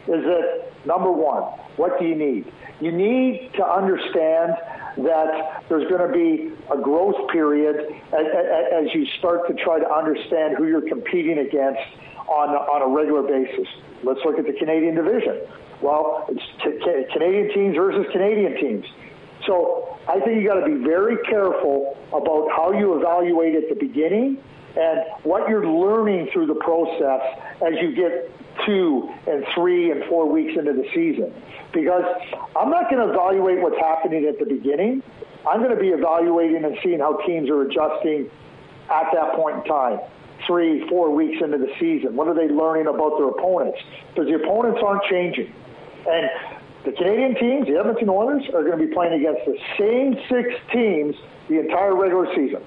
is 0.09 0.25
that 0.25 0.87
number 0.87 1.11
one, 1.11 1.43
what 1.77 1.99
do 1.99 2.07
you 2.07 2.15
need? 2.15 2.51
You 2.81 2.93
need 2.93 3.51
to 3.55 3.65
understand 3.67 4.53
that 4.99 5.65
there's 5.69 5.89
going 5.89 6.07
to 6.07 6.13
be 6.13 6.53
a 6.73 6.77
growth 6.81 7.29
period 7.31 7.77
as, 8.13 8.27
as 8.73 8.95
you 8.95 9.07
start 9.19 9.49
to 9.49 9.55
try 9.55 9.79
to 9.79 9.91
understand 9.91 10.57
who 10.57 10.67
you're 10.67 10.89
competing 10.89 11.39
against 11.39 11.81
on, 12.29 12.51
on 12.55 12.83
a 12.83 12.89
regular 12.95 13.23
basis. 13.23 13.67
Let's 14.05 14.21
look 14.25 14.39
at 14.39 14.47
the 14.47 14.53
Canadian 14.53 14.95
division. 14.95 15.41
Well, 15.81 16.27
it's 16.29 16.43
Canadian 17.13 17.53
teams 17.55 17.77
versus 17.77 18.07
Canadian 18.13 18.57
teams. 18.61 18.87
So 19.47 19.99
I 20.09 20.21
think 20.21 20.43
you 20.43 20.49
got 20.49 20.61
to 20.61 20.67
be 20.67 20.85
very 20.85 21.17
careful 21.25 21.97
about 22.13 22.51
how 22.55 22.73
you 22.73 22.99
evaluate 22.99 23.55
at 23.55 23.69
the 23.69 23.75
beginning 23.75 24.39
and 24.77 25.01
what 25.23 25.49
you're 25.49 25.67
learning 25.67 26.29
through 26.33 26.47
the 26.47 26.55
process 26.55 27.23
as 27.67 27.75
you 27.81 27.95
get 27.95 28.31
two 28.67 29.09
and 29.27 29.45
three 29.55 29.91
and 29.91 30.05
four 30.05 30.31
weeks 30.31 30.59
into 30.59 30.73
the 30.73 30.85
season. 30.95 31.33
Because 31.73 32.05
I'm 32.59 32.71
not 32.71 32.91
going 32.91 33.07
to 33.07 33.13
evaluate 33.13 33.61
what's 33.61 33.79
happening 33.79 34.27
at 34.27 34.39
the 34.39 34.45
beginning. 34.45 35.03
I'm 35.49 35.63
going 35.63 35.75
to 35.75 35.81
be 35.81 35.89
evaluating 35.89 36.65
and 36.65 36.77
seeing 36.83 36.99
how 36.99 37.19
teams 37.27 37.49
are 37.49 37.63
adjusting 37.63 38.31
at 38.91 39.07
that 39.13 39.35
point 39.35 39.59
in 39.59 39.65
time. 39.65 40.01
Three, 40.47 40.89
four 40.89 41.15
weeks 41.15 41.43
into 41.43 41.59
the 41.59 41.73
season. 41.79 42.17
What 42.17 42.29
are 42.29 42.35
they 42.35 42.49
learning 42.49 42.87
about 42.87 43.19
their 43.19 43.29
opponents? 43.29 43.79
Because 44.09 44.29
the 44.29 44.37
opponents 44.37 44.81
aren't 44.85 45.03
changing. 45.05 45.53
And 46.09 46.31
the 46.85 46.93
Canadian 46.93 47.35
teams, 47.35 47.67
the 47.67 47.77
Edmonton 47.77 48.09
Oilers, 48.09 48.45
are 48.55 48.63
going 48.63 48.79
to 48.79 48.87
be 48.87 48.93
playing 48.93 49.15
against 49.15 49.45
the 49.45 49.59
same 49.79 50.15
six 50.29 50.55
teams 50.73 51.17
the 51.49 51.61
entire 51.61 51.95
regular 51.97 52.27
season. 52.35 52.63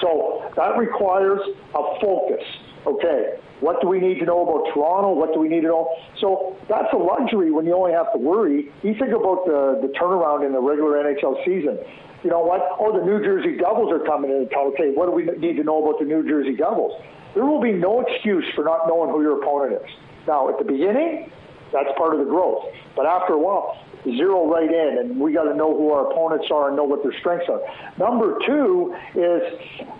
So 0.00 0.50
that 0.56 0.78
requires 0.78 1.40
a 1.74 2.00
focus. 2.00 2.44
Okay, 2.86 3.38
what 3.60 3.80
do 3.80 3.88
we 3.88 4.00
need 4.00 4.18
to 4.20 4.24
know 4.24 4.42
about 4.42 4.72
Toronto? 4.72 5.12
What 5.12 5.34
do 5.34 5.40
we 5.40 5.48
need 5.48 5.62
to 5.62 5.68
know? 5.68 5.88
So 6.20 6.56
that's 6.68 6.92
a 6.92 6.96
luxury 6.96 7.50
when 7.50 7.66
you 7.66 7.74
only 7.74 7.92
have 7.92 8.12
to 8.12 8.18
worry. 8.18 8.70
You 8.82 8.94
think 8.94 9.10
about 9.10 9.44
the, 9.46 9.80
the 9.82 9.88
turnaround 9.98 10.46
in 10.46 10.52
the 10.52 10.60
regular 10.60 11.02
NHL 11.02 11.44
season. 11.44 11.78
You 12.24 12.30
know 12.30 12.40
what? 12.40 12.60
Oh, 12.80 12.98
the 12.98 13.04
New 13.04 13.22
Jersey 13.22 13.56
Devils 13.56 13.92
are 13.92 14.04
coming 14.04 14.30
in. 14.30 14.48
Okay, 14.52 14.90
what 14.90 15.06
do 15.06 15.12
we 15.12 15.24
need 15.38 15.56
to 15.56 15.64
know 15.64 15.82
about 15.82 16.00
the 16.00 16.04
New 16.04 16.26
Jersey 16.26 16.56
Devils? 16.56 17.00
There 17.34 17.44
will 17.44 17.60
be 17.60 17.72
no 17.72 18.00
excuse 18.00 18.44
for 18.54 18.64
not 18.64 18.88
knowing 18.88 19.10
who 19.10 19.22
your 19.22 19.40
opponent 19.40 19.80
is. 19.82 19.90
Now, 20.26 20.48
at 20.48 20.58
the 20.58 20.64
beginning, 20.64 21.30
that's 21.72 21.88
part 21.96 22.14
of 22.14 22.18
the 22.18 22.24
growth. 22.24 22.64
But 22.96 23.06
after 23.06 23.34
a 23.34 23.38
while, 23.38 23.78
zero 24.02 24.50
right 24.50 24.70
in, 24.70 24.98
and 24.98 25.20
we 25.20 25.32
got 25.32 25.44
to 25.44 25.54
know 25.54 25.76
who 25.76 25.92
our 25.92 26.10
opponents 26.10 26.46
are 26.50 26.68
and 26.68 26.76
know 26.76 26.84
what 26.84 27.02
their 27.02 27.14
strengths 27.20 27.46
are. 27.48 27.60
Number 27.98 28.38
two 28.46 28.96
is 29.14 29.42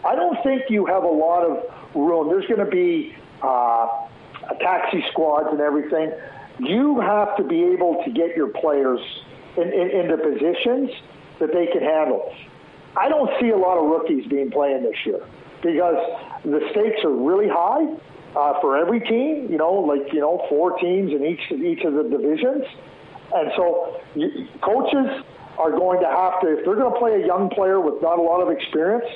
I 0.05 0.17
don't 0.17 0.43
think 0.43 0.63
you 0.69 0.87
have 0.87 1.05
a 1.05 1.09
lot 1.09 1.45
of 1.45 1.63
room. 1.95 2.29
There's 2.29 2.47
going 2.47 2.65
to 2.65 2.71
be 2.71 3.15
uh, 3.43 4.09
taxi 4.61 5.05
squads 5.13 5.49
and 5.53 5.61
everything. 5.61 6.13
You 6.59 7.01
have 7.01 7.37
to 7.37 7.45
be 7.45 7.63
able 7.63 8.03
to 8.05 8.11
get 8.11 8.37
your 8.37 8.49
players 8.49 9.01
in, 9.57 9.73
in, 9.73 9.91
into 9.91 10.17
positions 10.19 10.91
that 11.41 11.53
they 11.53 11.67
can 11.67 11.83
handle. 11.83 12.33
I 12.97 13.09
don't 13.09 13.31
see 13.41 13.51
a 13.51 13.57
lot 13.57 13.79
of 13.79 13.85
rookies 13.87 14.27
being 14.27 14.51
playing 14.51 14.83
this 14.83 14.97
year 15.05 15.21
because 15.63 15.97
the 16.45 16.61
stakes 16.71 17.05
are 17.05 17.13
really 17.13 17.49
high 17.49 17.87
uh, 18.37 18.61
for 18.61 18.77
every 18.77 19.01
team. 19.01 19.49
You 19.51 19.59
know, 19.59 19.73
like 19.73 20.13
you 20.13 20.21
know, 20.21 20.45
four 20.49 20.79
teams 20.79 21.13
in 21.13 21.25
each 21.25 21.51
each 21.53 21.85
of 21.85 21.95
the 21.95 22.05
divisions, 22.05 22.65
and 23.35 23.53
so 23.57 24.01
you, 24.15 24.49
coaches 24.63 25.25
are 25.59 25.73
going 25.73 26.01
to 26.01 26.07
have 26.07 26.41
to 26.41 26.59
if 26.59 26.65
they're 26.65 26.77
going 26.77 26.93
to 26.93 26.99
play 26.99 27.23
a 27.23 27.27
young 27.27 27.51
player 27.51 27.81
with 27.81 28.01
not 28.03 28.19
a 28.19 28.23
lot 28.23 28.41
of 28.41 28.51
experience, 28.51 29.07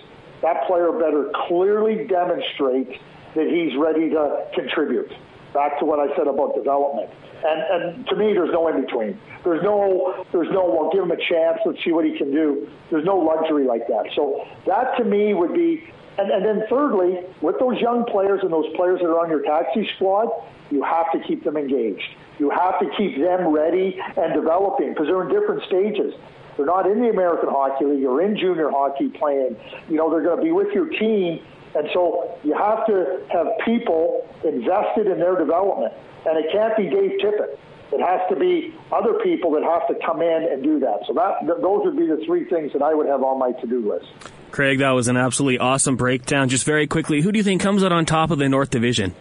that 0.43 0.67
player 0.67 0.93
better 0.93 1.31
clearly 1.49 2.07
demonstrate 2.07 3.01
that 3.35 3.47
he's 3.47 3.77
ready 3.79 4.11
to 4.11 4.47
contribute. 4.55 5.11
Back 5.53 5.79
to 5.81 5.85
what 5.85 5.99
I 5.99 6.15
said 6.17 6.27
about 6.27 6.55
development. 6.55 7.11
And, 7.45 7.83
and 7.83 8.07
to 8.09 8.17
me, 8.17 8.33
there's 8.33 8.53
no 8.53 8.69
in 8.69 8.81
between. 8.85 9.19
There's 9.45 9.63
no, 9.63 10.25
there's 10.33 10.51
no, 10.51 10.65
well, 10.65 10.91
give 10.93 11.03
him 11.03 11.11
a 11.11 11.17
chance. 11.17 11.59
Let's 11.67 11.83
see 11.85 11.93
what 11.93 12.05
he 12.05 12.17
can 12.17 12.31
do. 12.31 12.69
There's 12.91 13.05
no 13.05 13.17
luxury 13.19 13.65
like 13.65 13.87
that. 13.89 14.07
So 14.15 14.47
that 14.67 14.97
to 14.99 15.05
me 15.05 15.35
would 15.35 15.53
be 15.53 15.85
and, 16.19 16.31
and 16.31 16.45
then 16.45 16.65
thirdly, 16.69 17.21
with 17.41 17.59
those 17.59 17.81
young 17.81 18.05
players 18.05 18.41
and 18.43 18.53
those 18.53 18.69
players 18.77 19.01
that 19.01 19.07
are 19.07 19.21
on 19.21 19.31
your 19.31 19.43
taxi 19.43 19.89
squad, 19.97 20.29
you 20.71 20.83
have 20.83 21.11
to 21.13 21.21
keep 21.27 21.45
them 21.45 21.57
engaged. 21.57 22.05
You 22.39 22.51
have 22.51 22.79
to 22.81 22.87
keep 22.97 23.17
them 23.19 23.49
ready 23.49 23.99
and 24.17 24.35
developing 24.35 24.91
because 24.91 25.07
they're 25.07 25.23
in 25.23 25.29
different 25.29 25.63
stages. 25.65 26.15
They're 26.57 26.67
not 26.67 26.87
in 26.87 27.01
the 27.01 27.09
American 27.09 27.49
Hockey 27.49 27.87
League 27.87 28.05
or 28.05 28.21
in 28.21 28.37
junior 28.37 28.71
hockey 28.71 29.09
playing. 29.09 29.57
You 29.89 29.97
know, 29.97 30.11
they're 30.11 30.23
going 30.23 30.37
to 30.37 30.43
be 30.43 30.53
with 30.53 30.73
your 30.75 30.89
team. 30.89 31.41
And 31.75 31.89
so 31.95 32.39
you 32.45 32.55
have 32.55 32.87
to 32.87 33.25
have 33.33 33.47
people 33.65 34.29
invested 34.45 35.07
in 35.07 35.19
their 35.19 35.37
development. 35.37 35.93
And 36.27 36.39
it 36.39 36.53
can't 36.53 36.77
be 36.77 36.85
Dave 36.85 37.19
Tippett. 37.21 37.59
It 37.93 38.01
has 38.01 38.21
to 38.31 38.37
be 38.37 38.75
other 38.91 39.15
people 39.23 39.53
that 39.53 39.63
have 39.63 39.87
to 39.89 40.07
come 40.07 40.23
in 40.23 40.49
and 40.51 40.63
do 40.63 40.81
that. 40.81 41.01
So 41.07 41.13
that 41.15 41.41
th- 41.41 41.61
those 41.61 41.85
would 41.85 41.97
be 41.97 42.07
the 42.07 42.23
three 42.25 42.45
things 42.49 42.73
that 42.73 42.83
I 42.83 42.95
would 42.95 43.07
have 43.07 43.23
on 43.23 43.39
my 43.39 43.53
to-do 43.53 43.93
list. 43.93 44.07
Craig, 44.51 44.79
that 44.79 44.91
was 44.91 45.09
an 45.09 45.17
absolutely 45.17 45.59
awesome 45.59 45.97
breakdown. 45.97 46.49
Just 46.49 46.65
very 46.65 46.87
quickly, 46.87 47.21
who 47.21 47.33
do 47.33 47.39
you 47.39 47.43
think 47.43 47.61
comes 47.61 47.83
out 47.83 47.93
on 47.93 48.07
top 48.07 48.31
of 48.31 48.39
the 48.39 48.49
North 48.49 48.71
Division? 48.71 49.15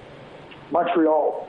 Montreal. 0.71 1.47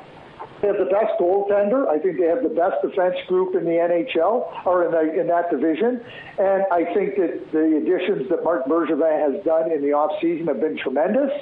They 0.62 0.68
have 0.68 0.78
the 0.78 0.84
best 0.84 1.18
goaltender. 1.18 1.88
I 1.88 1.98
think 1.98 2.18
they 2.18 2.26
have 2.26 2.44
the 2.44 2.54
best 2.54 2.80
defense 2.82 3.16
group 3.26 3.56
in 3.56 3.64
the 3.64 3.82
NHL 3.82 4.64
or 4.64 4.86
in, 4.86 4.92
the, 4.92 5.20
in 5.20 5.26
that 5.26 5.50
division. 5.50 6.00
And 6.38 6.62
I 6.70 6.84
think 6.94 7.16
that 7.16 7.50
the 7.50 7.82
additions 7.82 8.30
that 8.30 8.44
Marc 8.44 8.66
Bergevin 8.66 9.34
has 9.34 9.44
done 9.44 9.72
in 9.72 9.82
the 9.82 9.88
offseason 9.88 10.46
have 10.46 10.60
been 10.60 10.78
tremendous. 10.78 11.32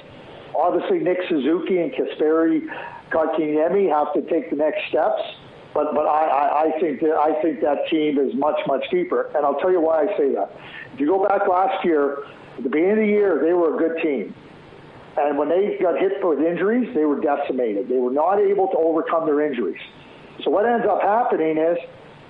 Obviously, 0.57 1.01
Nick 1.01 1.19
Suzuki 1.29 1.79
and 1.81 1.93
Kasperi 1.93 2.65
Kotkaniemi 3.13 3.93
have 3.93 4.15
to 4.15 4.23
take 4.23 4.49
the 4.49 4.57
next 4.57 4.89
steps. 4.89 5.21
But 5.75 5.95
but 5.95 6.07
I, 6.07 6.25
I, 6.27 6.63
I 6.63 6.81
think 6.81 7.01
that 7.01 7.15
I 7.15 7.41
think 7.43 7.61
that 7.61 7.87
team 7.91 8.19
is 8.19 8.35
much 8.35 8.59
much 8.67 8.85
deeper, 8.91 9.31
and 9.37 9.47
I'll 9.47 9.61
tell 9.61 9.71
you 9.71 9.81
why 9.81 10.03
I 10.03 10.17
say 10.17 10.35
that. 10.35 10.51
If 10.95 10.99
you 10.99 11.07
go 11.07 11.23
back 11.29 11.47
last 11.47 11.85
year, 11.85 12.25
at 12.57 12.65
the 12.65 12.69
beginning 12.69 12.91
of 12.91 12.97
the 12.97 13.07
year, 13.07 13.41
they 13.41 13.53
were 13.53 13.77
a 13.77 13.79
good 13.79 14.03
team, 14.03 14.35
and 15.16 15.38
when 15.38 15.49
they 15.49 15.77
got 15.81 15.99
hit 15.99 16.23
with 16.23 16.40
injuries, 16.40 16.94
they 16.94 17.05
were 17.05 17.20
decimated. 17.20 17.88
They 17.88 17.99
were 17.99 18.12
not 18.12 18.38
able 18.38 18.68
to 18.68 18.79
overcome 18.79 19.27
their 19.27 19.40
injuries. 19.40 19.81
So 20.44 20.51
what 20.51 20.66
ends 20.66 20.87
up 20.88 21.03
happening 21.03 21.59
is, 21.59 21.77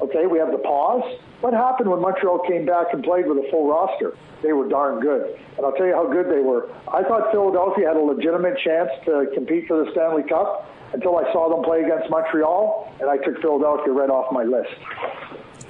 okay, 0.00 0.26
we 0.26 0.38
have 0.38 0.50
the 0.50 0.58
pause. 0.58 1.04
What 1.40 1.52
happened 1.54 1.90
when 1.90 2.00
Montreal 2.00 2.40
came 2.48 2.66
back 2.66 2.92
and 2.92 3.04
played 3.04 3.26
with 3.26 3.38
a 3.38 3.48
full 3.50 3.68
roster? 3.68 4.16
They 4.42 4.52
were 4.52 4.68
darn 4.68 5.00
good, 5.00 5.36
and 5.56 5.66
I'll 5.66 5.72
tell 5.72 5.86
you 5.86 5.94
how 5.94 6.10
good 6.10 6.26
they 6.26 6.40
were. 6.40 6.72
I 6.88 7.02
thought 7.02 7.30
Philadelphia 7.30 7.88
had 7.88 7.96
a 7.96 8.00
legitimate 8.00 8.56
chance 8.64 8.88
to 9.04 9.26
compete 9.34 9.68
for 9.68 9.84
the 9.84 9.90
Stanley 9.92 10.22
Cup 10.22 10.66
until 10.92 11.18
I 11.18 11.30
saw 11.32 11.48
them 11.48 11.62
play 11.62 11.82
against 11.82 12.10
Montreal, 12.10 12.92
and 13.00 13.08
I 13.08 13.18
took 13.18 13.40
Philadelphia 13.40 13.92
right 13.92 14.10
off 14.10 14.32
my 14.32 14.44
list. 14.44 14.74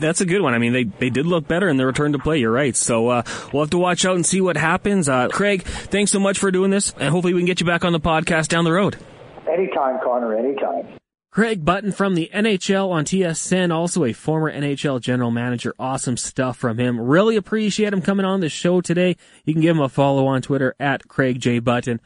That's 0.01 0.21
a 0.21 0.27
good 0.27 0.43
one. 0.43 0.55
I 0.55 0.59
mean, 0.59 0.73
they, 0.73 0.85
they 0.85 1.11
did 1.11 1.27
look 1.27 1.47
better 1.47 1.69
in 1.69 1.77
their 1.77 1.87
return 1.87 2.13
to 2.13 2.19
play. 2.19 2.39
You're 2.39 2.51
right. 2.51 2.75
So 2.75 3.09
uh, 3.09 3.23
we'll 3.53 3.63
have 3.63 3.71
to 3.71 3.79
watch 3.79 4.05
out 4.05 4.17
and 4.17 4.27
see 4.27 4.41
what 4.41 4.57
happens. 4.57 5.09
Uh, 5.09 5.29
Craig, 5.29 5.63
thanks 5.63 6.11
so 6.11 6.19
much 6.19 6.39
for 6.39 6.51
doing 6.51 6.71
this, 6.71 6.93
and 6.99 7.11
hopefully 7.11 7.35
we 7.35 7.41
can 7.41 7.47
get 7.47 7.61
you 7.61 7.67
back 7.67 7.85
on 7.85 7.93
the 7.93 8.01
podcast 8.01 8.49
down 8.49 8.65
the 8.65 8.73
road. 8.73 8.97
Anytime, 9.51 9.99
Connor. 10.03 10.37
Anytime. 10.37 10.89
Craig 11.31 11.65
Button 11.65 11.93
from 11.93 12.17
the 12.17 12.29
NHL 12.35 12.91
on 12.91 13.05
TSN, 13.05 13.73
also 13.73 14.05
a 14.05 14.13
former 14.13 14.53
NHL 14.53 15.01
general 15.01 15.31
manager. 15.31 15.75
Awesome 15.79 16.17
stuff 16.17 16.57
from 16.57 16.79
him. 16.79 17.01
Really 17.01 17.37
appreciate 17.37 17.93
him 17.93 18.03
coming 18.03 18.27
on 18.27 18.41
the 18.41 18.49
show 18.49 18.81
today. 18.81 19.17
You 19.45 19.55
can 19.55 19.63
give 19.63 19.77
him 19.77 19.83
a 19.83 19.89
follow 19.89 20.27
on 20.27 20.43
Twitter 20.43 20.75
at 20.81 21.07
Craig 21.07 21.39
J. 21.39 21.61
Button 21.61 22.01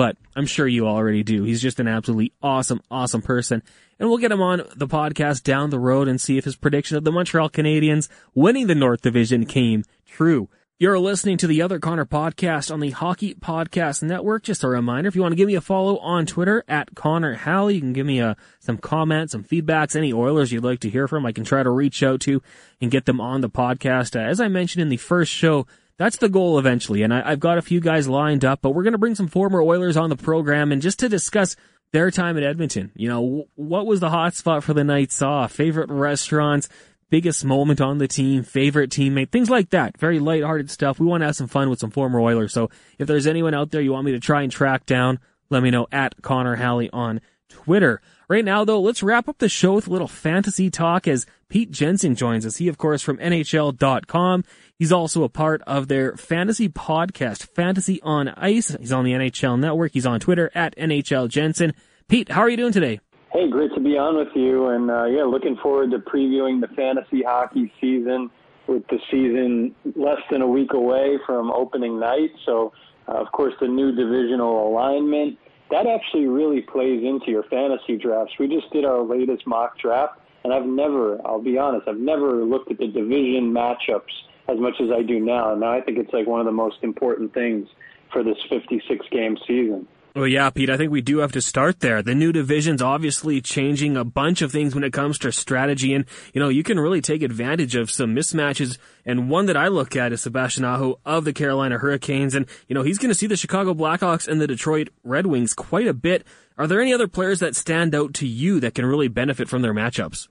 but 0.00 0.16
I'm 0.34 0.46
sure 0.46 0.66
you 0.66 0.88
already 0.88 1.22
do. 1.22 1.42
He's 1.42 1.60
just 1.60 1.78
an 1.78 1.86
absolutely 1.86 2.32
awesome, 2.42 2.80
awesome 2.90 3.20
person. 3.20 3.62
And 4.00 4.08
we'll 4.08 4.18
get 4.18 4.32
him 4.32 4.40
on 4.40 4.62
the 4.74 4.88
podcast 4.88 5.42
down 5.42 5.68
the 5.68 5.78
road 5.78 6.08
and 6.08 6.18
see 6.18 6.38
if 6.38 6.46
his 6.46 6.56
prediction 6.56 6.96
of 6.96 7.04
the 7.04 7.12
Montreal 7.12 7.50
Canadiens 7.50 8.08
winning 8.34 8.66
the 8.66 8.74
North 8.74 9.02
Division 9.02 9.44
came 9.44 9.84
true. 10.06 10.48
You're 10.78 10.98
listening 10.98 11.36
to 11.36 11.46
the 11.46 11.60
Other 11.60 11.78
Connor 11.78 12.06
podcast 12.06 12.72
on 12.72 12.80
the 12.80 12.92
Hockey 12.92 13.34
Podcast 13.34 14.02
Network. 14.02 14.42
Just 14.42 14.64
a 14.64 14.68
reminder, 14.68 15.08
if 15.08 15.14
you 15.14 15.20
want 15.20 15.32
to 15.32 15.36
give 15.36 15.48
me 15.48 15.54
a 15.54 15.60
follow 15.60 15.98
on 15.98 16.24
Twitter 16.24 16.64
at 16.66 16.94
Connor 16.94 17.34
Hall, 17.34 17.70
you 17.70 17.80
can 17.80 17.92
give 17.92 18.06
me 18.06 18.20
a, 18.20 18.28
uh, 18.28 18.34
some 18.58 18.78
comments, 18.78 19.32
some 19.32 19.44
feedbacks, 19.44 19.94
any 19.94 20.14
Oilers 20.14 20.50
you'd 20.50 20.64
like 20.64 20.80
to 20.80 20.88
hear 20.88 21.06
from. 21.06 21.26
I 21.26 21.32
can 21.32 21.44
try 21.44 21.62
to 21.62 21.68
reach 21.68 22.02
out 22.02 22.22
to 22.22 22.40
and 22.80 22.90
get 22.90 23.04
them 23.04 23.20
on 23.20 23.42
the 23.42 23.50
podcast. 23.50 24.16
Uh, 24.16 24.26
as 24.26 24.40
I 24.40 24.48
mentioned 24.48 24.80
in 24.80 24.88
the 24.88 24.96
first 24.96 25.30
show, 25.30 25.66
that's 25.98 26.16
the 26.16 26.30
goal 26.30 26.58
eventually. 26.58 27.02
And 27.02 27.12
I, 27.12 27.28
have 27.28 27.40
got 27.40 27.58
a 27.58 27.62
few 27.62 27.80
guys 27.80 28.08
lined 28.08 28.46
up, 28.46 28.62
but 28.62 28.70
we're 28.70 28.84
going 28.84 28.92
to 28.92 28.98
bring 28.98 29.14
some 29.14 29.28
former 29.28 29.60
Oilers 29.60 29.98
on 29.98 30.08
the 30.08 30.16
program 30.16 30.72
and 30.72 30.80
just 30.80 31.00
to 31.00 31.10
discuss 31.10 31.56
their 31.92 32.10
time 32.10 32.36
at 32.36 32.42
Edmonton. 32.42 32.92
You 32.94 33.08
know, 33.08 33.48
what 33.54 33.86
was 33.86 34.00
the 34.00 34.10
hot 34.10 34.34
spot 34.34 34.64
for 34.64 34.74
the 34.74 34.84
nights 34.84 35.20
off? 35.22 35.52
Favorite 35.52 35.90
restaurants, 35.90 36.68
biggest 37.10 37.44
moment 37.44 37.80
on 37.80 37.98
the 37.98 38.08
team, 38.08 38.42
favorite 38.42 38.90
teammate, 38.90 39.30
things 39.30 39.50
like 39.50 39.70
that. 39.70 39.98
Very 39.98 40.18
lighthearted 40.18 40.70
stuff. 40.70 41.00
We 41.00 41.06
want 41.06 41.22
to 41.22 41.26
have 41.26 41.36
some 41.36 41.48
fun 41.48 41.68
with 41.68 41.80
some 41.80 41.90
former 41.90 42.20
Oilers. 42.20 42.52
So 42.52 42.70
if 42.98 43.06
there's 43.06 43.26
anyone 43.26 43.54
out 43.54 43.70
there 43.70 43.80
you 43.80 43.92
want 43.92 44.06
me 44.06 44.12
to 44.12 44.20
try 44.20 44.42
and 44.42 44.52
track 44.52 44.86
down, 44.86 45.18
let 45.50 45.62
me 45.62 45.70
know 45.70 45.86
at 45.90 46.22
Connor 46.22 46.56
Halley 46.56 46.88
on 46.92 47.20
Twitter. 47.48 48.00
Right 48.28 48.44
now, 48.44 48.64
though, 48.64 48.80
let's 48.80 49.02
wrap 49.02 49.28
up 49.28 49.38
the 49.38 49.48
show 49.48 49.74
with 49.74 49.88
a 49.88 49.90
little 49.90 50.06
fantasy 50.06 50.70
talk 50.70 51.08
as 51.08 51.26
Pete 51.48 51.72
Jensen 51.72 52.14
joins 52.14 52.46
us. 52.46 52.58
He, 52.58 52.68
of 52.68 52.78
course, 52.78 53.02
from 53.02 53.18
NHL.com. 53.18 54.44
He's 54.80 54.92
also 54.92 55.24
a 55.24 55.28
part 55.28 55.60
of 55.66 55.88
their 55.88 56.16
fantasy 56.16 56.66
podcast, 56.70 57.42
Fantasy 57.48 58.00
on 58.00 58.28
Ice. 58.28 58.74
He's 58.80 58.92
on 58.92 59.04
the 59.04 59.12
NHL 59.12 59.60
Network. 59.60 59.92
He's 59.92 60.06
on 60.06 60.20
Twitter 60.20 60.50
at 60.54 60.74
NHL 60.76 61.28
Jensen. 61.28 61.74
Pete, 62.08 62.30
how 62.30 62.40
are 62.40 62.48
you 62.48 62.56
doing 62.56 62.72
today? 62.72 62.98
Hey, 63.30 63.50
great 63.50 63.74
to 63.74 63.80
be 63.80 63.98
on 63.98 64.16
with 64.16 64.34
you. 64.34 64.68
And 64.68 64.90
uh, 64.90 65.04
yeah, 65.04 65.24
looking 65.24 65.58
forward 65.62 65.90
to 65.90 65.98
previewing 65.98 66.62
the 66.62 66.68
fantasy 66.68 67.22
hockey 67.22 67.70
season 67.78 68.30
with 68.68 68.82
the 68.88 68.98
season 69.10 69.74
less 69.96 70.16
than 70.30 70.40
a 70.40 70.46
week 70.46 70.72
away 70.72 71.18
from 71.26 71.50
opening 71.50 72.00
night. 72.00 72.30
So, 72.46 72.72
uh, 73.06 73.20
of 73.20 73.30
course, 73.32 73.52
the 73.60 73.68
new 73.68 73.94
divisional 73.94 74.66
alignment 74.66 75.36
that 75.70 75.86
actually 75.86 76.24
really 76.24 76.62
plays 76.62 77.04
into 77.04 77.30
your 77.30 77.42
fantasy 77.50 77.98
drafts. 77.98 78.32
We 78.38 78.48
just 78.48 78.72
did 78.72 78.86
our 78.86 79.02
latest 79.02 79.46
mock 79.46 79.78
draft, 79.78 80.18
and 80.42 80.54
I've 80.54 80.64
never, 80.64 81.20
I'll 81.26 81.42
be 81.42 81.58
honest, 81.58 81.86
I've 81.86 82.00
never 82.00 82.46
looked 82.46 82.70
at 82.70 82.78
the 82.78 82.86
division 82.86 83.52
matchups 83.52 84.29
as 84.50 84.58
much 84.58 84.74
as 84.80 84.90
I 84.90 85.02
do 85.02 85.20
now. 85.20 85.54
Now 85.54 85.72
I 85.72 85.80
think 85.80 85.98
it's 85.98 86.12
like 86.12 86.26
one 86.26 86.40
of 86.40 86.46
the 86.46 86.52
most 86.52 86.78
important 86.82 87.32
things 87.34 87.68
for 88.12 88.22
this 88.22 88.36
56 88.48 89.06
game 89.10 89.36
season. 89.46 89.86
Well, 90.14 90.26
yeah, 90.26 90.50
Pete, 90.50 90.70
I 90.70 90.76
think 90.76 90.90
we 90.90 91.02
do 91.02 91.18
have 91.18 91.30
to 91.32 91.40
start 91.40 91.78
there. 91.80 92.02
The 92.02 92.16
new 92.16 92.32
division's 92.32 92.82
obviously 92.82 93.40
changing 93.40 93.96
a 93.96 94.04
bunch 94.04 94.42
of 94.42 94.50
things 94.50 94.74
when 94.74 94.82
it 94.82 94.92
comes 94.92 95.18
to 95.18 95.30
strategy. 95.30 95.94
And, 95.94 96.04
you 96.34 96.40
know, 96.40 96.48
you 96.48 96.64
can 96.64 96.80
really 96.80 97.00
take 97.00 97.22
advantage 97.22 97.76
of 97.76 97.92
some 97.92 98.14
mismatches. 98.14 98.76
And 99.06 99.30
one 99.30 99.46
that 99.46 99.56
I 99.56 99.68
look 99.68 99.94
at 99.94 100.12
is 100.12 100.22
Sebastian 100.22 100.64
Aho 100.64 100.98
of 101.06 101.24
the 101.24 101.32
Carolina 101.32 101.78
Hurricanes. 101.78 102.34
And, 102.34 102.46
you 102.66 102.74
know, 102.74 102.82
he's 102.82 102.98
going 102.98 103.12
to 103.12 103.18
see 103.18 103.28
the 103.28 103.36
Chicago 103.36 103.72
Blackhawks 103.72 104.26
and 104.26 104.40
the 104.40 104.48
Detroit 104.48 104.88
Red 105.04 105.26
Wings 105.26 105.54
quite 105.54 105.86
a 105.86 105.94
bit. 105.94 106.26
Are 106.58 106.66
there 106.66 106.80
any 106.80 106.92
other 106.92 107.06
players 107.06 107.38
that 107.38 107.54
stand 107.54 107.94
out 107.94 108.12
to 108.14 108.26
you 108.26 108.58
that 108.60 108.74
can 108.74 108.86
really 108.86 109.08
benefit 109.08 109.48
from 109.48 109.62
their 109.62 109.74
matchups? 109.74 110.26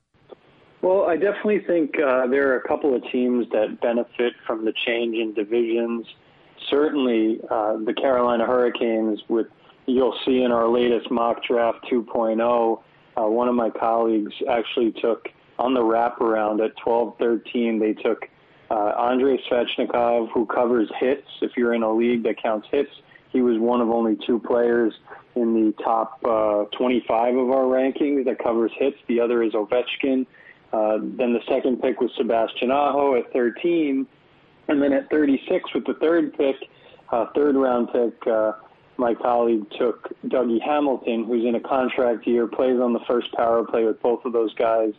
Well, 0.81 1.05
I 1.09 1.15
definitely 1.15 1.59
think 1.67 1.95
uh, 1.99 2.27
there 2.27 2.53
are 2.53 2.57
a 2.57 2.67
couple 2.67 2.95
of 2.95 3.03
teams 3.11 3.47
that 3.51 3.81
benefit 3.81 4.33
from 4.47 4.63
the 4.63 4.73
change 4.85 5.15
in 5.15 5.33
divisions. 5.33 6.05
Certainly, 6.69 7.39
uh, 7.49 7.77
the 7.85 7.93
Carolina 7.93 8.45
Hurricanes 8.45 9.19
with 9.27 9.47
you'll 9.85 10.17
see 10.25 10.43
in 10.43 10.51
our 10.51 10.69
latest 10.69 11.09
mock 11.09 11.43
draft 11.43 11.85
2.0, 11.91 12.81
uh, 13.17 13.27
one 13.27 13.47
of 13.47 13.55
my 13.55 13.69
colleagues 13.69 14.31
actually 14.49 14.91
took 15.01 15.27
on 15.57 15.73
the 15.73 15.79
wraparound 15.79 16.63
at 16.63 16.71
12-13. 16.85 17.79
They 17.79 17.93
took 17.93 18.29
uh, 18.69 18.93
Andrei 19.09 19.37
Svechnikov, 19.49 20.31
who 20.31 20.45
covers 20.45 20.89
hits. 20.99 21.27
If 21.41 21.51
you're 21.57 21.73
in 21.73 21.83
a 21.83 21.91
league 21.91 22.23
that 22.23 22.41
counts 22.41 22.67
hits, 22.71 22.91
he 23.31 23.41
was 23.41 23.59
one 23.59 23.81
of 23.81 23.89
only 23.89 24.17
two 24.25 24.39
players 24.39 24.93
in 25.35 25.53
the 25.53 25.83
top 25.83 26.19
uh, 26.23 26.65
25 26.77 27.35
of 27.35 27.49
our 27.51 27.65
rankings 27.65 28.25
that 28.25 28.39
covers 28.41 28.71
hits. 28.77 28.97
The 29.07 29.19
other 29.19 29.43
is 29.43 29.53
Ovechkin. 29.53 30.25
Uh, 30.71 30.97
then 31.01 31.33
the 31.33 31.41
second 31.47 31.81
pick 31.81 31.99
was 31.99 32.11
Sebastian 32.17 32.71
Aho 32.71 33.15
at 33.15 33.31
13. 33.33 34.05
And 34.67 34.81
then 34.81 34.93
at 34.93 35.09
36 35.09 35.73
with 35.73 35.85
the 35.85 35.95
third 35.95 36.33
pick, 36.37 36.55
uh, 37.11 37.25
third 37.33 37.55
round 37.55 37.89
pick, 37.91 38.27
uh, 38.27 38.53
my 38.97 39.15
colleague 39.15 39.65
took 39.79 40.09
Dougie 40.27 40.61
Hamilton, 40.61 41.25
who's 41.25 41.45
in 41.45 41.55
a 41.55 41.59
contract 41.59 42.27
year, 42.27 42.45
plays 42.47 42.79
on 42.79 42.93
the 42.93 42.99
first 43.07 43.31
power 43.33 43.65
play 43.65 43.85
with 43.85 43.99
both 44.01 44.25
of 44.25 44.33
those 44.33 44.53
guys, 44.55 44.93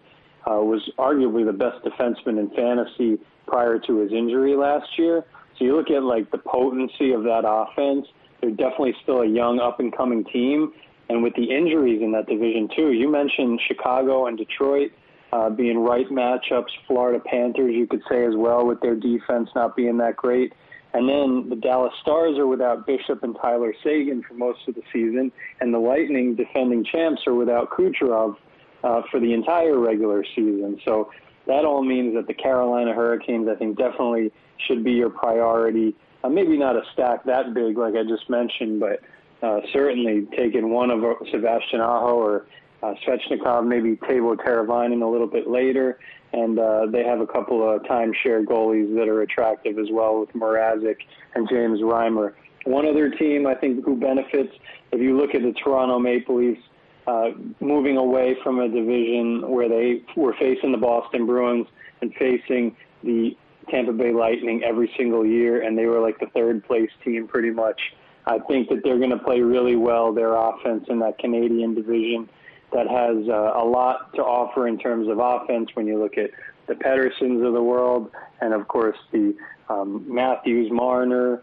uh, 0.50 0.54
was 0.54 0.82
arguably 0.98 1.44
the 1.44 1.52
best 1.52 1.84
defenseman 1.84 2.40
in 2.40 2.50
fantasy 2.56 3.18
prior 3.46 3.78
to 3.78 3.98
his 3.98 4.10
injury 4.10 4.56
last 4.56 4.88
year. 4.98 5.24
So 5.58 5.64
you 5.64 5.76
look 5.76 5.90
at 5.90 6.02
like 6.02 6.30
the 6.30 6.38
potency 6.38 7.12
of 7.12 7.22
that 7.24 7.42
offense. 7.44 8.06
They're 8.40 8.50
definitely 8.50 8.94
still 9.02 9.20
a 9.20 9.26
young, 9.26 9.60
up 9.60 9.78
and 9.78 9.94
coming 9.94 10.24
team. 10.24 10.72
And 11.10 11.22
with 11.22 11.34
the 11.34 11.44
injuries 11.44 12.00
in 12.02 12.12
that 12.12 12.26
division 12.26 12.68
too, 12.74 12.92
you 12.92 13.10
mentioned 13.10 13.60
Chicago 13.68 14.26
and 14.26 14.38
Detroit 14.38 14.92
uh, 15.32 15.50
being 15.50 15.78
right 15.78 16.08
matchups. 16.08 16.70
Florida 16.86 17.22
Panthers, 17.24 17.74
you 17.74 17.86
could 17.86 18.02
say 18.10 18.24
as 18.24 18.34
well, 18.36 18.66
with 18.66 18.80
their 18.80 18.96
defense 18.96 19.48
not 19.54 19.76
being 19.76 19.98
that 19.98 20.16
great. 20.16 20.52
And 20.92 21.08
then 21.08 21.48
the 21.48 21.56
Dallas 21.56 21.92
Stars 22.00 22.36
are 22.36 22.48
without 22.48 22.84
Bishop 22.86 23.22
and 23.22 23.36
Tyler 23.40 23.72
Seguin 23.82 24.24
for 24.26 24.34
most 24.34 24.58
of 24.66 24.74
the 24.74 24.82
season, 24.92 25.30
and 25.60 25.72
the 25.72 25.78
Lightning, 25.78 26.34
defending 26.34 26.84
champs, 26.84 27.22
are 27.26 27.34
without 27.34 27.70
Kucherov 27.70 28.36
uh, 28.82 29.02
for 29.10 29.20
the 29.20 29.32
entire 29.32 29.78
regular 29.78 30.24
season. 30.34 30.80
So 30.84 31.10
that 31.46 31.64
all 31.64 31.84
means 31.84 32.14
that 32.16 32.26
the 32.26 32.34
Carolina 32.34 32.92
Hurricanes, 32.92 33.48
I 33.48 33.54
think, 33.54 33.78
definitely 33.78 34.32
should 34.66 34.82
be 34.82 34.92
your 34.92 35.10
priority. 35.10 35.94
Uh, 36.24 36.28
maybe 36.28 36.58
not 36.58 36.76
a 36.76 36.82
stack 36.92 37.24
that 37.24 37.54
big, 37.54 37.78
like 37.78 37.94
I 37.94 38.02
just 38.02 38.28
mentioned, 38.28 38.80
but 38.80 39.00
uh, 39.42 39.60
certainly 39.72 40.26
taking 40.36 40.70
one 40.70 40.90
of 40.90 41.02
Sebastian 41.30 41.80
Aho 41.80 42.14
or 42.16 42.46
uh, 42.82 42.94
Svechnikov, 43.06 43.66
maybe 43.66 43.96
Teuvo 43.96 44.36
Teravainen 44.36 45.02
a 45.02 45.06
little 45.06 45.26
bit 45.26 45.48
later, 45.48 45.98
and 46.32 46.58
uh, 46.58 46.86
they 46.90 47.04
have 47.04 47.20
a 47.20 47.26
couple 47.26 47.68
of 47.68 47.82
timeshare 47.82 48.44
goalies 48.44 48.94
that 48.96 49.08
are 49.08 49.22
attractive 49.22 49.78
as 49.78 49.88
well 49.90 50.20
with 50.20 50.30
Mrazek 50.30 50.96
and 51.34 51.48
James 51.48 51.80
Reimer. 51.80 52.34
One 52.64 52.86
other 52.86 53.10
team 53.10 53.46
I 53.46 53.54
think 53.54 53.84
who 53.84 53.96
benefits, 53.96 54.54
if 54.92 55.00
you 55.00 55.16
look 55.16 55.34
at 55.34 55.42
the 55.42 55.52
Toronto 55.52 55.98
Maple 55.98 56.36
Leafs, 56.36 56.60
uh, 57.06 57.30
moving 57.60 57.96
away 57.96 58.36
from 58.42 58.60
a 58.60 58.68
division 58.68 59.50
where 59.50 59.68
they 59.68 60.02
were 60.16 60.34
facing 60.38 60.72
the 60.72 60.78
Boston 60.78 61.26
Bruins 61.26 61.66
and 62.02 62.14
facing 62.14 62.76
the 63.02 63.36
Tampa 63.70 63.92
Bay 63.92 64.12
Lightning 64.12 64.62
every 64.64 64.92
single 64.96 65.24
year, 65.24 65.62
and 65.62 65.76
they 65.76 65.86
were 65.86 66.00
like 66.00 66.18
the 66.18 66.26
third 66.34 66.64
place 66.64 66.90
team 67.04 67.26
pretty 67.26 67.50
much. 67.50 67.80
I 68.26 68.38
think 68.38 68.68
that 68.68 68.82
they're 68.84 68.98
going 68.98 69.10
to 69.10 69.18
play 69.18 69.40
really 69.40 69.76
well 69.76 70.12
their 70.12 70.34
offense 70.34 70.84
in 70.88 70.98
that 71.00 71.18
Canadian 71.18 71.74
division 71.74 72.28
that 72.72 72.88
has 72.88 73.28
uh, 73.28 73.52
a 73.60 73.64
lot 73.64 74.12
to 74.14 74.22
offer 74.22 74.68
in 74.68 74.78
terms 74.78 75.08
of 75.08 75.18
offense 75.18 75.70
when 75.74 75.86
you 75.86 75.98
look 75.98 76.16
at 76.16 76.30
the 76.66 76.74
Petterssons 76.74 77.44
of 77.44 77.52
the 77.52 77.62
world, 77.62 78.10
and 78.40 78.54
of 78.54 78.68
course 78.68 78.96
the 79.12 79.34
um, 79.68 80.04
Matthews, 80.06 80.70
Marner, 80.70 81.42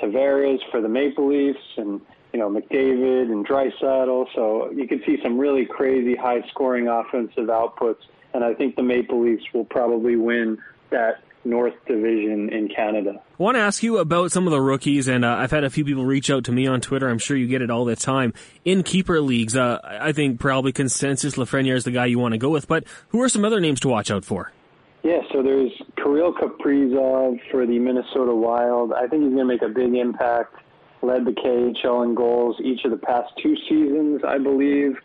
Tavares 0.00 0.58
for 0.70 0.80
the 0.80 0.88
Maple 0.88 1.28
Leafs, 1.28 1.58
and 1.76 2.00
you 2.32 2.38
know 2.38 2.48
McDavid 2.48 3.32
and 3.32 3.46
Draisaitl. 3.46 4.26
So 4.34 4.70
you 4.70 4.86
can 4.86 5.02
see 5.04 5.18
some 5.22 5.38
really 5.38 5.66
crazy 5.66 6.14
high-scoring 6.14 6.88
offensive 6.88 7.46
outputs, 7.46 8.02
and 8.34 8.44
I 8.44 8.54
think 8.54 8.76
the 8.76 8.82
Maple 8.82 9.22
Leafs 9.22 9.44
will 9.52 9.64
probably 9.64 10.16
win 10.16 10.58
that 10.90 11.22
North 11.48 11.74
Division 11.86 12.50
in 12.50 12.68
Canada. 12.68 13.20
I 13.38 13.42
want 13.42 13.56
to 13.56 13.60
ask 13.60 13.82
you 13.82 13.98
about 13.98 14.32
some 14.32 14.46
of 14.46 14.50
the 14.50 14.60
rookies, 14.60 15.08
and 15.08 15.24
uh, 15.24 15.34
I've 15.34 15.50
had 15.50 15.64
a 15.64 15.70
few 15.70 15.84
people 15.84 16.04
reach 16.04 16.30
out 16.30 16.44
to 16.44 16.52
me 16.52 16.66
on 16.66 16.80
Twitter. 16.80 17.08
I'm 17.08 17.18
sure 17.18 17.36
you 17.36 17.46
get 17.46 17.62
it 17.62 17.70
all 17.70 17.84
the 17.84 17.96
time. 17.96 18.34
In 18.64 18.82
keeper 18.82 19.20
leagues, 19.20 19.56
uh, 19.56 19.78
I 19.82 20.12
think 20.12 20.40
probably 20.40 20.72
consensus 20.72 21.34
Lafreniere 21.36 21.76
is 21.76 21.84
the 21.84 21.90
guy 21.90 22.06
you 22.06 22.18
want 22.18 22.32
to 22.32 22.38
go 22.38 22.50
with, 22.50 22.68
but 22.68 22.84
who 23.08 23.22
are 23.22 23.28
some 23.28 23.44
other 23.44 23.60
names 23.60 23.80
to 23.80 23.88
watch 23.88 24.10
out 24.10 24.24
for? 24.24 24.52
Yeah, 25.02 25.20
so 25.32 25.42
there's 25.42 25.70
Kirill 25.96 26.34
Kaprizov 26.34 27.38
for 27.50 27.66
the 27.66 27.78
Minnesota 27.78 28.34
Wild. 28.34 28.92
I 28.92 29.06
think 29.06 29.22
he's 29.22 29.32
going 29.32 29.38
to 29.38 29.44
make 29.44 29.62
a 29.62 29.68
big 29.68 29.94
impact. 29.94 30.54
Led 31.00 31.24
the 31.24 31.30
KHL 31.30 32.04
in 32.04 32.14
goals 32.16 32.56
each 32.60 32.84
of 32.84 32.90
the 32.90 32.96
past 32.96 33.32
two 33.40 33.54
seasons, 33.68 34.22
I 34.26 34.38
believe, 34.38 34.96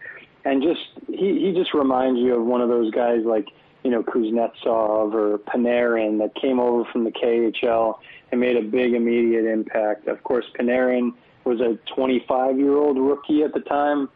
and 0.44 0.64
just 0.64 0.82
he 1.08 1.39
he 1.39 1.54
just 1.56 1.76
reminds 1.76 2.20
you 2.20 2.36
of 2.36 2.46
one 2.46 2.62
of 2.62 2.70
those 2.70 2.91
guys 2.91 3.20
like 3.24 3.46
you 3.84 3.92
know, 3.92 4.02
Kuznetsov 4.02 5.14
or 5.14 5.38
Panarin 5.40 6.18
that 6.20 6.34
came 6.36 6.60
over 6.60 6.84
from 6.92 7.04
the 7.04 7.12
KHL 7.12 8.00
and 8.32 8.40
made 8.40 8.56
a 8.56 8.62
big 8.62 8.94
immediate 8.94 9.46
impact. 9.46 10.08
Of 10.08 10.24
course, 10.24 10.46
Panarin 10.58 11.12
was 11.44 11.60
a 11.60 11.78
25 11.96 12.58
year 12.58 12.78
old 12.78 12.98
rookie 12.98 13.44
at 13.44 13.54
the 13.54 13.60
time. 13.62 14.10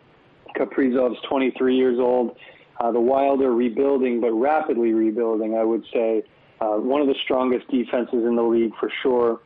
Kaprizov's 0.57 1.19
23 1.27 1.75
years 1.75 1.99
old. 1.99 2.37
Uh, 2.79 2.91
the 2.91 2.99
Wild 2.99 3.41
are 3.41 3.53
rebuilding, 3.53 4.21
but 4.21 4.31
rapidly 4.31 4.93
rebuilding, 4.93 5.55
I 5.55 5.63
would 5.63 5.83
say. 5.93 6.23
Uh, 6.61 6.77
one 6.77 7.01
of 7.01 7.07
the 7.07 7.15
strongest 7.23 7.67
defenses 7.69 8.25
in 8.25 8.35
the 8.35 8.43
league 8.43 8.71
for 8.79 8.91
sure. 9.03 9.41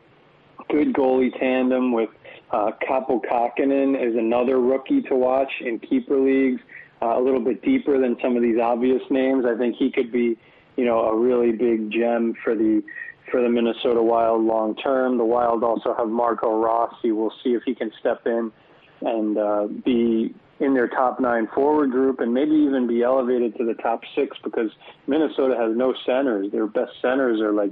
Good 0.69 0.93
goalie 0.93 1.37
tandem 1.39 1.91
with 1.91 2.09
uh, 2.51 2.71
Kaapo 2.87 3.19
Kahkonen 3.21 3.95
is 3.95 4.15
another 4.15 4.59
rookie 4.59 5.01
to 5.03 5.15
watch 5.15 5.51
in 5.61 5.79
keeper 5.79 6.17
leagues 6.17 6.61
uh, 7.01 7.19
a 7.19 7.21
little 7.21 7.39
bit 7.39 7.61
deeper 7.61 7.99
than 7.99 8.17
some 8.21 8.35
of 8.35 8.41
these 8.41 8.59
obvious 8.59 9.01
names. 9.09 9.45
I 9.45 9.57
think 9.57 9.75
he 9.77 9.91
could 9.91 10.11
be, 10.11 10.37
you 10.77 10.85
know, 10.85 11.01
a 11.01 11.17
really 11.17 11.51
big 11.51 11.91
gem 11.91 12.33
for 12.43 12.55
the 12.55 12.83
for 13.29 13.41
the 13.41 13.49
Minnesota 13.49 14.01
Wild 14.01 14.43
long 14.43 14.75
term. 14.75 15.17
The 15.17 15.25
Wild 15.25 15.63
also 15.63 15.95
have 15.97 16.07
Marco 16.07 16.59
Rossi. 16.59 17.11
We'll 17.11 17.33
see 17.43 17.51
if 17.51 17.63
he 17.63 17.73
can 17.73 17.91
step 17.99 18.25
in 18.25 18.51
and 19.01 19.37
uh, 19.37 19.67
be 19.85 20.33
in 20.59 20.73
their 20.75 20.87
top 20.87 21.19
nine 21.19 21.47
forward 21.55 21.91
group 21.91 22.19
and 22.19 22.33
maybe 22.33 22.51
even 22.51 22.87
be 22.87 23.01
elevated 23.01 23.57
to 23.57 23.65
the 23.65 23.73
top 23.75 24.01
six 24.15 24.37
because 24.43 24.69
Minnesota 25.07 25.55
has 25.57 25.75
no 25.75 25.93
centers. 26.05 26.51
Their 26.51 26.67
best 26.67 26.91
centers 27.01 27.41
are 27.41 27.51
like 27.51 27.71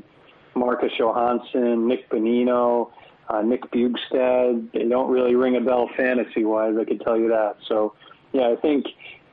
Marcus 0.56 0.92
Johansson, 0.98 1.88
Nick 1.88 2.10
Bonino, 2.10 2.92
uh, 3.30 3.42
Nick 3.44 3.62
Bjugstad. 3.72 4.72
They 4.74 4.86
don't 4.86 5.12
really 5.12 5.36
ring 5.36 5.56
a 5.56 5.62
bell 5.62 5.88
fantasy 5.96 6.44
wise, 6.44 6.74
I 6.80 6.84
can 6.84 6.98
tell 7.00 7.18
you 7.18 7.30
that. 7.30 7.58
So, 7.68 7.94
yeah, 8.34 8.50
I 8.50 8.56
think 8.56 8.88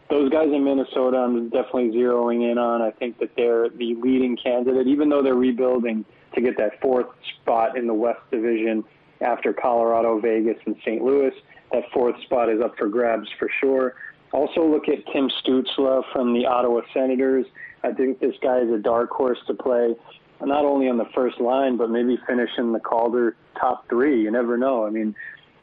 those 0.09 0.31
guys 0.31 0.49
in 0.53 0.65
Minnesota, 0.65 1.19
I'm 1.19 1.49
definitely 1.49 1.91
zeroing 1.91 2.51
in 2.51 2.59
on. 2.59 2.83
I 2.83 2.91
think 2.93 3.19
that 3.19 3.31
they're 3.37 3.69
the 3.69 3.95
leading 3.97 4.37
candidate, 4.37 4.87
even 4.87 5.09
though 5.09 5.23
they're 5.23 5.35
rebuilding 5.35 6.05
to 6.35 6.41
get 6.41 6.57
that 6.59 6.81
fourth 6.81 7.07
spot 7.41 7.77
in 7.77 7.87
the 7.87 7.95
West 7.95 8.21
Division 8.31 8.85
after 9.21 9.53
Colorado, 9.53 10.21
Vegas, 10.21 10.57
and 10.67 10.77
St. 10.85 11.03
Louis. 11.03 11.33
That 11.73 11.85
fourth 11.93 12.21
spot 12.23 12.49
is 12.49 12.61
up 12.61 12.77
for 12.79 12.89
grabs 12.89 13.29
for 13.39 13.51
sure. 13.61 13.95
Also, 14.33 14.65
look 14.65 14.89
at 14.89 15.05
Tim 15.13 15.31
Stützle 15.43 16.03
from 16.13 16.35
the 16.35 16.47
Ottawa 16.47 16.83
Senators. 16.93 17.47
I 17.83 17.93
think 17.93 18.21
this 18.21 18.35
guy 18.43 18.59
is 18.59 18.71
a 18.71 18.79
dark 18.79 19.11
horse 19.11 19.39
to 19.47 19.55
play, 19.55 19.95
not 20.41 20.65
only 20.65 20.89
on 20.89 20.99
the 20.99 21.09
first 21.15 21.41
line, 21.41 21.77
but 21.77 21.91
maybe 21.91 22.19
finish 22.27 22.51
in 22.59 22.73
the 22.73 22.81
Calder 22.81 23.37
top 23.59 23.89
three. 23.89 24.23
You 24.23 24.31
never 24.31 24.57
know. 24.57 24.87
I 24.87 24.91
mean, 24.91 25.15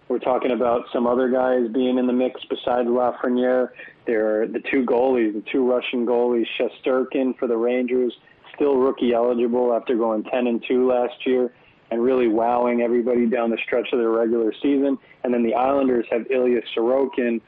we're 0.08 0.20
talking 0.20 0.52
about 0.52 0.84
some 0.92 1.08
other 1.08 1.30
guys 1.30 1.68
being 1.74 1.98
in 1.98 2.08
the 2.08 2.14
mix 2.14 2.42
besides 2.50 2.88
Lafreniere. 2.88 3.70
There 4.06 4.42
are 4.42 4.48
the 4.48 4.60
two 4.72 4.86
goalies, 4.86 5.34
the 5.34 5.44
two 5.52 5.70
Russian 5.70 6.06
goalies, 6.06 6.46
Shesterkin 6.60 7.38
for 7.38 7.48
the 7.48 7.58
Rangers, 7.58 8.14
still 8.56 8.76
rookie 8.76 9.14
eligible 9.14 9.74
after 9.74 9.96
going 9.96 10.24
10 10.24 10.48
and 10.48 10.64
2 10.68 10.88
last 10.88 11.26
year 11.26 11.54
and 11.92 12.02
really 12.02 12.28
wowing 12.28 12.82
everybody 12.82 13.28
down 13.28 13.52
the 13.52 13.58
stretch 13.64 13.88
of 13.94 14.00
their 14.00 14.10
regular 14.10 14.54
season. 14.62 14.98
And 15.24 15.34
then 15.34 15.44
the 15.44 15.54
Islanders 15.54 16.06
have 16.12 16.26
Ilya 16.30 16.62
Sorokin, 16.76 17.40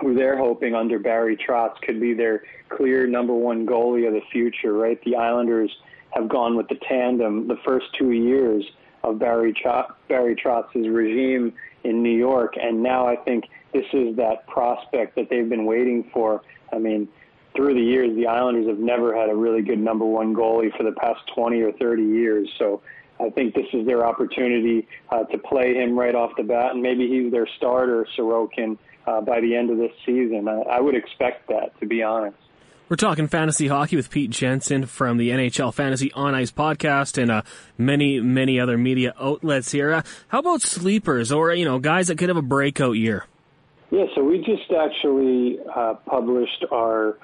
who 0.00 0.14
they're 0.14 0.38
hoping 0.38 0.74
under 0.74 0.98
Barry 0.98 1.36
Trotz 1.36 1.80
could 1.82 2.00
be 2.00 2.14
their 2.14 2.42
clear 2.68 3.06
number 3.06 3.34
one 3.34 3.66
goalie 3.66 4.06
of 4.06 4.14
the 4.14 4.22
future, 4.30 4.74
right? 4.74 5.02
The 5.04 5.16
Islanders 5.16 5.74
have 6.10 6.28
gone 6.28 6.56
with 6.56 6.68
the 6.68 6.78
tandem 6.88 7.48
the 7.48 7.56
first 7.64 7.86
two 7.98 8.10
years 8.12 8.64
of 9.02 9.18
Barry, 9.18 9.52
Trotz, 9.52 9.94
Barry 10.08 10.36
Trotz's 10.36 10.88
regime 10.88 11.52
in 11.84 12.02
New 12.02 12.16
York, 12.16 12.54
and 12.60 12.82
now 12.82 13.06
I 13.06 13.16
think 13.16 13.44
this 13.72 13.86
is 13.92 14.16
that 14.16 14.46
prospect 14.46 15.16
that 15.16 15.28
they've 15.30 15.48
been 15.48 15.64
waiting 15.64 16.10
for. 16.12 16.42
I 16.72 16.78
mean, 16.78 17.08
through 17.54 17.74
the 17.74 17.80
years, 17.80 18.14
the 18.16 18.26
Islanders 18.26 18.66
have 18.68 18.78
never 18.78 19.16
had 19.16 19.28
a 19.28 19.34
really 19.34 19.62
good 19.62 19.78
number 19.78 20.04
one 20.04 20.34
goalie 20.34 20.76
for 20.76 20.82
the 20.82 20.92
past 20.92 21.20
20 21.34 21.60
or 21.62 21.72
30 21.72 22.02
years. 22.02 22.48
So 22.58 22.80
I 23.18 23.30
think 23.30 23.54
this 23.54 23.66
is 23.72 23.86
their 23.86 24.06
opportunity 24.06 24.86
uh, 25.10 25.24
to 25.24 25.38
play 25.38 25.74
him 25.74 25.98
right 25.98 26.14
off 26.14 26.32
the 26.36 26.42
bat, 26.42 26.72
and 26.72 26.82
maybe 26.82 27.08
he's 27.08 27.30
their 27.30 27.48
starter, 27.56 28.06
Sorokin, 28.16 28.78
uh, 29.06 29.20
by 29.20 29.40
the 29.40 29.54
end 29.54 29.70
of 29.70 29.78
this 29.78 29.92
season. 30.06 30.48
I, 30.48 30.60
I 30.62 30.80
would 30.80 30.94
expect 30.94 31.48
that, 31.48 31.78
to 31.80 31.86
be 31.86 32.02
honest. 32.02 32.36
We're 32.90 32.96
talking 32.96 33.28
fantasy 33.28 33.68
hockey 33.68 33.94
with 33.94 34.10
Pete 34.10 34.30
Jensen 34.30 34.84
from 34.84 35.16
the 35.16 35.30
NHL 35.30 35.72
Fantasy 35.72 36.10
on 36.10 36.34
Ice 36.34 36.50
podcast 36.50 37.22
and 37.22 37.30
uh, 37.30 37.42
many, 37.78 38.18
many 38.18 38.58
other 38.58 38.76
media 38.76 39.14
outlets 39.20 39.70
here. 39.70 39.92
Uh, 39.92 40.02
how 40.26 40.40
about 40.40 40.60
sleepers 40.60 41.30
or, 41.30 41.54
you 41.54 41.64
know, 41.64 41.78
guys 41.78 42.08
that 42.08 42.18
could 42.18 42.28
have 42.30 42.36
a 42.36 42.42
breakout 42.42 42.96
year? 42.96 43.26
Yeah, 43.92 44.06
so 44.16 44.24
we 44.24 44.38
just 44.38 44.72
actually 44.72 45.60
uh, 45.72 45.94
published 46.04 46.64
our 46.72 47.16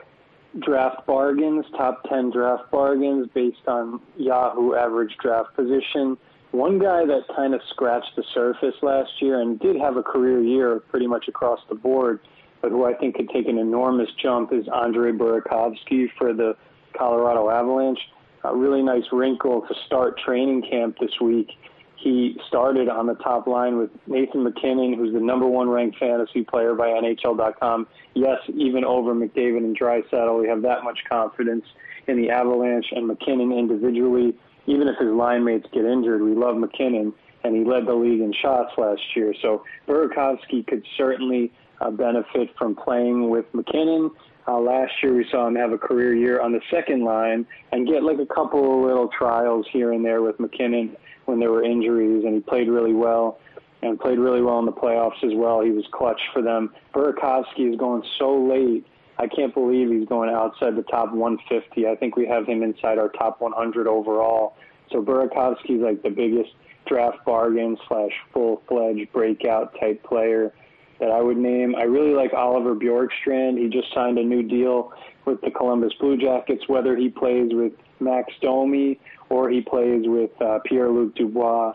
draft 0.61 1.05
bargains, 1.05 1.65
top 1.77 2.01
10 2.09 2.31
draft 2.31 2.71
bargains 2.71 3.27
based 3.35 3.67
on 3.67 4.01
Yahoo 4.17 4.77
average 4.77 5.17
draft 5.21 5.57
position. 5.57 6.17
One 6.53 6.79
guy 6.79 7.05
that 7.07 7.23
kind 7.35 7.55
of 7.55 7.61
scratched 7.71 8.15
the 8.15 8.23
surface 8.33 8.77
last 8.83 9.11
year 9.21 9.41
and 9.41 9.59
did 9.59 9.75
have 9.81 9.97
a 9.97 10.03
career 10.05 10.41
year 10.41 10.79
pretty 10.91 11.09
much 11.09 11.27
across 11.27 11.59
the 11.69 11.75
board, 11.75 12.21
but 12.67 12.73
who 12.73 12.85
I 12.85 12.95
think 12.95 13.15
could 13.15 13.31
take 13.31 13.47
an 13.47 13.59
enormous 13.59 14.09
jump 14.21 14.53
is 14.53 14.67
Andre 14.67 15.13
Burakovsky 15.13 16.09
for 16.19 16.33
the 16.33 16.57
Colorado 16.99 17.49
Avalanche. 17.49 18.01
A 18.43 18.53
really 18.53 18.83
nice 18.83 19.05
wrinkle 19.13 19.61
to 19.69 19.75
start 19.87 20.19
training 20.19 20.67
camp 20.69 20.97
this 21.01 21.21
week 21.21 21.49
he 21.97 22.37
started 22.49 22.89
on 22.89 23.07
the 23.07 23.15
top 23.15 23.47
line 23.47 23.79
with 23.79 23.91
Nathan 24.07 24.43
MacKinnon, 24.43 24.95
who's 24.95 25.13
the 25.15 25.21
number 25.21 25.47
one 25.47 25.69
ranked 25.69 25.99
fantasy 25.99 26.45
player 26.45 26.75
by 26.75 26.89
NHL.com. 26.89 27.87
Yes, 28.15 28.39
even 28.55 28.85
over 28.85 29.15
McDavid 29.15 29.59
and 29.59 29.79
Draisaitl, 29.79 30.41
we 30.41 30.49
have 30.49 30.63
that 30.63 30.85
much 30.85 30.99
confidence 31.09 31.65
in 32.07 32.21
the 32.21 32.31
Avalanche 32.31 32.87
and 32.93 33.07
MacKinnon 33.07 33.53
individually. 33.53 34.35
Even 34.67 34.89
if 34.89 34.99
his 34.99 35.09
line 35.09 35.45
mates 35.45 35.67
get 35.73 35.85
injured, 35.85 36.23
we 36.23 36.35
love 36.35 36.57
MacKinnon, 36.57 37.13
and 37.45 37.57
he 37.57 37.65
led 37.65 37.87
the 37.87 37.95
league 37.95 38.21
in 38.21 38.33
shots 38.43 38.73
last 38.77 39.03
year. 39.15 39.33
So 39.41 39.65
Burakovsky 39.89 40.67
could 40.67 40.85
certainly 40.97 41.53
uh, 41.81 41.91
benefit 41.91 42.51
from 42.59 42.75
playing 42.75 43.31
with 43.31 43.47
MacKinnon. 43.53 44.11
Uh, 44.49 44.61
last 44.61 44.93
year, 45.03 45.15
we 45.15 45.27
saw 45.31 45.49
him 45.49 45.57
have 45.57 45.73
a 45.73 45.79
career 45.79 46.15
year 46.15 46.41
on 46.41 46.53
the 46.53 46.61
second 46.71 47.05
line 47.05 47.47
and 47.73 47.87
get 47.87 48.03
like 48.03 48.19
a 48.19 48.27
couple 48.27 48.79
of 48.79 48.87
little 48.87 49.09
trials 49.09 49.67
here 49.73 49.93
and 49.93 50.05
there 50.05 50.23
with 50.23 50.39
MacKinnon 50.39 50.97
when 51.25 51.41
there 51.41 51.51
were 51.51 51.65
injuries, 51.65 52.25
and 52.25 52.35
he 52.35 52.41
played 52.41 52.69
really 52.69 52.95
well 52.95 53.41
and 53.83 53.99
played 54.01 54.19
really 54.19 54.43
well 54.43 54.59
in 54.59 54.67
the 54.67 54.73
playoffs 54.73 55.23
as 55.25 55.33
well. 55.35 55.61
He 55.61 55.71
was 55.71 55.85
clutch 55.93 56.21
for 56.33 56.43
them. 56.43 56.73
Burakovsky 56.95 57.73
is 57.73 57.77
going 57.77 58.03
so 58.19 58.37
late. 58.37 58.87
I 59.19 59.27
can't 59.27 59.55
believe 59.55 59.91
he's 59.91 60.09
going 60.09 60.31
outside 60.31 60.77
the 60.77 60.83
top 60.83 61.13
150. 61.13 61.87
I 61.87 61.97
think 61.97 62.17
we 62.17 62.27
have 62.27 62.47
him 62.47 62.63
inside 62.63 62.99
our 62.99 63.09
top 63.09 63.41
100 63.41 63.87
overall. 63.87 64.57
So 64.93 65.03
Burakovsky 65.03 65.77
is 65.77 65.83
like 65.83 66.03
the 66.03 66.11
biggest 66.11 66.51
draft 66.87 67.25
bargain 67.25 67.77
slash 67.89 68.13
full 68.33 68.63
fledged 68.69 69.13
breakout 69.13 69.75
type 69.81 70.03
player 70.05 70.53
that 71.01 71.11
I 71.11 71.21
would 71.21 71.37
name. 71.37 71.75
I 71.77 71.83
really 71.83 72.15
like 72.15 72.33
Oliver 72.33 72.75
Bjorkstrand. 72.75 73.59
He 73.59 73.69
just 73.69 73.93
signed 73.95 74.19
a 74.19 74.25
new 74.25 74.43
deal 74.43 74.93
with 75.25 75.41
the 75.43 75.51
Columbus 75.51 75.93
Blue 76.01 76.17
Jackets. 76.17 76.63
Whether 76.69 76.97
he 76.97 77.09
plays 77.09 77.51
with 77.53 77.73
Max 78.01 78.33
Domi 78.41 78.99
or 79.29 79.51
he 79.51 79.61
plays 79.61 80.03
with 80.07 80.31
uh, 80.41 80.59
Pierre-Luc 80.65 81.15
Dubois. 81.15 81.75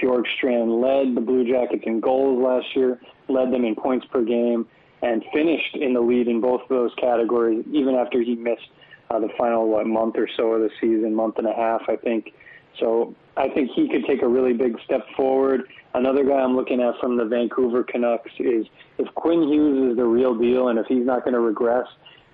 Bjorkstrand 0.00 0.80
led 0.80 1.14
the 1.14 1.20
Blue 1.20 1.50
Jackets 1.50 1.82
in 1.86 2.00
goals 2.00 2.42
last 2.42 2.66
year, 2.74 3.00
led 3.28 3.52
them 3.52 3.64
in 3.64 3.74
points 3.74 4.06
per 4.10 4.24
game, 4.24 4.66
and 5.02 5.22
finished 5.32 5.76
in 5.76 5.92
the 5.92 6.00
lead 6.00 6.28
in 6.28 6.40
both 6.40 6.62
of 6.62 6.68
those 6.68 6.92
categories, 6.98 7.64
even 7.70 7.94
after 7.94 8.22
he 8.22 8.34
missed 8.34 8.68
uh, 9.10 9.18
the 9.18 9.28
final 9.36 9.68
what 9.68 9.86
month 9.86 10.14
or 10.16 10.28
so 10.36 10.52
of 10.52 10.62
the 10.62 10.70
season, 10.80 11.14
month 11.14 11.36
and 11.38 11.46
a 11.46 11.52
half, 11.52 11.82
I 11.88 11.96
think. 11.96 12.32
So 12.80 13.14
I 13.36 13.48
think 13.48 13.70
he 13.74 13.88
could 13.88 14.04
take 14.06 14.22
a 14.22 14.28
really 14.28 14.52
big 14.52 14.76
step 14.84 15.02
forward. 15.16 15.62
Another 15.94 16.24
guy 16.24 16.34
I'm 16.34 16.56
looking 16.56 16.80
at 16.80 16.94
from 17.00 17.16
the 17.16 17.24
Vancouver 17.24 17.84
Canucks 17.84 18.30
is 18.38 18.66
if 18.98 19.12
Quinn 19.14 19.48
Hughes 19.48 19.92
is 19.92 19.96
the 19.96 20.04
real 20.04 20.36
deal, 20.36 20.68
and 20.68 20.78
if 20.78 20.86
he's 20.86 21.06
not 21.06 21.24
going 21.24 21.34
to 21.34 21.40
regress, 21.40 21.86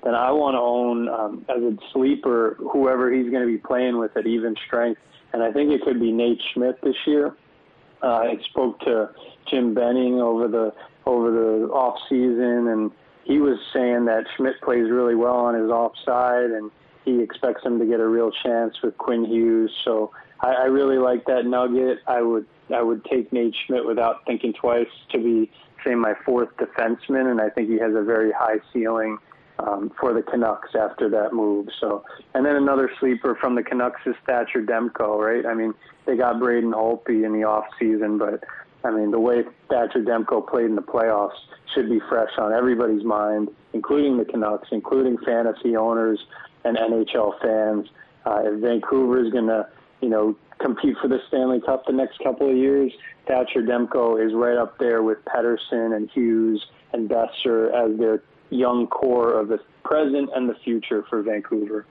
then 0.02 0.14
I 0.14 0.30
want 0.32 0.54
to 0.54 0.60
own 0.60 1.08
um, 1.08 1.46
as 1.48 1.62
a 1.62 1.76
sleeper 1.92 2.56
whoever 2.58 3.12
he's 3.12 3.30
going 3.30 3.42
to 3.42 3.52
be 3.52 3.58
playing 3.58 3.98
with 3.98 4.16
at 4.16 4.26
even 4.26 4.54
strength. 4.66 5.00
And 5.32 5.42
I 5.42 5.52
think 5.52 5.70
it 5.70 5.82
could 5.82 6.00
be 6.00 6.10
Nate 6.10 6.40
Schmidt 6.52 6.80
this 6.82 6.96
year. 7.06 7.36
Uh, 8.02 8.06
I 8.06 8.36
spoke 8.50 8.80
to 8.80 9.10
Jim 9.50 9.74
Benning 9.74 10.20
over 10.20 10.48
the 10.48 10.72
over 11.06 11.30
the 11.30 11.66
off 11.72 11.98
season, 12.08 12.68
and 12.68 12.90
he 13.24 13.38
was 13.38 13.58
saying 13.72 14.06
that 14.06 14.24
Schmidt 14.36 14.60
plays 14.62 14.90
really 14.90 15.14
well 15.14 15.36
on 15.36 15.54
his 15.54 15.70
offside, 15.70 16.50
and 16.50 16.70
he 17.04 17.22
expects 17.22 17.64
him 17.64 17.78
to 17.78 17.86
get 17.86 18.00
a 18.00 18.06
real 18.06 18.30
chance 18.42 18.74
with 18.82 18.96
Quinn 18.96 19.24
Hughes. 19.24 19.70
So 19.84 20.12
I, 20.42 20.52
I 20.52 20.64
really 20.64 20.98
like 20.98 21.24
that 21.26 21.46
nugget. 21.46 21.98
I 22.06 22.22
would 22.22 22.46
I 22.74 22.82
would 22.82 23.04
take 23.04 23.32
Nate 23.32 23.54
Schmidt 23.66 23.84
without 23.86 24.24
thinking 24.26 24.52
twice 24.52 24.88
to 25.10 25.18
be 25.18 25.50
say 25.84 25.94
my 25.94 26.14
fourth 26.24 26.48
defenseman, 26.56 27.30
and 27.30 27.40
I 27.40 27.50
think 27.50 27.68
he 27.68 27.78
has 27.78 27.94
a 27.94 28.02
very 28.02 28.32
high 28.32 28.58
ceiling 28.72 29.18
um, 29.58 29.90
for 29.98 30.12
the 30.12 30.22
Canucks 30.22 30.70
after 30.74 31.08
that 31.10 31.32
move. 31.32 31.68
So, 31.80 32.04
and 32.34 32.44
then 32.44 32.56
another 32.56 32.90
sleeper 33.00 33.36
from 33.40 33.54
the 33.54 33.62
Canucks 33.62 34.00
is 34.06 34.14
Thatcher 34.26 34.62
Demko, 34.62 35.18
right? 35.18 35.46
I 35.46 35.54
mean, 35.54 35.74
they 36.06 36.16
got 36.16 36.38
Braden 36.38 36.72
Holtby 36.72 37.24
in 37.24 37.32
the 37.32 37.44
off 37.44 37.66
season, 37.78 38.18
but 38.18 38.44
I 38.84 38.90
mean, 38.90 39.10
the 39.10 39.20
way 39.20 39.42
Thatcher 39.68 40.02
Demko 40.02 40.46
played 40.48 40.66
in 40.66 40.76
the 40.76 40.82
playoffs 40.82 41.38
should 41.74 41.88
be 41.88 42.00
fresh 42.08 42.30
on 42.38 42.52
everybody's 42.52 43.04
mind, 43.04 43.48
including 43.72 44.16
the 44.16 44.24
Canucks, 44.24 44.68
including 44.72 45.18
fantasy 45.18 45.76
owners 45.76 46.18
and 46.64 46.76
NHL 46.76 47.40
fans. 47.40 47.88
Uh, 48.24 48.42
if 48.44 48.60
Vancouver 48.60 49.24
is 49.24 49.32
going 49.32 49.46
to, 49.46 49.66
you 50.00 50.08
know, 50.08 50.36
compete 50.58 50.96
for 51.00 51.08
the 51.08 51.18
Stanley 51.28 51.60
Cup 51.60 51.84
the 51.86 51.92
next 51.92 52.18
couple 52.18 52.50
of 52.50 52.56
years, 52.56 52.92
Thatcher 53.26 53.62
Demko 53.62 54.24
is 54.24 54.32
right 54.34 54.56
up 54.56 54.78
there 54.78 55.02
with 55.02 55.18
Pettersson 55.24 55.96
and 55.96 56.10
Hughes 56.10 56.64
and 56.92 57.08
Boeser 57.08 57.72
as 57.72 57.98
their 57.98 58.22
young 58.50 58.86
core 58.86 59.32
of 59.38 59.48
the 59.48 59.58
present 59.84 60.30
and 60.34 60.48
the 60.48 60.54
future 60.64 61.04
for 61.08 61.22
Vancouver. 61.22 61.86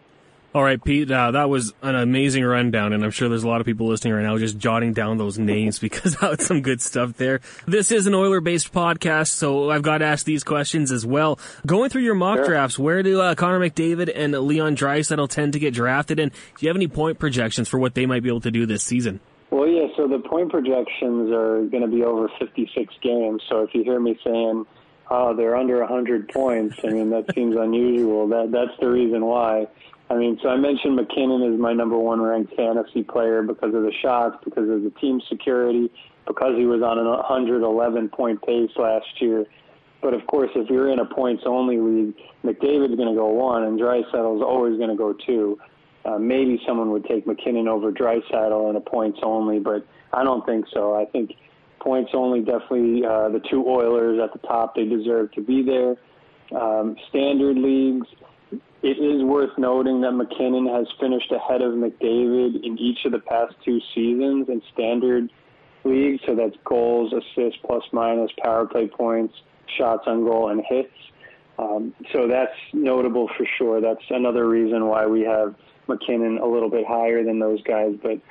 All 0.51 0.63
right, 0.63 0.83
Pete, 0.83 1.11
uh, 1.11 1.29
that 1.31 1.47
was 1.47 1.73
an 1.83 1.93
amazing 1.93 2.43
rundown, 2.43 2.91
and 2.91 3.03
I'm 3.03 3.11
sure 3.11 3.29
there's 3.29 3.43
a 3.43 3.47
lot 3.47 3.61
of 3.61 3.67
people 3.67 3.87
listening 3.87 4.15
right 4.15 4.23
now 4.23 4.35
just 4.39 4.57
jotting 4.57 4.93
down 4.93 5.19
those 5.19 5.37
names 5.37 5.77
because 5.79 6.15
that 6.15 6.37
was 6.37 6.47
some 6.47 6.61
good 6.61 6.81
stuff 6.81 7.13
there. 7.17 7.41
This 7.67 7.91
is 7.91 8.07
an 8.07 8.15
Oiler-based 8.15 8.73
podcast, 8.73 9.27
so 9.27 9.69
I've 9.69 9.83
got 9.83 9.99
to 9.99 10.05
ask 10.05 10.25
these 10.25 10.43
questions 10.43 10.91
as 10.91 11.05
well. 11.05 11.37
Going 11.67 11.91
through 11.91 12.01
your 12.01 12.15
mock 12.15 12.37
sure. 12.37 12.45
drafts, 12.47 12.79
where 12.79 13.03
do 13.03 13.21
uh, 13.21 13.35
Connor 13.35 13.59
McDavid 13.59 14.11
and 14.13 14.33
Leon 14.33 14.75
Draisaitl 14.75 15.29
tend 15.29 15.53
to 15.53 15.59
get 15.59 15.75
drafted, 15.75 16.19
and 16.19 16.31
do 16.31 16.65
you 16.65 16.69
have 16.69 16.75
any 16.75 16.87
point 16.87 17.19
projections 17.19 17.69
for 17.69 17.77
what 17.77 17.93
they 17.93 18.07
might 18.07 18.23
be 18.23 18.29
able 18.29 18.41
to 18.41 18.51
do 18.51 18.65
this 18.65 18.81
season? 18.81 19.19
Well, 19.51 19.67
yeah, 19.67 19.85
so 19.95 20.07
the 20.07 20.17
point 20.17 20.49
projections 20.49 21.31
are 21.31 21.61
going 21.65 21.83
to 21.83 21.87
be 21.87 22.03
over 22.03 22.27
56 22.39 22.93
games, 23.03 23.43
so 23.47 23.61
if 23.61 23.75
you 23.75 23.83
hear 23.83 23.99
me 23.99 24.19
saying– 24.23 24.65
oh, 25.09 25.35
they're 25.35 25.55
under 25.55 25.79
100 25.79 26.29
points. 26.29 26.75
I 26.83 26.89
mean, 26.89 27.09
that 27.11 27.25
seems 27.33 27.55
unusual. 27.59 28.27
That 28.27 28.51
that's 28.51 28.79
the 28.79 28.89
reason 28.89 29.25
why. 29.25 29.67
I 30.09 30.15
mean, 30.15 30.39
so 30.41 30.49
I 30.49 30.57
mentioned 30.57 30.95
MacKinnon 30.95 31.53
is 31.53 31.59
my 31.59 31.71
number 31.73 31.97
one 31.97 32.19
ranked 32.19 32.55
fantasy 32.55 33.03
player 33.03 33.43
because 33.43 33.75
of 33.75 33.83
the 33.83 33.93
shots, 34.01 34.37
because 34.43 34.67
of 34.69 34.83
the 34.83 34.91
team 34.99 35.21
security, 35.29 35.91
because 36.25 36.55
he 36.57 36.65
was 36.65 36.81
on 36.81 36.97
a 36.97 37.03
111 37.03 38.09
point 38.09 38.41
pace 38.41 38.71
last 38.75 39.05
year. 39.19 39.45
But 40.01 40.13
of 40.13 40.25
course, 40.27 40.49
if 40.55 40.69
you're 40.69 40.91
in 40.91 40.99
a 40.99 41.05
points 41.05 41.43
only 41.45 41.77
league, 41.77 42.15
McDavid's 42.43 42.95
going 42.95 43.09
to 43.09 43.15
go 43.15 43.27
one, 43.27 43.63
and 43.63 43.79
Draisaitl 43.79 44.37
is 44.37 44.41
always 44.41 44.77
going 44.77 44.89
to 44.89 44.95
go 44.95 45.13
two. 45.13 45.59
Uh, 46.05 46.17
maybe 46.17 46.59
someone 46.65 46.91
would 46.91 47.05
take 47.05 47.27
MacKinnon 47.27 47.67
over 47.67 47.91
Draisaitl 47.91 48.69
in 48.69 48.75
a 48.77 48.81
points 48.81 49.19
only, 49.21 49.59
but 49.59 49.85
I 50.13 50.23
don't 50.23 50.45
think 50.45 50.65
so. 50.73 50.95
I 50.95 51.05
think 51.05 51.33
points 51.79 52.11
only. 52.13 52.39
Definitely 52.39 53.05
uh, 53.05 53.29
the 53.29 53.41
two 53.49 53.67
Oilers 53.67 54.19
at 54.23 54.31
the 54.33 54.47
top. 54.47 54.75
They 54.75 54.85
deserve 54.85 55.31
to 55.33 55.41
be 55.41 55.61
there. 55.61 55.97
Um, 56.59 56.95
standard 57.09 57.57
leagues, 57.57 58.07
it 58.81 58.97
is 58.97 59.23
worth 59.23 59.57
noting 59.57 60.01
that 60.01 60.11
MacKinnon 60.13 60.67
has 60.67 60.87
finished 60.99 61.31
ahead 61.31 61.61
of 61.61 61.73
McDavid 61.73 62.63
in 62.63 62.77
each 62.79 62.99
of 63.05 63.11
the 63.11 63.19
past 63.19 63.53
two 63.65 63.79
seasons 63.93 64.47
in 64.47 64.61
standard 64.73 65.29
leagues. 65.83 66.21
So 66.25 66.35
that's 66.35 66.55
goals, 66.63 67.13
assists, 67.13 67.59
plus 67.65 67.83
minus, 67.91 68.31
power 68.41 68.65
play 68.65 68.87
points, 68.87 69.33
shots 69.77 70.03
on 70.07 70.23
goal, 70.23 70.49
and 70.49 70.63
hits. 70.67 70.93
Um, 71.57 71.93
so 72.13 72.27
that's 72.27 72.55
notable 72.71 73.29
for 73.37 73.45
sure. 73.57 73.81
That's 73.81 74.03
another 74.09 74.47
reason 74.47 74.87
why 74.87 75.05
we 75.05 75.21
have 75.21 75.55
MacKinnon 75.87 76.37
a 76.37 76.47
little 76.47 76.69
bit 76.69 76.85
higher 76.87 77.21
than 77.23 77.39
those 77.39 77.61
guys. 77.63 77.95
But 78.01 78.21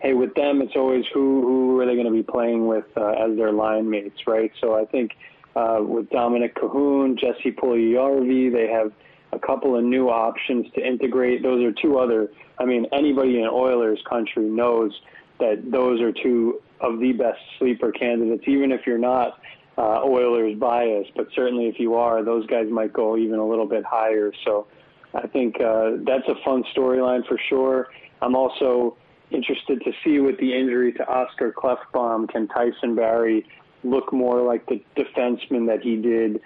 hey, 0.00 0.14
with 0.14 0.34
them, 0.34 0.62
it's 0.62 0.74
always 0.74 1.04
who 1.12 1.42
who 1.42 1.80
are 1.80 1.86
they 1.86 1.94
going 1.94 2.06
to 2.06 2.12
be 2.12 2.22
playing 2.22 2.66
with 2.66 2.86
uh, 2.96 3.10
as 3.10 3.36
their 3.36 3.52
line 3.52 3.90
mates, 3.90 4.26
right? 4.26 4.50
So 4.58 4.74
I 4.74 4.86
think 4.86 5.12
uh, 5.54 5.80
with 5.80 6.08
Dominik 6.08 6.54
Kahun, 6.54 7.18
Jesse 7.18 7.52
Puljujarvi, 7.52 8.50
they 8.50 8.68
have 8.68 8.92
a 9.32 9.38
couple 9.38 9.76
of 9.76 9.84
new 9.84 10.08
options 10.08 10.66
to 10.74 10.86
integrate. 10.86 11.42
Those 11.42 11.64
are 11.64 11.72
two 11.72 11.98
other. 11.98 12.28
I 12.58 12.64
mean, 12.64 12.86
anybody 12.92 13.40
in 13.40 13.46
Oilers 13.46 14.00
country 14.08 14.44
knows 14.44 14.92
that 15.38 15.70
those 15.70 16.00
are 16.00 16.12
two 16.12 16.60
of 16.80 16.98
the 17.00 17.12
best 17.12 17.38
sleeper 17.58 17.92
candidates, 17.92 18.44
even 18.46 18.72
if 18.72 18.86
you're 18.86 18.98
not 18.98 19.40
uh, 19.76 20.02
Oilers 20.04 20.58
biased. 20.58 21.10
But 21.14 21.28
certainly, 21.34 21.66
if 21.66 21.78
you 21.78 21.94
are, 21.94 22.24
those 22.24 22.46
guys 22.46 22.66
might 22.70 22.92
go 22.92 23.16
even 23.16 23.38
a 23.38 23.46
little 23.46 23.66
bit 23.66 23.84
higher. 23.84 24.32
So 24.44 24.66
I 25.14 25.26
think 25.26 25.60
uh, 25.60 25.92
that's 26.04 26.26
a 26.28 26.34
fun 26.44 26.64
storyline 26.76 27.26
for 27.26 27.38
sure. 27.48 27.88
I'm 28.20 28.34
also 28.34 28.96
interested 29.30 29.80
to 29.84 29.92
see 30.04 30.18
with 30.20 30.38
the 30.38 30.52
injury 30.52 30.92
to 30.94 31.06
Oscar 31.06 31.52
Klefbom, 31.52 32.28
can 32.28 32.48
Tyson 32.48 32.94
Barrie 32.94 33.46
look 33.84 34.12
more 34.12 34.42
like 34.42 34.66
the 34.66 34.82
defenseman 34.96 35.66
that 35.66 35.80
he 35.82 35.96
did, 35.96 36.40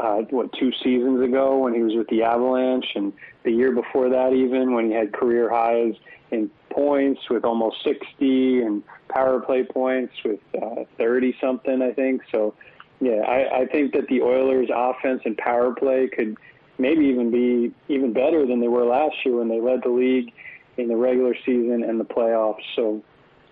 uh, 0.00 0.22
what, 0.30 0.52
two 0.54 0.72
seasons 0.82 1.22
ago 1.22 1.58
when 1.58 1.74
he 1.74 1.82
was 1.82 1.94
with 1.94 2.08
the 2.08 2.22
Avalanche, 2.22 2.86
and 2.94 3.12
the 3.44 3.50
year 3.50 3.72
before 3.72 4.08
that, 4.10 4.32
even 4.32 4.74
when 4.74 4.86
he 4.86 4.92
had 4.92 5.12
career 5.12 5.50
highs 5.50 5.94
in 6.30 6.50
points 6.70 7.20
with 7.30 7.44
almost 7.44 7.76
60 7.84 8.62
and 8.62 8.82
power 9.08 9.40
play 9.40 9.64
points 9.64 10.12
with 10.24 10.40
uh, 10.60 10.84
30 10.98 11.36
something, 11.40 11.82
I 11.82 11.92
think. 11.92 12.22
So, 12.30 12.54
yeah, 13.00 13.20
I, 13.28 13.62
I 13.62 13.66
think 13.66 13.92
that 13.92 14.08
the 14.08 14.22
Oilers' 14.22 14.70
offense 14.74 15.22
and 15.24 15.36
power 15.36 15.74
play 15.74 16.08
could 16.08 16.36
maybe 16.78 17.04
even 17.06 17.30
be 17.30 17.72
even 17.88 18.12
better 18.12 18.46
than 18.46 18.60
they 18.60 18.68
were 18.68 18.84
last 18.84 19.16
year 19.24 19.36
when 19.36 19.48
they 19.48 19.60
led 19.60 19.82
the 19.82 19.90
league 19.90 20.32
in 20.78 20.88
the 20.88 20.96
regular 20.96 21.34
season 21.44 21.84
and 21.84 22.00
the 22.00 22.04
playoffs. 22.04 22.62
So, 22.76 23.02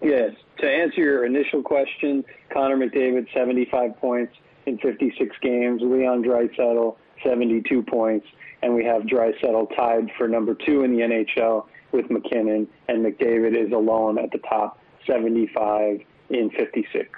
yes, 0.03 0.31
to 0.59 0.71
answer 0.71 1.01
your 1.01 1.27
initial 1.27 1.63
question, 1.63 2.25
Connor 2.51 2.77
McDavid, 2.77 3.27
75 3.35 3.97
points 4.01 4.35
in 4.67 4.79
56 4.79 5.37
games, 5.43 5.83
Leon 5.83 6.23
Draisaitl, 6.23 6.97
72 7.23 7.83
points, 7.83 8.27
and 8.63 8.75
we 8.75 8.85
have 8.85 9.03
Draisaitl 9.03 9.75
tied 9.77 10.11
for 10.17 10.29
number 10.29 10.55
two 10.55 10.85
in 10.85 10.93
the 10.93 11.03
NHL 11.03 11.67
with 11.93 12.11
MacKinnon, 12.11 12.69
and 12.89 13.05
McDavid 13.05 13.57
is 13.57 13.73
alone 13.73 14.19
at 14.19 14.31
the 14.31 14.39
top, 14.39 14.79
75 15.07 16.01
in 16.31 16.51
56. 16.51 17.09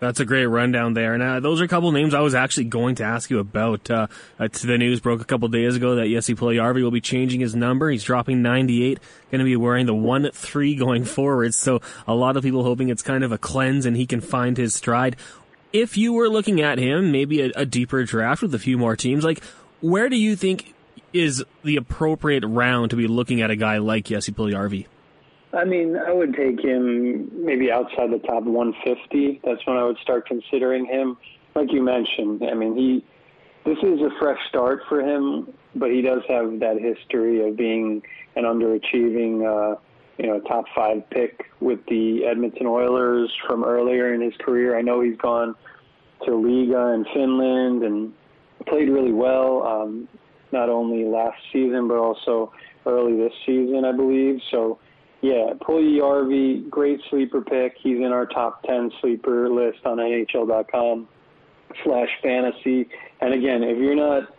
That's 0.00 0.20
a 0.20 0.24
great 0.24 0.44
rundown 0.46 0.92
there. 0.92 1.14
And 1.14 1.22
uh, 1.22 1.40
those 1.40 1.60
are 1.60 1.64
a 1.64 1.68
couple 1.68 1.90
names 1.92 2.12
I 2.12 2.20
was 2.20 2.34
actually 2.34 2.64
going 2.64 2.96
to 2.96 3.04
ask 3.04 3.30
you 3.30 3.38
about. 3.38 3.90
Uh, 3.90 4.08
uh, 4.38 4.48
the 4.48 4.76
news 4.76 5.00
broke 5.00 5.22
a 5.22 5.24
couple 5.24 5.48
days 5.48 5.76
ago 5.76 5.94
that 5.94 6.08
Jesse 6.08 6.34
Puljujarvi 6.34 6.82
will 6.82 6.90
be 6.90 7.00
changing 7.00 7.40
his 7.40 7.54
number. 7.54 7.88
He's 7.88 8.04
dropping 8.04 8.42
98, 8.42 8.98
going 9.30 9.38
to 9.38 9.44
be 9.44 9.56
wearing 9.56 9.86
the 9.86 9.94
1-3 9.94 10.78
going 10.78 11.04
forward. 11.04 11.54
So 11.54 11.80
a 12.06 12.14
lot 12.14 12.36
of 12.36 12.42
people 12.42 12.64
hoping 12.64 12.90
it's 12.90 13.02
kind 13.02 13.24
of 13.24 13.32
a 13.32 13.38
cleanse 13.38 13.86
and 13.86 13.96
he 13.96 14.04
can 14.04 14.20
find 14.20 14.58
his 14.58 14.74
stride. 14.74 15.16
If 15.74 15.98
you 15.98 16.12
were 16.12 16.28
looking 16.28 16.62
at 16.62 16.78
him, 16.78 17.10
maybe 17.10 17.42
a, 17.42 17.50
a 17.56 17.66
deeper 17.66 18.04
draft 18.04 18.42
with 18.42 18.54
a 18.54 18.60
few 18.60 18.78
more 18.78 18.94
teams, 18.94 19.24
like 19.24 19.42
where 19.80 20.08
do 20.08 20.16
you 20.16 20.36
think 20.36 20.72
is 21.12 21.44
the 21.64 21.76
appropriate 21.76 22.44
round 22.46 22.90
to 22.90 22.96
be 22.96 23.08
looking 23.08 23.42
at 23.42 23.50
a 23.50 23.56
guy 23.56 23.78
like 23.78 24.04
Jesse 24.04 24.32
Puljujarvi? 24.32 24.86
I 25.52 25.64
mean, 25.64 25.96
I 25.96 26.12
would 26.12 26.34
take 26.34 26.60
him 26.64 27.44
maybe 27.44 27.72
outside 27.72 28.10
the 28.12 28.18
top 28.18 28.44
150. 28.44 29.40
That's 29.44 29.64
when 29.66 29.76
I 29.76 29.84
would 29.84 29.98
start 29.98 30.26
considering 30.26 30.86
him. 30.86 31.16
Like 31.56 31.72
you 31.72 31.82
mentioned, 31.82 32.42
I 32.48 32.54
mean, 32.54 32.76
he 32.76 33.04
this 33.64 33.78
is 33.78 34.00
a 34.00 34.10
fresh 34.20 34.38
start 34.48 34.82
for 34.88 35.00
him, 35.00 35.52
but 35.74 35.90
he 35.90 36.02
does 36.02 36.22
have 36.28 36.60
that 36.60 36.76
history 36.78 37.48
of 37.48 37.56
being 37.56 38.02
an 38.36 38.44
underachieving, 38.44 39.42
uh, 39.42 39.80
you 40.18 40.26
know, 40.26 40.40
top 40.40 40.64
five 40.74 41.08
pick 41.10 41.46
with 41.60 41.80
the 41.88 42.24
Edmonton 42.24 42.66
Oilers 42.66 43.32
from 43.46 43.64
earlier 43.64 44.14
in 44.14 44.20
his 44.20 44.34
career. 44.40 44.78
I 44.78 44.82
know 44.82 45.00
he's 45.00 45.16
gone 45.18 45.54
to 46.24 46.30
Liiga 46.30 46.94
in 46.94 47.04
Finland 47.12 47.82
and 47.82 48.12
played 48.66 48.88
really 48.88 49.12
well, 49.12 49.62
um, 49.62 50.08
not 50.52 50.68
only 50.68 51.04
last 51.04 51.36
season 51.52 51.88
but 51.88 51.96
also 51.96 52.52
early 52.86 53.16
this 53.16 53.32
season, 53.44 53.84
I 53.84 53.92
believe. 53.92 54.40
So 54.50 54.78
yeah, 55.20 55.54
Puljujarvi, 55.60 56.68
great 56.68 57.00
sleeper 57.10 57.40
pick. 57.40 57.76
He's 57.82 57.96
in 57.96 58.12
our 58.12 58.26
top 58.26 58.62
10 58.64 58.90
sleeper 59.00 59.48
list 59.48 59.78
on 59.84 59.96
NHL.com 59.96 61.08
slash 61.82 62.08
fantasy. 62.22 62.88
And 63.20 63.32
again, 63.32 63.62
if 63.62 63.78
you're 63.78 63.96
not 63.96 64.34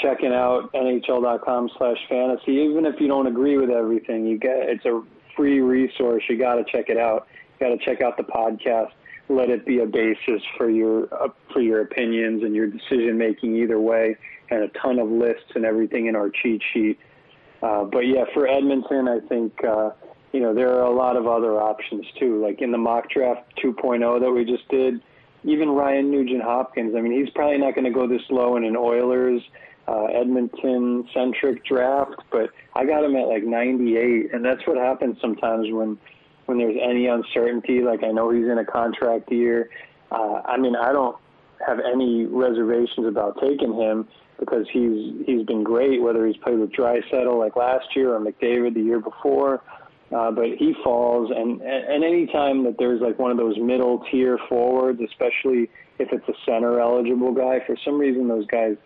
checking 0.00 0.32
out 0.32 0.72
NHL.com 0.72 1.70
slash 1.76 1.96
fantasy, 2.08 2.52
even 2.52 2.86
if 2.86 3.00
you 3.00 3.08
don't 3.08 3.26
agree 3.26 3.58
with 3.58 3.70
everything, 3.70 4.26
you 4.26 4.38
get 4.38 4.56
it's 4.58 4.84
a 4.84 5.02
free 5.38 5.60
resource. 5.60 6.22
You 6.28 6.36
got 6.36 6.56
to 6.56 6.64
check 6.70 6.90
it 6.90 6.98
out. 6.98 7.28
You 7.58 7.68
got 7.68 7.78
to 7.78 7.84
check 7.84 8.02
out 8.02 8.18
the 8.18 8.24
podcast. 8.24 8.90
Let 9.30 9.48
it 9.48 9.64
be 9.64 9.80
a 9.80 9.86
basis 9.86 10.42
for 10.58 10.68
your 10.68 11.08
uh, 11.14 11.28
for 11.52 11.60
your 11.60 11.82
opinions 11.82 12.42
and 12.42 12.54
your 12.54 12.66
decision 12.66 13.16
making 13.16 13.56
either 13.56 13.80
way, 13.80 14.16
and 14.50 14.64
a 14.64 14.68
ton 14.68 14.98
of 14.98 15.08
lists 15.08 15.52
and 15.54 15.64
everything 15.64 16.08
in 16.08 16.16
our 16.16 16.30
cheat 16.42 16.62
sheet. 16.72 16.98
Uh, 17.62 17.84
but 17.84 18.00
yeah, 18.00 18.24
for 18.34 18.46
Edmonton, 18.46 19.08
I 19.08 19.20
think. 19.28 19.52
Uh, 19.64 19.90
you 20.32 20.40
know, 20.40 20.54
there 20.54 20.74
are 20.74 20.82
a 20.82 20.94
lot 20.94 21.16
of 21.16 21.26
other 21.26 21.60
options 21.60 22.04
too. 22.18 22.42
Like 22.42 22.60
in 22.60 22.70
the 22.70 22.78
mock 22.78 23.08
draft 23.10 23.50
2.0 23.64 24.20
that 24.20 24.30
we 24.30 24.44
just 24.44 24.68
did, 24.68 25.00
even 25.44 25.70
Ryan 25.70 26.10
Nugent 26.10 26.42
Hopkins. 26.42 26.94
I 26.96 27.00
mean, 27.00 27.18
he's 27.18 27.30
probably 27.30 27.58
not 27.58 27.74
going 27.74 27.86
to 27.86 27.90
go 27.90 28.06
this 28.06 28.22
low 28.30 28.56
in 28.56 28.64
an 28.64 28.76
Oilers, 28.76 29.40
uh, 29.88 30.04
Edmonton 30.06 31.08
centric 31.14 31.64
draft, 31.64 32.16
but 32.30 32.50
I 32.74 32.84
got 32.84 33.04
him 33.04 33.16
at 33.16 33.26
like 33.26 33.42
98, 33.42 34.34
and 34.34 34.44
that's 34.44 34.60
what 34.66 34.76
happens 34.76 35.16
sometimes 35.20 35.66
when 35.70 35.98
when 36.46 36.58
there's 36.58 36.76
any 36.82 37.06
uncertainty. 37.06 37.80
Like 37.80 38.04
I 38.04 38.10
know 38.10 38.30
he's 38.30 38.44
in 38.44 38.58
a 38.58 38.64
contract 38.64 39.32
year. 39.32 39.70
Uh, 40.12 40.42
I 40.44 40.58
mean, 40.58 40.76
I 40.76 40.92
don't 40.92 41.16
have 41.66 41.78
any 41.80 42.26
reservations 42.26 43.06
about 43.06 43.38
taking 43.40 43.74
him 43.74 44.06
because 44.38 44.66
he's 44.72 45.26
he's 45.26 45.46
been 45.46 45.64
great. 45.64 46.02
Whether 46.02 46.26
he's 46.26 46.36
played 46.36 46.58
with 46.58 46.72
Draisaitl 46.72 47.38
like 47.38 47.56
last 47.56 47.86
year 47.96 48.14
or 48.14 48.20
McDavid 48.20 48.74
the 48.74 48.82
year 48.82 49.00
before. 49.00 49.62
Uh, 50.14 50.30
but 50.30 50.46
he 50.58 50.74
falls, 50.84 51.30
and 51.34 51.60
and 51.62 52.04
any 52.04 52.26
time 52.26 52.64
that 52.64 52.76
there's 52.78 53.00
like 53.00 53.18
one 53.18 53.30
of 53.30 53.36
those 53.36 53.58
middle 53.58 54.04
tier 54.10 54.38
forwards, 54.48 55.00
especially 55.02 55.70
if 55.98 56.08
it's 56.12 56.28
a 56.28 56.32
center 56.46 56.80
eligible 56.80 57.32
guy, 57.32 57.58
for 57.66 57.76
some 57.84 57.98
reason 57.98 58.26
those 58.28 58.46
guys 58.46 58.76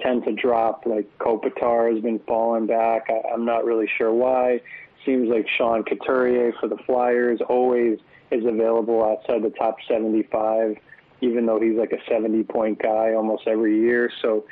tend 0.00 0.24
to 0.24 0.32
drop. 0.32 0.84
Like 0.86 1.06
Kopitar 1.18 1.92
has 1.92 2.02
been 2.02 2.20
falling 2.26 2.66
back. 2.66 3.08
I, 3.08 3.32
I'm 3.32 3.44
not 3.44 3.64
really 3.64 3.88
sure 3.98 4.12
why. 4.12 4.60
Seems 5.04 5.28
like 5.28 5.46
Sean 5.58 5.82
Couturier 5.82 6.52
for 6.60 6.68
the 6.68 6.78
Flyers 6.86 7.40
always 7.48 7.98
is 8.30 8.44
available 8.46 9.04
outside 9.04 9.42
the 9.42 9.50
top 9.50 9.76
75, 9.88 10.76
even 11.20 11.44
though 11.44 11.60
he's 11.60 11.76
like 11.76 11.92
a 11.92 11.98
70 12.08 12.44
point 12.44 12.80
guy 12.82 13.14
almost 13.14 13.46
every 13.46 13.78
year. 13.80 14.10
So 14.22 14.44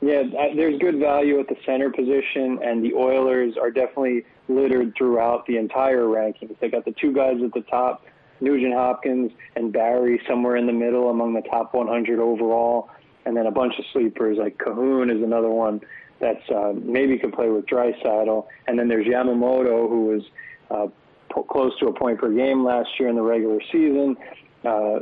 yeah, 0.00 0.22
there's 0.54 0.78
good 0.78 0.98
value 0.98 1.40
at 1.40 1.48
the 1.48 1.56
center 1.66 1.90
position, 1.90 2.60
and 2.62 2.84
the 2.84 2.94
Oilers 2.94 3.54
are 3.60 3.70
definitely 3.70 4.24
littered 4.48 4.94
throughout 4.96 5.44
the 5.46 5.56
entire 5.56 6.04
rankings. 6.04 6.58
They 6.60 6.68
got 6.68 6.84
the 6.84 6.94
two 7.00 7.12
guys 7.12 7.36
at 7.44 7.52
the 7.52 7.62
top, 7.62 8.04
Nugent 8.40 8.74
Hopkins 8.74 9.32
and 9.56 9.72
Barrie, 9.72 10.20
somewhere 10.28 10.56
in 10.56 10.66
the 10.66 10.72
middle 10.72 11.10
among 11.10 11.34
the 11.34 11.42
top 11.42 11.74
100 11.74 12.20
overall, 12.20 12.88
and 13.28 13.36
then 13.36 13.46
a 13.46 13.50
bunch 13.50 13.74
of 13.78 13.84
sleepers 13.92 14.38
like 14.38 14.56
Kahun 14.56 15.14
is 15.14 15.22
another 15.22 15.50
one 15.50 15.82
that's 16.18 16.48
uh, 16.48 16.72
maybe 16.74 17.18
could 17.18 17.34
play 17.34 17.50
with 17.50 17.66
Draisaitl, 17.66 18.46
and 18.66 18.78
then 18.78 18.88
there's 18.88 19.06
Yamamoto 19.06 19.86
who 19.86 20.06
was 20.06 20.22
uh, 20.70 20.86
p- 21.34 21.42
close 21.50 21.78
to 21.80 21.88
a 21.88 21.92
point 21.92 22.18
per 22.18 22.32
game 22.32 22.64
last 22.64 22.88
year 22.98 23.10
in 23.10 23.16
the 23.16 23.22
regular 23.22 23.60
season. 23.70 24.16
Uh, 24.64 25.00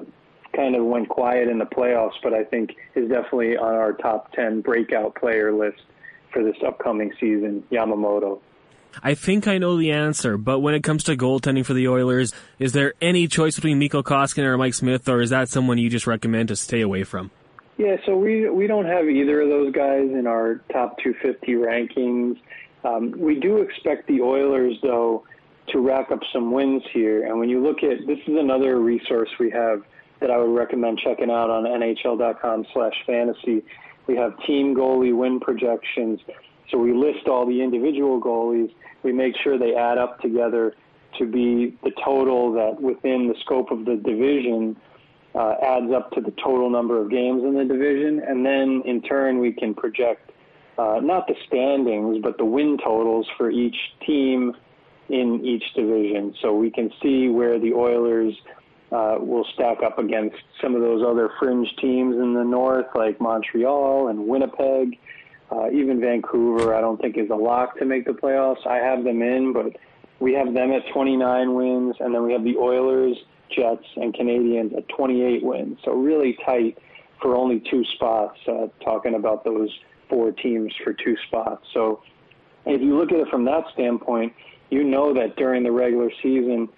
kind 0.54 0.74
of 0.74 0.84
went 0.84 1.08
quiet 1.08 1.48
in 1.48 1.58
the 1.58 1.66
playoffs, 1.66 2.14
but 2.22 2.34
I 2.34 2.42
think 2.42 2.70
is 2.96 3.08
definitely 3.08 3.56
on 3.56 3.74
our 3.74 3.92
top 3.92 4.32
10 4.32 4.62
breakout 4.62 5.14
player 5.14 5.52
list 5.52 5.82
for 6.32 6.42
this 6.42 6.56
upcoming 6.66 7.12
season, 7.20 7.62
Yamamoto. 7.70 8.40
I 9.04 9.14
think 9.14 9.46
I 9.46 9.58
know 9.58 9.76
the 9.76 9.92
answer, 9.92 10.36
but 10.36 10.60
when 10.60 10.74
it 10.74 10.82
comes 10.82 11.04
to 11.04 11.16
goaltending 11.16 11.64
for 11.64 11.74
the 11.74 11.86
Oilers, 11.86 12.32
is 12.58 12.72
there 12.72 12.94
any 13.00 13.28
choice 13.28 13.54
between 13.54 13.78
Mikko 13.78 14.02
Koskinen 14.02 14.46
or 14.46 14.58
Mike 14.58 14.74
Smith, 14.74 15.08
or 15.08 15.20
is 15.20 15.30
that 15.30 15.48
someone 15.48 15.78
you 15.78 15.90
just 15.90 16.08
recommend 16.08 16.48
to 16.48 16.56
stay 16.56 16.80
away 16.80 17.04
from? 17.04 17.30
Yeah, 17.78 17.96
so 18.06 18.16
we 18.16 18.48
we 18.48 18.66
don't 18.66 18.86
have 18.86 19.06
either 19.06 19.42
of 19.42 19.50
those 19.50 19.70
guys 19.72 20.08
in 20.10 20.26
our 20.26 20.62
top 20.72 20.96
250 20.98 21.52
rankings. 21.54 22.36
Um, 22.84 23.12
we 23.18 23.38
do 23.38 23.58
expect 23.58 24.06
the 24.06 24.22
Oilers, 24.22 24.78
though, 24.82 25.24
to 25.68 25.80
rack 25.80 26.10
up 26.10 26.20
some 26.32 26.52
wins 26.52 26.82
here. 26.92 27.26
And 27.26 27.38
when 27.38 27.50
you 27.50 27.62
look 27.62 27.82
at 27.82 28.06
this, 28.06 28.18
is 28.26 28.36
another 28.38 28.80
resource 28.80 29.28
we 29.38 29.50
have 29.50 29.82
that 30.20 30.30
I 30.30 30.38
would 30.38 30.56
recommend 30.56 31.00
checking 31.04 31.30
out 31.30 31.50
on 31.50 31.64
NHL.com/fantasy. 31.64 33.62
We 34.06 34.16
have 34.16 34.32
team 34.46 34.74
goalie 34.74 35.14
win 35.14 35.38
projections. 35.40 36.20
So 36.70 36.78
we 36.78 36.94
list 36.94 37.28
all 37.28 37.44
the 37.44 37.60
individual 37.60 38.18
goalies. 38.20 38.72
We 39.02 39.12
make 39.12 39.36
sure 39.44 39.58
they 39.58 39.74
add 39.74 39.98
up 39.98 40.20
together 40.20 40.74
to 41.18 41.26
be 41.26 41.76
the 41.84 41.90
total 42.02 42.52
that 42.52 42.80
within 42.80 43.28
the 43.28 43.34
scope 43.40 43.70
of 43.70 43.84
the 43.84 43.96
division 43.96 44.76
uh, 45.36 45.54
adds 45.62 45.92
up 45.92 46.10
to 46.12 46.20
the 46.20 46.32
total 46.42 46.70
number 46.70 47.00
of 47.00 47.10
games 47.10 47.44
in 47.44 47.54
the 47.54 47.64
division. 47.64 48.22
And 48.26 48.44
then 48.44 48.82
in 48.86 49.02
turn, 49.02 49.38
we 49.38 49.52
can 49.52 49.74
project 49.74 50.30
uh, 50.78 51.00
not 51.02 51.26
the 51.26 51.34
standings, 51.46 52.18
but 52.22 52.38
the 52.38 52.44
win 52.44 52.78
totals 52.82 53.26
for 53.36 53.50
each 53.50 53.76
team 54.06 54.54
in 55.08 55.44
each 55.44 55.64
division. 55.74 56.34
So 56.40 56.54
we 56.54 56.70
can 56.70 56.90
see 57.02 57.28
where 57.28 57.58
the 57.58 57.72
Oilers 57.72 58.34
uh, 58.92 59.16
will 59.18 59.46
stack 59.54 59.82
up 59.82 59.98
against 59.98 60.36
some 60.60 60.74
of 60.74 60.80
those 60.80 61.02
other 61.06 61.30
fringe 61.38 61.68
teams 61.80 62.16
in 62.16 62.34
the 62.34 62.44
north, 62.44 62.86
like 62.94 63.20
Montreal 63.20 64.08
and 64.08 64.26
Winnipeg. 64.26 64.98
Uh, 65.50 65.70
even 65.70 66.00
Vancouver, 66.00 66.74
I 66.74 66.80
don't 66.80 67.00
think 67.00 67.16
is 67.16 67.30
a 67.30 67.36
lock 67.36 67.78
to 67.78 67.84
make 67.84 68.04
the 68.04 68.12
playoffs. 68.12 68.66
I 68.66 68.76
have 68.76 69.04
them 69.04 69.22
in, 69.22 69.52
but 69.52 69.76
we 70.18 70.32
have 70.32 70.52
them 70.52 70.72
at 70.72 70.82
29 70.92 71.54
wins, 71.54 71.96
and 72.00 72.14
then 72.14 72.24
we 72.24 72.32
have 72.32 72.42
the 72.42 72.56
Oilers, 72.56 73.16
Jets, 73.50 73.84
and 73.96 74.14
Canadiens 74.14 74.76
at 74.76 74.88
28 74.88 75.42
wins. 75.42 75.78
So 75.84 75.92
really 75.92 76.36
tight 76.44 76.78
for 77.20 77.36
only 77.36 77.62
two 77.70 77.84
spots. 77.94 78.38
Uh, 78.46 78.66
talking 78.84 79.14
about 79.14 79.44
those 79.44 79.70
four 80.08 80.32
teams 80.32 80.72
for 80.84 80.92
two 80.92 81.16
spots. 81.26 81.64
So 81.72 82.02
if 82.64 82.80
you 82.80 82.98
look 82.98 83.12
at 83.12 83.18
it 83.18 83.28
from 83.28 83.44
that 83.46 83.64
standpoint, 83.72 84.32
you 84.70 84.84
know 84.84 85.14
that 85.14 85.36
during 85.36 85.62
the 85.62 85.70
regular 85.70 86.10
season, 86.22 86.68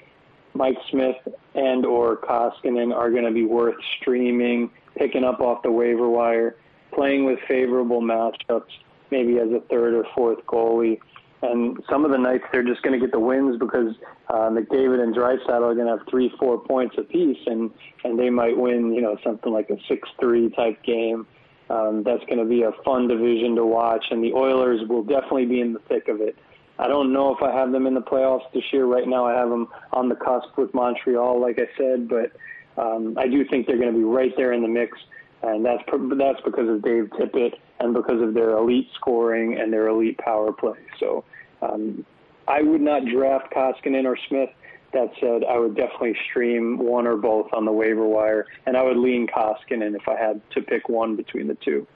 Mike 0.55 0.77
Smith 0.91 1.17
and 1.55 1.87
or 1.87 2.17
Koskinen 2.17 2.95
are 2.95 3.11
going 3.11 3.25
to 3.25 3.31
be 3.31 3.45
worth 3.45 3.77
streaming, 4.01 4.71
picking 4.97 5.25
up 5.25 5.41
off 5.41 5.63
the 5.63 5.71
waiver 5.71 6.09
wire, 6.09 6.57
playing 6.93 7.25
with 7.25 7.39
favorable 7.47 8.01
matchups, 8.01 8.71
maybe 9.11 9.39
as 9.39 9.49
a 9.51 9.61
third 9.71 9.95
or 9.95 10.05
fourth 10.15 10.45
goalie. 10.47 10.99
And 11.41 11.79
some 11.89 12.05
of 12.05 12.11
the 12.11 12.19
nights 12.19 12.45
they're 12.51 12.65
just 12.65 12.83
going 12.83 12.99
to 12.99 13.05
get 13.05 13.13
the 13.13 13.21
wins 13.21 13.59
because 13.59 13.95
uh, 14.29 14.51
McDavid 14.51 15.01
and 15.01 15.15
Draisaitl 15.15 15.63
are 15.63 15.75
going 15.75 15.87
to 15.87 15.97
have 15.97 16.09
three, 16.11 16.33
four 16.39 16.59
points 16.59 16.97
apiece, 16.99 17.39
and 17.47 17.71
and 18.05 18.19
they 18.19 18.29
might 18.29 18.57
win, 18.57 18.93
you 18.93 19.01
know, 19.01 19.17
something 19.23 19.53
like 19.53 19.71
a 19.71 19.77
six-three 19.89 20.51
type 20.51 20.83
game. 20.83 21.27
Um, 21.71 22.03
that's 22.03 22.25
going 22.25 22.39
to 22.39 22.45
be 22.45 22.63
a 22.63 22.73
fun 22.85 23.09
division 23.09 23.55
to 23.57 23.65
watch, 23.65 24.07
and 24.11 24.25
the 24.25 24.33
Oilers 24.33 24.89
will 24.89 25.05
definitely 25.05 25.45
be 25.45 25.61
in 25.61 25.75
the 25.75 25.81
thick 25.81 26.09
of 26.09 26.21
it. 26.21 26.35
I 26.79 26.89
don't 26.89 27.13
know 27.13 27.35
if 27.35 27.43
I 27.43 27.53
have 27.53 27.73
them 27.73 27.87
in 27.87 27.95
the 27.95 28.01
playoffs 28.01 28.51
this 28.55 28.63
year. 28.73 28.87
Right 28.87 29.07
now, 29.07 29.27
I 29.27 29.35
have 29.35 29.51
them 29.51 29.69
on 29.93 30.09
the 30.09 30.15
cusp 30.15 30.57
with 30.57 30.73
Montreal, 30.73 31.41
like 31.41 31.61
I 31.61 31.69
said, 31.77 32.09
but 32.09 32.33
um, 32.81 33.17
I 33.19 33.29
do 33.29 33.45
think 33.45 33.67
they're 33.67 33.79
going 33.79 33.93
to 33.93 33.99
be 33.99 34.05
right 34.05 34.33
there 34.37 34.53
in 34.53 34.63
the 34.63 34.69
mix, 34.69 34.97
and 35.43 35.65
that's 35.65 35.83
that's 36.17 36.41
because 36.45 36.69
of 36.69 36.83
Dave 36.83 37.11
Tippett 37.19 37.55
and 37.81 37.95
because 37.95 38.21
of 38.23 38.35
their 38.35 38.57
elite 38.57 38.89
scoring 38.95 39.59
and 39.59 39.73
their 39.73 39.89
elite 39.89 40.19
power 40.19 40.53
play. 40.53 40.79
So 40.99 41.25
um, 41.63 42.05
I 42.47 42.63
would 42.63 42.81
not 42.81 43.03
draft 43.05 43.53
Koskinen 43.53 44.05
or 44.05 44.17
Smith. 44.29 44.51
That 44.95 45.11
said, 45.21 45.45
I 45.45 45.59
would 45.59 45.77
definitely 45.77 46.17
stream 46.31 46.79
one 46.79 47.07
or 47.07 47.17
both 47.17 47.49
on 47.53 47.67
the 47.67 47.73
waiver 47.73 48.07
wire, 48.07 48.47
and 48.65 48.75
I 48.75 48.83
would 48.83 48.97
lean 48.97 49.27
Koskinen 49.27 49.95
if 49.95 50.09
I 50.09 50.17
had 50.17 50.41
to 50.53 50.63
pick 50.63 50.89
one 50.89 51.15
between 51.15 51.47
the 51.47 51.57
two. 51.57 51.87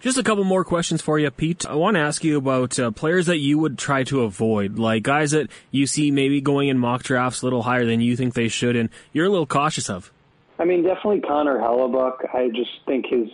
Just 0.00 0.18
a 0.18 0.22
couple 0.22 0.42
more 0.44 0.64
questions 0.64 1.00
for 1.00 1.18
you, 1.18 1.30
Pete. 1.30 1.66
I 1.66 1.74
want 1.74 1.96
to 1.96 2.00
ask 2.00 2.24
you 2.24 2.38
about 2.38 2.78
uh, 2.78 2.90
players 2.90 3.26
that 3.26 3.36
you 3.36 3.58
would 3.58 3.78
try 3.78 4.02
to 4.04 4.22
avoid, 4.22 4.78
like 4.78 5.02
guys 5.02 5.32
that 5.32 5.50
you 5.70 5.86
see 5.86 6.10
maybe 6.10 6.40
going 6.40 6.68
in 6.68 6.78
mock 6.78 7.02
drafts 7.02 7.42
a 7.42 7.46
little 7.46 7.62
higher 7.62 7.84
than 7.84 8.00
you 8.00 8.16
think 8.16 8.34
they 8.34 8.48
should, 8.48 8.76
and 8.76 8.88
you're 9.12 9.26
a 9.26 9.28
little 9.28 9.46
cautious 9.46 9.88
of. 9.88 10.10
I 10.58 10.64
mean, 10.64 10.82
definitely 10.82 11.20
Connor 11.20 11.58
Hellebuyck. 11.58 12.34
I 12.34 12.48
just 12.48 12.70
think 12.86 13.06
his 13.06 13.28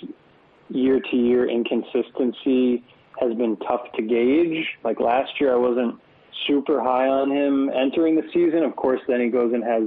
year-to-year 0.71 1.49
inconsistency 1.49 2.85
has 3.21 3.35
been 3.35 3.57
tough 3.59 3.83
to 3.97 4.03
gauge. 4.03 4.67
Like 4.85 5.01
last 5.01 5.41
year, 5.41 5.55
I 5.55 5.57
wasn't 5.57 6.01
super 6.47 6.83
high 6.83 7.09
on 7.09 7.31
him 7.31 7.71
entering 7.71 8.17
the 8.17 8.29
season. 8.33 8.62
Of 8.62 8.77
course, 8.77 9.01
then 9.09 9.21
he 9.21 9.29
goes 9.29 9.53
and 9.55 9.64
has 9.64 9.85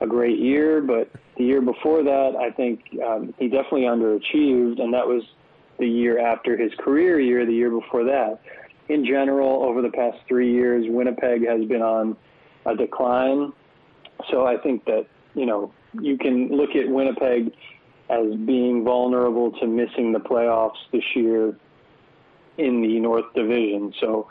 a 0.00 0.06
great 0.06 0.38
year, 0.38 0.80
but 0.80 1.08
the 1.36 1.44
year 1.44 1.60
before 1.60 2.02
that, 2.02 2.34
I 2.38 2.50
think 2.50 2.80
um, 3.06 3.32
he 3.38 3.48
definitely 3.48 3.82
underachieved, 3.82 4.80
and 4.80 4.92
that 4.92 5.06
was 5.06 5.22
the 5.78 5.86
year 5.86 6.18
after 6.18 6.56
his 6.56 6.72
career 6.78 7.20
year, 7.20 7.46
the 7.46 7.52
year 7.52 7.70
before 7.70 8.04
that. 8.04 8.40
In 8.88 9.04
general, 9.06 9.62
over 9.62 9.80
the 9.80 9.90
past 9.90 10.18
three 10.28 10.52
years, 10.52 10.84
Winnipeg 10.88 11.46
has 11.46 11.64
been 11.66 11.82
on 11.82 12.16
a 12.66 12.76
decline. 12.76 13.52
So 14.30 14.46
I 14.46 14.56
think 14.58 14.84
that, 14.86 15.06
you 15.34 15.46
know, 15.46 15.72
you 16.00 16.18
can 16.18 16.48
look 16.48 16.70
at 16.70 16.88
Winnipeg 16.88 17.52
as 18.10 18.34
being 18.46 18.84
vulnerable 18.84 19.52
to 19.52 19.66
missing 19.66 20.12
the 20.12 20.20
playoffs 20.20 20.78
this 20.92 21.04
year 21.14 21.56
in 22.58 22.82
the 22.82 23.00
North 23.00 23.32
Division. 23.34 23.94
So, 24.00 24.28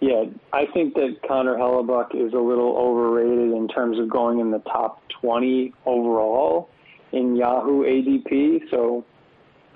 yeah, 0.00 0.24
I 0.52 0.66
think 0.66 0.94
that 0.94 1.18
Connor 1.26 1.56
Hellebuyck 1.56 2.14
is 2.14 2.32
a 2.34 2.38
little 2.38 2.76
overrated 2.76 3.52
in 3.52 3.68
terms 3.68 3.98
of 3.98 4.08
going 4.10 4.40
in 4.40 4.50
the 4.50 4.58
top 4.60 5.02
20 5.20 5.72
overall 5.86 6.68
in 7.12 7.36
Yahoo 7.36 7.84
ADP. 7.84 8.70
So 8.70 9.04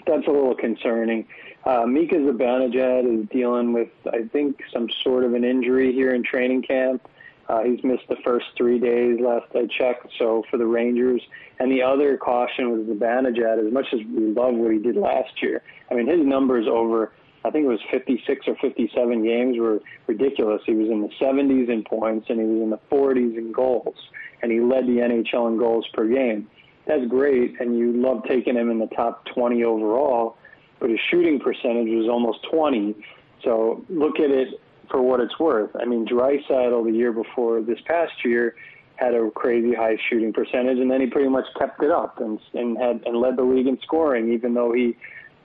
that's 0.06 0.26
a 0.26 0.30
little 0.30 0.54
concerning. 0.54 1.26
Uh, 1.64 1.84
Mika 1.86 2.16
Zibanejad 2.16 3.22
is 3.22 3.28
dealing 3.28 3.72
with, 3.72 3.88
I 4.12 4.28
think, 4.32 4.60
some 4.72 4.88
sort 5.02 5.24
of 5.24 5.34
an 5.34 5.44
injury 5.44 5.92
here 5.92 6.14
in 6.14 6.22
training 6.22 6.62
camp. 6.62 7.08
Uh, 7.48 7.62
he's 7.62 7.82
missed 7.84 8.02
the 8.08 8.16
first 8.24 8.46
three 8.56 8.78
days 8.78 9.18
last 9.20 9.46
I 9.54 9.66
checked. 9.78 10.06
So 10.18 10.42
for 10.50 10.56
the 10.56 10.66
Rangers, 10.66 11.22
and 11.60 11.70
the 11.70 11.82
other 11.82 12.16
caution 12.16 12.70
was 12.70 12.80
Zibanejad. 12.86 13.66
As 13.66 13.72
much 13.72 13.86
as 13.92 14.00
we 14.14 14.32
love 14.32 14.54
what 14.54 14.72
he 14.72 14.78
did 14.78 14.96
last 14.96 15.42
year, 15.42 15.62
I 15.90 15.94
mean 15.94 16.08
his 16.08 16.26
numbers 16.26 16.66
over, 16.68 17.12
I 17.44 17.50
think 17.50 17.64
it 17.64 17.68
was 17.68 17.80
56 17.92 18.48
or 18.48 18.56
57 18.60 19.24
games 19.24 19.58
were 19.58 19.80
ridiculous. 20.06 20.62
He 20.66 20.74
was 20.74 20.88
in 20.88 21.02
the 21.02 21.10
70s 21.20 21.68
in 21.68 21.84
points 21.84 22.26
and 22.28 22.40
he 22.40 22.46
was 22.46 22.62
in 22.62 22.70
the 22.70 22.80
40s 22.90 23.38
in 23.38 23.52
goals, 23.52 23.96
and 24.42 24.50
he 24.50 24.60
led 24.60 24.86
the 24.86 24.98
NHL 24.98 25.52
in 25.52 25.58
goals 25.58 25.86
per 25.94 26.08
game 26.08 26.48
that's 26.86 27.04
great, 27.08 27.60
and 27.60 27.76
you 27.76 27.92
love 27.92 28.22
taking 28.28 28.56
him 28.56 28.70
in 28.70 28.78
the 28.78 28.86
top 28.86 29.24
20 29.34 29.64
overall, 29.64 30.36
but 30.78 30.88
his 30.88 31.00
shooting 31.10 31.40
percentage 31.40 31.88
was 31.88 32.08
almost 32.08 32.38
20. 32.50 32.94
So 33.42 33.84
look 33.88 34.20
at 34.20 34.30
it 34.30 34.60
for 34.90 35.02
what 35.02 35.20
it's 35.20 35.38
worth. 35.38 35.70
I 35.80 35.84
mean, 35.84 36.06
Draisaitl 36.06 36.84
the 36.84 36.92
year 36.92 37.12
before 37.12 37.60
this 37.62 37.78
past 37.86 38.12
year 38.24 38.54
had 38.96 39.14
a 39.14 39.30
crazy 39.34 39.74
high 39.74 39.96
shooting 40.08 40.32
percentage, 40.32 40.78
and 40.78 40.90
then 40.90 41.00
he 41.00 41.06
pretty 41.06 41.28
much 41.28 41.44
kept 41.58 41.82
it 41.82 41.90
up 41.90 42.20
and 42.20 42.38
and 42.54 42.78
had 42.78 43.02
and 43.04 43.16
led 43.18 43.36
the 43.36 43.42
league 43.42 43.66
in 43.66 43.78
scoring, 43.82 44.32
even 44.32 44.54
though 44.54 44.72
he 44.72 44.96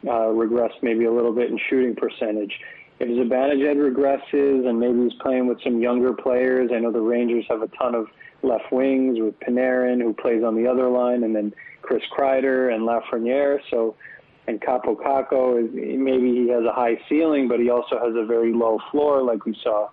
uh, 0.08 0.32
regressed 0.32 0.82
maybe 0.82 1.06
a 1.06 1.12
little 1.12 1.34
bit 1.34 1.50
in 1.50 1.60
shooting 1.70 1.96
percentage. 1.96 2.54
If 3.00 3.10
Zibanejad 3.10 3.78
regresses 3.78 4.68
and 4.68 4.80
maybe 4.80 5.04
he's 5.04 5.20
playing 5.22 5.48
with 5.48 5.58
some 5.64 5.82
younger 5.82 6.14
players, 6.14 6.70
I 6.74 6.80
know 6.80 6.92
the 6.92 7.02
Rangers 7.02 7.46
have 7.50 7.64
a 7.64 7.68
ton 7.70 7.96
of 7.96 8.08
left 8.44 8.72
wings 8.72 9.20
with 9.20 9.39
Panarin, 9.39 10.02
who 10.02 10.14
plays 10.14 10.44
on 10.44 10.56
the 10.56 10.68
other 10.68 10.88
line, 10.88 11.24
and 11.24 11.36
then 11.36 11.54
Chris 11.82 12.04
Kreider 12.16 12.74
and 12.74 12.84
Lafreniere. 12.84 13.60
So, 13.70 13.96
and 14.52 14.62
Kaapo 14.62 14.95
Kakko 14.95 15.64
is 15.64 15.70
maybe 15.74 16.34
he 16.34 16.49
has 16.49 16.64
a 16.66 16.74
high 16.74 16.99
ceiling, 17.08 17.47
but 17.47 17.60
he 17.60 17.70
also 17.70 17.97
has 17.97 18.14
a 18.16 18.26
very 18.26 18.54
low 18.54 18.78
floor, 18.91 19.24
like 19.24 19.45
we 19.45 19.58
saw. 19.64 19.89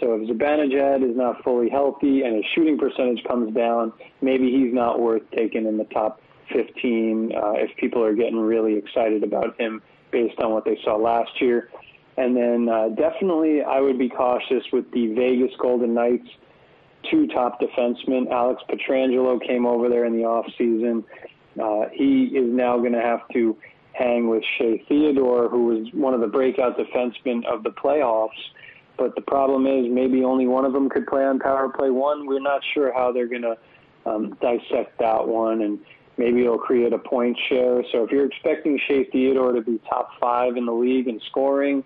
So 0.00 0.14
if 0.14 0.28
Zibanejad 0.28 1.08
is 1.08 1.16
not 1.16 1.42
fully 1.44 1.70
healthy 1.70 2.22
and 2.22 2.34
his 2.34 2.44
shooting 2.54 2.76
percentage 2.76 3.22
comes 3.24 3.54
down, 3.54 3.92
maybe 4.20 4.50
he's 4.50 4.74
not 4.74 5.00
worth 5.00 5.22
taking 5.36 5.66
in 5.66 5.78
the 5.78 5.84
top 5.84 6.20
15 6.52 7.32
uh, 7.34 7.52
if 7.52 7.76
people 7.76 8.02
are 8.02 8.14
getting 8.14 8.38
really 8.38 8.76
excited 8.76 9.22
about 9.22 9.58
him 9.60 9.80
based 10.10 10.38
on 10.40 10.50
what 10.50 10.64
they 10.64 10.76
saw 10.84 10.96
last 10.96 11.30
year. 11.40 11.70
And 12.16 12.36
then 12.36 12.68
uh, 12.68 12.88
definitely 12.88 13.62
I 13.62 13.80
would 13.80 13.98
be 13.98 14.08
cautious 14.08 14.64
with 14.72 14.90
the 14.90 15.14
Vegas 15.14 15.52
Golden 15.58 15.94
Knights 15.94 16.28
two 17.10 17.26
top 17.28 17.60
defensemen. 17.60 18.30
Alex 18.30 18.62
Pietrangelo 18.68 19.44
came 19.46 19.66
over 19.66 19.88
there 19.88 20.04
in 20.04 20.16
the 20.16 20.24
off 20.24 20.46
season. 20.58 21.04
Uh, 21.60 21.86
he 21.92 22.24
is 22.34 22.52
now 22.52 22.78
going 22.78 22.92
to 22.92 23.00
have 23.00 23.20
to 23.32 23.56
hang 23.92 24.28
with 24.28 24.42
Shea 24.58 24.84
Theodore, 24.88 25.48
who 25.48 25.66
was 25.66 25.88
one 25.92 26.14
of 26.14 26.20
the 26.20 26.26
breakout 26.26 26.78
defensemen 26.78 27.44
of 27.46 27.62
the 27.62 27.70
playoffs. 27.70 28.30
But 28.96 29.14
the 29.14 29.22
problem 29.22 29.66
is 29.66 29.90
maybe 29.90 30.22
only 30.22 30.46
one 30.46 30.64
of 30.64 30.72
them 30.72 30.88
could 30.88 31.06
play 31.06 31.24
on 31.24 31.38
power 31.38 31.68
play 31.68 31.90
one. 31.90 32.26
We're 32.26 32.40
not 32.40 32.60
sure 32.74 32.92
how 32.92 33.12
they're 33.12 33.28
going 33.28 33.42
to 33.42 33.56
um, 34.06 34.36
dissect 34.40 34.98
that 34.98 35.26
one, 35.26 35.62
and 35.62 35.78
maybe 36.16 36.42
it'll 36.42 36.58
create 36.58 36.92
a 36.92 36.98
point 36.98 37.38
share. 37.48 37.82
So 37.92 38.04
if 38.04 38.10
you're 38.10 38.26
expecting 38.26 38.78
Shea 38.86 39.04
Theodore 39.10 39.52
to 39.52 39.62
be 39.62 39.80
top 39.88 40.10
five 40.20 40.56
in 40.56 40.66
the 40.66 40.72
league 40.72 41.08
in 41.08 41.20
scoring, 41.30 41.84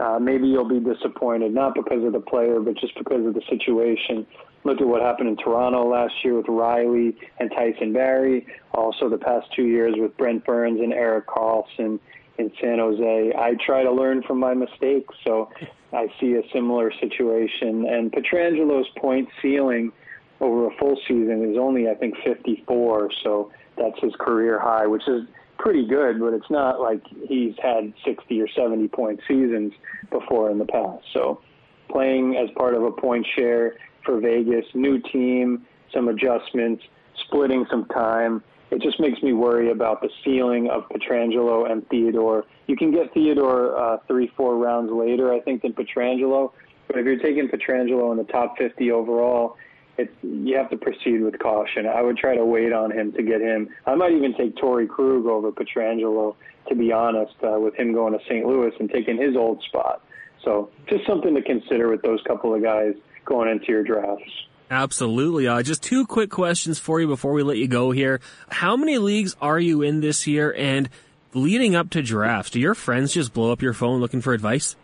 uh, 0.00 0.18
maybe 0.18 0.46
you'll 0.46 0.68
be 0.68 0.80
disappointed, 0.80 1.54
not 1.54 1.74
because 1.74 2.04
of 2.04 2.12
the 2.12 2.20
player, 2.20 2.60
but 2.60 2.76
just 2.76 2.96
because 2.98 3.24
of 3.24 3.34
the 3.34 3.42
situation. 3.48 4.26
Look 4.64 4.80
at 4.80 4.86
what 4.86 5.02
happened 5.02 5.28
in 5.28 5.36
Toronto 5.36 5.88
last 5.88 6.14
year 6.24 6.36
with 6.36 6.46
Rielly 6.46 7.14
and 7.38 7.50
Tyson 7.50 7.92
Barrie. 7.92 8.46
Also, 8.72 9.08
the 9.10 9.18
past 9.18 9.46
two 9.54 9.66
years 9.66 9.94
with 9.96 10.16
Brent 10.16 10.44
Burns 10.44 10.80
and 10.80 10.92
Erik 10.92 11.26
Karlsson 11.26 12.00
in 12.38 12.50
San 12.60 12.78
Jose. 12.78 13.32
I 13.38 13.54
try 13.64 13.82
to 13.82 13.92
learn 13.92 14.22
from 14.22 14.40
my 14.40 14.54
mistakes, 14.54 15.14
so 15.24 15.50
I 15.92 16.08
see 16.18 16.34
a 16.34 16.42
similar 16.52 16.90
situation. 16.98 17.86
And 17.86 18.10
Pietrangelo's 18.10 18.88
point 18.96 19.28
ceiling 19.40 19.92
over 20.40 20.66
a 20.66 20.76
full 20.78 20.98
season 21.06 21.48
is 21.50 21.58
only, 21.58 21.88
I 21.88 21.94
think, 21.94 22.14
54. 22.24 23.10
So 23.22 23.52
that's 23.76 23.98
his 24.00 24.12
career 24.18 24.58
high, 24.58 24.86
which 24.86 25.06
is 25.06 25.28
pretty 25.58 25.86
good, 25.86 26.18
but 26.20 26.32
it's 26.32 26.50
not 26.50 26.80
like 26.80 27.02
he's 27.28 27.54
had 27.62 27.92
60 28.04 28.40
or 28.40 28.48
70 28.48 28.88
point 28.88 29.20
seasons 29.28 29.72
before 30.10 30.50
in 30.50 30.58
the 30.58 30.64
past. 30.64 31.04
So 31.12 31.40
playing 31.88 32.36
as 32.36 32.50
part 32.56 32.74
of 32.74 32.82
a 32.82 32.90
point 32.90 33.26
share 33.36 33.76
for 34.04 34.20
Vegas, 34.20 34.64
new 34.74 35.00
team, 35.00 35.66
some 35.92 36.08
adjustments, 36.08 36.82
splitting 37.26 37.66
some 37.70 37.86
time. 37.86 38.42
It 38.70 38.82
just 38.82 38.98
makes 38.98 39.22
me 39.22 39.32
worry 39.32 39.70
about 39.70 40.00
the 40.00 40.08
ceiling 40.24 40.68
of 40.68 40.88
Pietrangelo 40.88 41.70
and 41.70 41.88
Theodore. 41.88 42.44
You 42.66 42.76
can 42.76 42.90
get 42.90 43.12
Theodore 43.14 43.78
uh, 43.78 43.98
three, 44.06 44.30
four 44.36 44.56
rounds 44.56 44.90
later, 44.92 45.32
I 45.32 45.40
think, 45.40 45.62
than 45.62 45.72
Pietrangelo. 45.72 46.52
But 46.86 46.98
if 46.98 47.04
you're 47.04 47.18
taking 47.18 47.48
Pietrangelo 47.48 48.10
in 48.10 48.18
the 48.18 48.24
top 48.24 48.58
50 48.58 48.90
overall, 48.90 49.56
it's 49.96 50.12
you 50.22 50.56
have 50.56 50.70
to 50.70 50.76
proceed 50.76 51.22
with 51.22 51.38
caution. 51.38 51.86
I 51.86 52.02
would 52.02 52.16
try 52.16 52.34
to 52.34 52.44
wait 52.44 52.72
on 52.72 52.90
him 52.90 53.12
to 53.12 53.22
get 53.22 53.40
him. 53.40 53.68
I 53.86 53.94
might 53.94 54.12
even 54.12 54.34
take 54.36 54.56
Torey 54.56 54.88
Krug 54.88 55.26
over 55.26 55.52
Pietrangelo, 55.52 56.34
to 56.68 56.74
be 56.74 56.92
honest, 56.92 57.34
uh, 57.44 57.60
with 57.60 57.76
him 57.76 57.92
going 57.92 58.12
to 58.12 58.24
St. 58.24 58.44
Louis 58.44 58.72
and 58.80 58.90
taking 58.90 59.20
his 59.20 59.36
old 59.36 59.62
spot. 59.68 60.02
So 60.42 60.70
just 60.88 61.06
something 61.06 61.34
to 61.34 61.42
consider 61.42 61.88
with 61.88 62.02
those 62.02 62.20
couple 62.26 62.54
of 62.54 62.62
guys 62.62 62.94
going 63.24 63.48
into 63.48 63.66
your 63.68 63.82
drafts. 63.82 64.30
Absolutely. 64.70 65.46
Uh, 65.46 65.62
just 65.62 65.82
two 65.82 66.06
quick 66.06 66.30
questions 66.30 66.78
for 66.78 67.00
you 67.00 67.06
before 67.06 67.32
we 67.32 67.42
let 67.42 67.58
you 67.58 67.68
go 67.68 67.90
here. 67.90 68.20
How 68.48 68.76
many 68.76 68.98
leagues 68.98 69.36
are 69.40 69.58
you 69.58 69.82
in 69.82 70.00
this 70.00 70.26
year? 70.26 70.54
And 70.56 70.88
leading 71.34 71.74
up 71.74 71.90
to 71.90 72.02
drafts, 72.02 72.50
do 72.50 72.60
your 72.60 72.74
friends 72.74 73.12
just 73.12 73.32
blow 73.32 73.52
up 73.52 73.62
your 73.62 73.74
phone 73.74 74.00
looking 74.00 74.20
for 74.20 74.32
advice? 74.32 74.76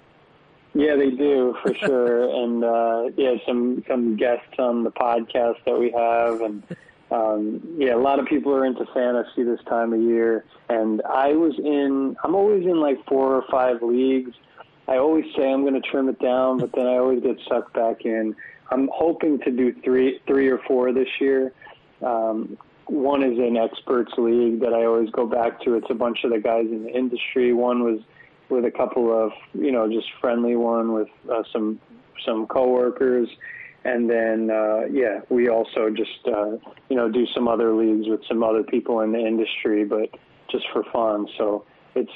Yeah, 0.75 0.95
they 0.97 1.11
do 1.11 1.57
for 1.63 1.75
sure. 1.75 2.43
and 2.45 2.65
uh, 2.65 3.11
yeah, 3.17 3.35
some 3.47 3.83
some 3.89 4.17
guests 4.17 4.55
on 4.59 4.85
the 4.85 4.93
podcast 4.93 5.57
that 5.65 5.77
we 5.77 5.91
have, 5.91 6.41
and 6.43 6.63
um, 7.11 7.61
yeah, 7.77 7.95
a 7.95 7.99
lot 7.99 8.19
of 8.19 8.27
people 8.27 8.53
are 8.55 8.65
into 8.65 8.85
fantasy 8.95 9.43
this 9.43 9.61
time 9.69 9.93
of 9.93 10.01
year. 10.01 10.45
And 10.69 11.03
I 11.03 11.33
was 11.33 11.55
in, 11.59 12.17
I'm 12.23 12.35
always 12.35 12.65
in 12.65 12.81
like 12.81 13.05
four 13.07 13.35
or 13.35 13.45
five 13.51 13.83
leagues. 13.83 14.33
I 14.91 14.99
always 14.99 15.25
say 15.37 15.51
I'm 15.51 15.63
going 15.63 15.81
to 15.81 15.89
trim 15.89 16.09
it 16.09 16.19
down, 16.19 16.59
but 16.59 16.73
then 16.75 16.87
I 16.87 16.97
always 16.97 17.23
get 17.23 17.37
sucked 17.49 17.73
back 17.75 18.05
in. 18.05 18.35
I'm 18.71 18.91
hoping 18.93 19.39
to 19.41 19.51
do 19.51 19.73
three, 19.85 20.21
three 20.27 20.49
or 20.49 20.59
four 20.67 20.93
this 20.93 21.09
year. 21.21 21.53
Um, 22.05 22.59
one 22.87 23.23
is 23.23 23.39
an 23.39 23.57
experts 23.57 24.13
league 24.19 24.61
that 24.61 24.73
I 24.73 24.85
always 24.85 25.09
go 25.11 25.27
back 25.27 25.61
to. 25.63 25.75
It's 25.75 25.87
a 25.91 25.95
bunch 25.95 26.25
of 26.25 26.33
the 26.33 26.41
guys 26.41 26.67
in 26.67 26.85
the 26.85 26.91
industry. 26.91 27.53
One 27.53 27.85
was 27.85 28.01
with 28.49 28.65
a 28.65 28.71
couple 28.71 29.17
of 29.17 29.31
you 29.55 29.71
know 29.71 29.89
just 29.89 30.09
friendly 30.21 30.57
one 30.57 30.93
with 30.93 31.09
uh, 31.33 31.45
some 31.53 31.81
some 32.27 32.47
coworkers 32.49 33.29
and 33.85 34.11
then 34.11 34.51
uh 34.51 34.81
yeah 34.91 35.21
we 35.31 35.49
also 35.49 35.89
just 35.89 36.27
uh 36.27 36.51
you 36.89 36.97
know 36.97 37.09
do 37.09 37.27
some 37.33 37.49
other 37.49 37.73
leagues 37.73 38.09
with 38.09 38.21
some 38.29 38.43
other 38.43 38.63
people 38.63 39.01
in 39.01 39.13
the 39.13 39.19
industry 39.19 39.85
but 39.85 40.11
just 40.51 40.65
for 40.73 40.85
fun 40.93 41.27
so 41.39 41.65
it's 41.95 42.11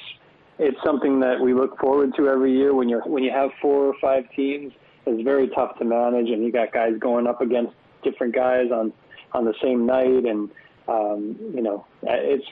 it's 0.58 0.76
something 0.84 1.20
that 1.20 1.40
we 1.40 1.52
look 1.54 1.78
forward 1.78 2.12
to 2.16 2.28
every 2.28 2.56
year 2.56 2.74
when 2.74 2.88
you're 2.88 3.02
when 3.02 3.22
you 3.22 3.30
have 3.30 3.50
four 3.60 3.86
or 3.86 3.94
five 4.00 4.24
teams 4.34 4.72
it's 5.06 5.22
very 5.22 5.48
tough 5.48 5.76
to 5.78 5.84
manage 5.84 6.30
and 6.30 6.42
you 6.44 6.52
got 6.52 6.72
guys 6.72 6.92
going 6.98 7.26
up 7.26 7.40
against 7.40 7.72
different 8.02 8.34
guys 8.34 8.70
on 8.72 8.92
on 9.32 9.44
the 9.44 9.54
same 9.62 9.84
night 9.84 10.24
and 10.24 10.50
um 10.88 11.36
you 11.54 11.62
know 11.62 11.84
it's 12.02 12.44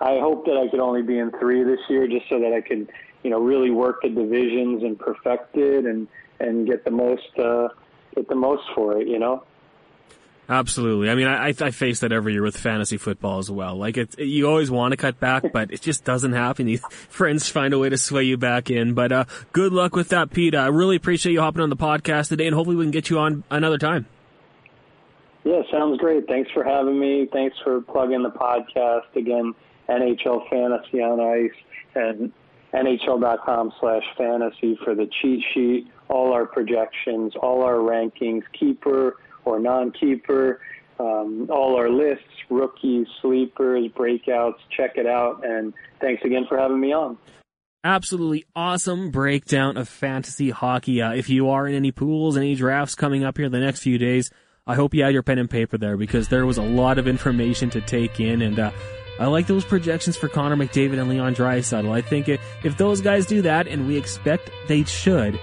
i 0.00 0.18
hope 0.20 0.44
that 0.44 0.56
i 0.56 0.68
could 0.70 0.80
only 0.80 1.02
be 1.02 1.18
in 1.18 1.30
three 1.40 1.64
this 1.64 1.80
year 1.88 2.06
just 2.06 2.28
so 2.28 2.38
that 2.38 2.52
i 2.52 2.60
could 2.60 2.88
you 3.22 3.30
know, 3.30 3.40
really 3.40 3.70
work 3.70 4.02
the 4.02 4.08
divisions 4.08 4.82
and 4.82 4.98
perfect 4.98 5.56
it 5.56 5.84
and, 5.84 6.08
and 6.40 6.66
get 6.66 6.84
the 6.84 6.90
most, 6.90 7.38
uh, 7.38 7.68
get 8.14 8.28
the 8.28 8.34
most 8.34 8.62
for 8.74 9.00
it, 9.00 9.08
you 9.08 9.18
know? 9.18 9.44
Absolutely. 10.52 11.08
I 11.08 11.14
mean, 11.14 11.28
I, 11.28 11.54
I 11.58 11.70
face 11.70 12.00
that 12.00 12.12
every 12.12 12.34
year 12.34 12.42
with 12.42 12.58
fantasy 12.58 12.98
football 12.98 13.38
as 13.38 13.50
well. 13.50 13.74
Like, 13.74 13.96
you 14.18 14.46
always 14.46 14.70
want 14.70 14.92
to 14.92 14.98
cut 14.98 15.18
back, 15.18 15.50
but 15.50 15.72
it 15.72 15.80
just 15.80 16.04
doesn't 16.04 16.34
happen. 16.34 16.66
These 16.66 16.82
friends 17.08 17.48
find 17.48 17.72
a 17.72 17.78
way 17.78 17.88
to 17.88 17.96
sway 17.96 18.24
you 18.24 18.36
back 18.36 18.68
in. 18.68 18.92
But, 18.92 19.12
uh, 19.12 19.24
good 19.54 19.72
luck 19.72 19.96
with 19.96 20.10
that, 20.10 20.30
Pete. 20.30 20.54
I 20.54 20.66
really 20.66 20.96
appreciate 20.96 21.32
you 21.32 21.40
hopping 21.40 21.62
on 21.62 21.70
the 21.70 21.76
podcast 21.76 22.28
today, 22.28 22.46
and 22.46 22.54
hopefully 22.54 22.76
we 22.76 22.84
can 22.84 22.90
get 22.90 23.08
you 23.08 23.18
on 23.18 23.44
another 23.50 23.78
time. 23.78 24.04
Yeah, 25.44 25.62
sounds 25.72 25.98
great. 25.98 26.26
Thanks 26.26 26.50
for 26.52 26.64
having 26.64 27.00
me. 27.00 27.30
Thanks 27.32 27.56
for 27.64 27.80
plugging 27.80 28.22
the 28.22 28.30
podcast 28.30 29.16
again. 29.16 29.54
NHL 29.88 30.50
Fantasy 30.50 31.00
on 31.00 31.18
Ice 31.18 31.50
and 31.94 32.30
NHL.com 32.74 33.72
slash 33.80 34.04
fantasy 34.18 34.78
for 34.84 34.94
the 34.94 35.08
cheat 35.22 35.42
sheet, 35.54 35.86
all 36.08 36.34
our 36.34 36.44
projections, 36.44 37.32
all 37.36 37.62
our 37.62 37.76
rankings, 37.76 38.42
keeper 38.52 39.16
or 39.44 39.58
non-keeper, 39.58 40.60
um, 41.00 41.48
all 41.50 41.76
our 41.76 41.90
lists, 41.90 42.24
rookies, 42.50 43.06
sleepers, 43.20 43.90
breakouts. 43.92 44.56
Check 44.76 44.92
it 44.96 45.06
out. 45.06 45.44
And 45.44 45.72
thanks 46.00 46.22
again 46.24 46.44
for 46.48 46.58
having 46.58 46.80
me 46.80 46.92
on. 46.92 47.18
Absolutely 47.84 48.44
awesome 48.54 49.10
breakdown 49.10 49.76
of 49.76 49.88
fantasy 49.88 50.50
hockey. 50.50 51.02
Uh, 51.02 51.12
if 51.14 51.28
you 51.28 51.48
are 51.48 51.66
in 51.66 51.74
any 51.74 51.90
pools, 51.90 52.36
any 52.36 52.54
drafts 52.54 52.94
coming 52.94 53.24
up 53.24 53.36
here 53.36 53.48
the 53.48 53.58
next 53.58 53.80
few 53.80 53.98
days, 53.98 54.30
I 54.66 54.76
hope 54.76 54.94
you 54.94 55.02
had 55.02 55.12
your 55.12 55.24
pen 55.24 55.38
and 55.38 55.50
paper 55.50 55.76
there 55.76 55.96
because 55.96 56.28
there 56.28 56.46
was 56.46 56.58
a 56.58 56.62
lot 56.62 56.98
of 56.98 57.08
information 57.08 57.70
to 57.70 57.80
take 57.80 58.20
in 58.20 58.42
and, 58.42 58.58
uh, 58.60 58.70
I 59.18 59.26
like 59.26 59.46
those 59.46 59.64
projections 59.64 60.16
for 60.16 60.28
Connor 60.28 60.56
McDavid 60.56 60.98
and 60.98 61.08
Leon 61.08 61.34
Draisaitl. 61.34 61.90
I 61.92 62.00
think 62.00 62.28
if 62.28 62.76
those 62.78 63.00
guys 63.00 63.26
do 63.26 63.42
that, 63.42 63.68
and 63.68 63.86
we 63.86 63.96
expect 63.96 64.50
they 64.68 64.84
should, 64.84 65.38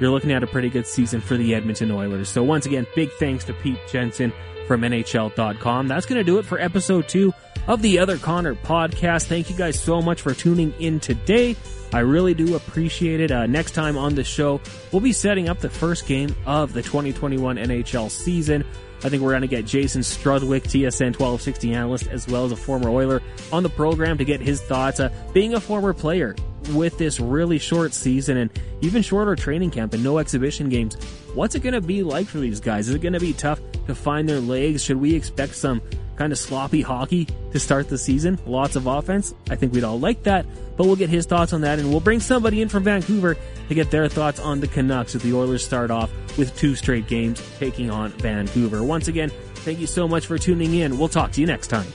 you're 0.00 0.10
looking 0.10 0.32
at 0.32 0.42
a 0.42 0.46
pretty 0.46 0.68
good 0.68 0.86
season 0.86 1.20
for 1.20 1.36
the 1.36 1.54
Edmonton 1.54 1.90
Oilers. 1.90 2.28
So 2.28 2.42
once 2.42 2.66
again, 2.66 2.86
big 2.94 3.10
thanks 3.12 3.44
to 3.44 3.54
Pete 3.54 3.78
Jensen 3.90 4.32
from 4.66 4.82
NHL.com. 4.82 5.88
That's 5.88 6.06
going 6.06 6.18
to 6.18 6.24
do 6.24 6.38
it 6.38 6.44
for 6.44 6.58
episode 6.58 7.08
two 7.08 7.32
of 7.66 7.82
the 7.82 7.98
Other 7.98 8.18
Connor 8.18 8.54
podcast. 8.54 9.24
Thank 9.24 9.50
you 9.50 9.56
guys 9.56 9.80
so 9.80 10.02
much 10.02 10.20
for 10.20 10.34
tuning 10.34 10.72
in 10.78 11.00
today. 11.00 11.56
I 11.92 12.00
really 12.00 12.34
do 12.34 12.56
appreciate 12.56 13.20
it. 13.20 13.30
Uh, 13.30 13.46
next 13.46 13.72
time 13.72 13.96
on 13.96 14.14
the 14.14 14.24
show, 14.24 14.60
we'll 14.92 15.00
be 15.00 15.12
setting 15.12 15.48
up 15.48 15.60
the 15.60 15.70
first 15.70 16.06
game 16.06 16.34
of 16.44 16.72
the 16.72 16.82
2021 16.82 17.56
NHL 17.56 18.10
season. 18.10 18.64
I 19.04 19.08
think 19.08 19.22
we're 19.22 19.30
going 19.30 19.42
to 19.42 19.46
get 19.46 19.66
Jason 19.66 20.00
Strudwick, 20.00 20.64
TSN 20.64 21.18
1260 21.18 21.74
analyst, 21.74 22.06
as 22.08 22.26
well 22.26 22.44
as 22.44 22.52
a 22.52 22.56
former 22.56 22.88
Oiler, 22.88 23.22
on 23.52 23.62
the 23.62 23.68
program 23.68 24.18
to 24.18 24.24
get 24.24 24.40
his 24.40 24.60
thoughts. 24.62 25.00
Uh, 25.00 25.10
being 25.32 25.54
a 25.54 25.60
former 25.60 25.92
player 25.92 26.34
with 26.68 26.98
this 26.98 27.20
really 27.20 27.58
short 27.58 27.92
season 27.92 28.36
and 28.36 28.50
even 28.80 29.02
shorter 29.02 29.36
training 29.36 29.70
camp 29.70 29.94
and 29.94 30.02
no 30.02 30.18
exhibition 30.18 30.68
games, 30.68 30.96
what's 31.34 31.54
it 31.54 31.60
going 31.60 31.74
to 31.74 31.80
be 31.80 32.02
like 32.02 32.26
for 32.26 32.38
these 32.38 32.60
guys? 32.60 32.88
Is 32.88 32.94
it 32.94 33.00
going 33.00 33.12
to 33.12 33.20
be 33.20 33.32
tough 33.32 33.60
to 33.86 33.94
find 33.94 34.28
their 34.28 34.40
legs? 34.40 34.82
Should 34.82 34.98
we 34.98 35.14
expect 35.14 35.54
some 35.54 35.80
kind 36.16 36.32
of 36.32 36.38
sloppy 36.38 36.82
hockey 36.82 37.26
to 37.52 37.60
start 37.60 37.88
the 37.88 37.98
season? 37.98 38.38
Lots 38.46 38.76
of 38.76 38.86
offense? 38.86 39.34
I 39.50 39.56
think 39.56 39.72
we'd 39.72 39.84
all 39.84 40.00
like 40.00 40.22
that, 40.24 40.46
but 40.76 40.86
we'll 40.86 40.96
get 40.96 41.10
his 41.10 41.26
thoughts 41.26 41.52
on 41.52 41.60
that 41.62 41.78
and 41.78 41.90
we'll 41.90 42.00
bring 42.00 42.20
somebody 42.20 42.62
in 42.62 42.68
from 42.68 42.84
Vancouver 42.84 43.36
to 43.68 43.74
get 43.74 43.90
their 43.90 44.08
thoughts 44.08 44.40
on 44.40 44.60
the 44.60 44.68
Canucks 44.68 45.14
as 45.14 45.22
the 45.22 45.34
Oilers 45.34 45.64
start 45.64 45.90
off 45.90 46.10
with 46.38 46.56
two 46.56 46.74
straight 46.74 47.06
games 47.06 47.42
taking 47.58 47.90
on 47.90 48.10
Vancouver. 48.12 48.82
Once 48.82 49.08
again, 49.08 49.30
thank 49.56 49.78
you 49.78 49.86
so 49.86 50.08
much 50.08 50.26
for 50.26 50.38
tuning 50.38 50.74
in. 50.74 50.98
We'll 50.98 51.08
talk 51.08 51.32
to 51.32 51.40
you 51.40 51.46
next 51.46 51.68
time. 51.68 51.86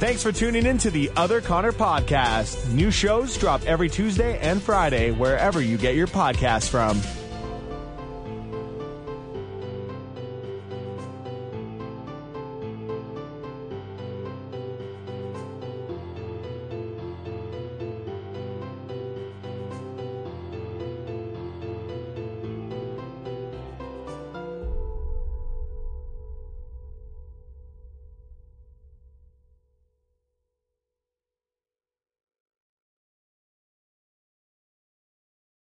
Thanks 0.00 0.22
for 0.22 0.32
tuning 0.32 0.64
in 0.64 0.78
to 0.78 0.90
the 0.90 1.10
Other 1.14 1.42
Connor 1.42 1.72
podcast. 1.72 2.72
New 2.72 2.90
shows 2.90 3.36
drop 3.36 3.60
every 3.66 3.90
Tuesday 3.90 4.38
and 4.38 4.62
Friday 4.62 5.10
wherever 5.10 5.60
you 5.60 5.76
get 5.76 5.94
your 5.94 6.06
podcasts 6.06 6.70
from. 6.70 6.98